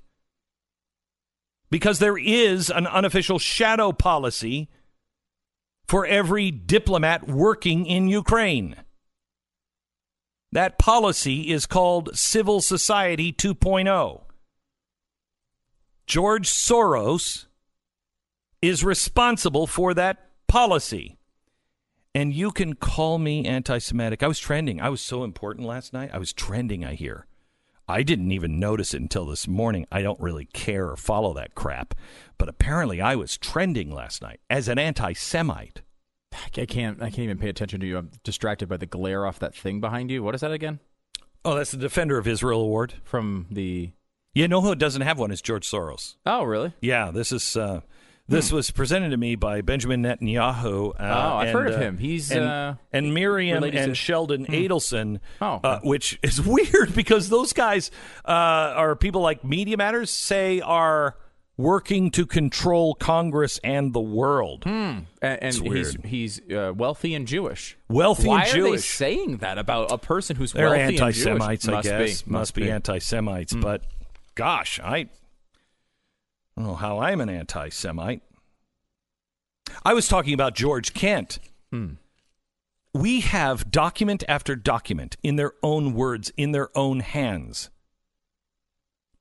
because 1.69 1.99
there 1.99 2.17
is 2.17 2.69
an 2.69 2.87
unofficial 2.87 3.39
shadow 3.39 3.91
policy 3.91 4.69
for 5.85 6.05
every 6.05 6.51
diplomat 6.51 7.27
working 7.27 7.85
in 7.85 8.07
Ukraine. 8.07 8.75
That 10.51 10.77
policy 10.79 11.51
is 11.51 11.65
called 11.65 12.15
Civil 12.17 12.61
Society 12.61 13.33
2.0. 13.33 14.21
George 16.05 16.47
Soros 16.49 17.47
is 18.61 18.83
responsible 18.83 19.67
for 19.67 19.93
that 19.93 20.29
policy. 20.47 21.17
And 22.17 22.33
you 22.33 22.49
can 22.49 22.73
call 22.73 23.19
me 23.19 23.45
anti 23.45 23.77
Semitic. 23.77 24.23
I 24.23 24.27
was 24.27 24.39
trending. 24.39 24.81
I 24.81 24.89
was 24.89 25.01
so 25.01 25.23
important 25.23 25.67
last 25.67 25.93
night. 25.93 26.09
I 26.11 26.17
was 26.17 26.33
trending, 26.33 26.83
I 26.83 26.95
hear. 26.95 27.27
I 27.87 28.01
didn't 28.01 28.31
even 28.31 28.59
notice 28.59 28.95
it 28.95 29.01
until 29.01 29.27
this 29.27 29.47
morning. 29.47 29.85
I 29.91 30.01
don't 30.01 30.19
really 30.19 30.45
care 30.45 30.89
or 30.89 30.97
follow 30.97 31.31
that 31.35 31.53
crap. 31.53 31.93
But 32.39 32.49
apparently 32.49 32.99
I 33.01 33.15
was 33.15 33.37
trending 33.37 33.93
last 33.93 34.23
night 34.23 34.39
as 34.49 34.67
an 34.67 34.79
anti 34.79 35.13
Semite. 35.13 35.83
I 36.33 36.65
can't. 36.65 37.03
I 37.03 37.11
can't 37.11 37.19
even 37.19 37.37
pay 37.37 37.49
attention 37.49 37.81
to 37.81 37.85
you. 37.85 37.99
I'm 37.99 38.09
distracted 38.23 38.67
by 38.67 38.77
the 38.77 38.87
glare 38.87 39.27
off 39.27 39.37
that 39.37 39.53
thing 39.53 39.79
behind 39.79 40.09
you. 40.09 40.23
What 40.23 40.33
is 40.33 40.41
that 40.41 40.51
again? 40.51 40.79
Oh, 41.45 41.53
that's 41.53 41.69
the 41.69 41.77
Defender 41.77 42.17
of 42.17 42.27
Israel 42.27 42.61
Award. 42.61 42.95
From 43.03 43.45
the. 43.51 43.91
You 44.33 44.47
know 44.47 44.61
who 44.61 44.73
doesn't 44.73 45.03
have 45.03 45.19
one 45.19 45.29
is 45.29 45.43
George 45.43 45.69
Soros. 45.69 46.15
Oh, 46.25 46.43
really? 46.43 46.73
Yeah, 46.81 47.11
this 47.11 47.31
is. 47.31 47.55
Uh, 47.55 47.81
this 48.27 48.51
was 48.51 48.71
presented 48.71 49.09
to 49.09 49.17
me 49.17 49.35
by 49.35 49.61
Benjamin 49.61 50.03
Netanyahu. 50.03 50.89
Uh, 50.91 50.93
Oh, 50.99 51.37
I've 51.37 51.47
and, 51.49 51.57
heard 51.57 51.67
of 51.69 51.75
uh, 51.75 51.79
him. 51.79 51.97
He's, 51.97 52.31
and, 52.31 52.43
uh, 52.45 52.73
and 52.91 53.13
Miriam 53.13 53.63
and 53.63 53.73
to- 53.73 53.95
Sheldon 53.95 54.45
Adelson. 54.47 55.19
Oh. 55.41 55.59
uh, 55.63 55.79
which 55.81 56.19
is 56.23 56.41
weird 56.41 56.93
because 56.95 57.29
those 57.29 57.53
guys 57.53 57.89
uh, 58.25 58.31
are 58.31 58.95
people 58.95 59.21
like 59.21 59.43
Media 59.43 59.77
Matters 59.77 60.09
say 60.11 60.59
are 60.61 61.15
working 61.59 62.11
to 62.11 62.23
control 62.25 62.93
Congress 62.93 63.59
and 63.63 63.91
the 63.91 63.99
world. 63.99 64.63
And, 64.65 65.07
and 65.21 65.55
he's 65.55 65.97
he's 66.05 66.41
uh, 66.51 66.71
wealthy 66.75 67.15
and 67.15 67.25
Jewish. 67.27 67.75
Wealthy 67.89 68.27
Why 68.27 68.41
and 68.43 68.49
are 68.49 68.51
they 68.53 68.59
Jewish. 68.69 68.85
saying 68.89 69.37
that 69.37 69.57
about 69.57 69.91
a 69.91 69.97
person 69.97 70.35
who's 70.35 70.51
They're 70.53 70.65
wealthy 70.69 70.81
and 70.81 70.97
Jewish? 70.97 71.25
anti-Semites, 71.25 71.67
I 71.67 71.71
Must 71.71 71.89
guess. 71.89 72.21
Be. 72.21 72.31
Must 72.31 72.53
be 72.53 72.69
anti-Semites, 72.69 73.53
but 73.55 73.81
gosh, 74.35 74.79
I, 74.83 75.07
I 76.57 76.61
don't 76.61 76.69
know 76.69 76.75
how 76.75 76.99
I'm 76.99 77.21
an 77.21 77.29
anti-Semite. 77.29 78.23
I 79.85 79.93
was 79.93 80.07
talking 80.07 80.33
about 80.33 80.55
George 80.55 80.95
Kent. 80.95 81.37
Hmm. 81.71 81.93
We 82.95 83.19
have 83.19 83.69
document 83.69 84.23
after 84.27 84.55
document 84.55 85.17
in 85.21 85.35
their 85.35 85.53
own 85.61 85.93
words, 85.93 86.31
in 86.35 86.53
their 86.53 86.75
own 86.75 87.01
hands, 87.01 87.69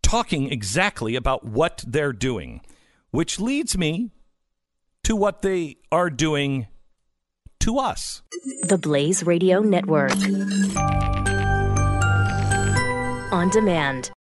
talking 0.02 0.50
exactly 0.50 1.14
about 1.14 1.44
what 1.44 1.84
they're 1.86 2.14
doing, 2.14 2.62
which 3.10 3.38
leads 3.38 3.76
me 3.76 4.12
to 5.04 5.14
what 5.14 5.42
they 5.42 5.76
are 5.92 6.08
doing 6.08 6.68
to 7.60 7.78
us. 7.78 8.22
The 8.62 8.78
Blaze 8.78 9.24
Radio 9.24 9.60
Network. 9.60 10.12
On 13.30 13.50
demand. 13.50 14.10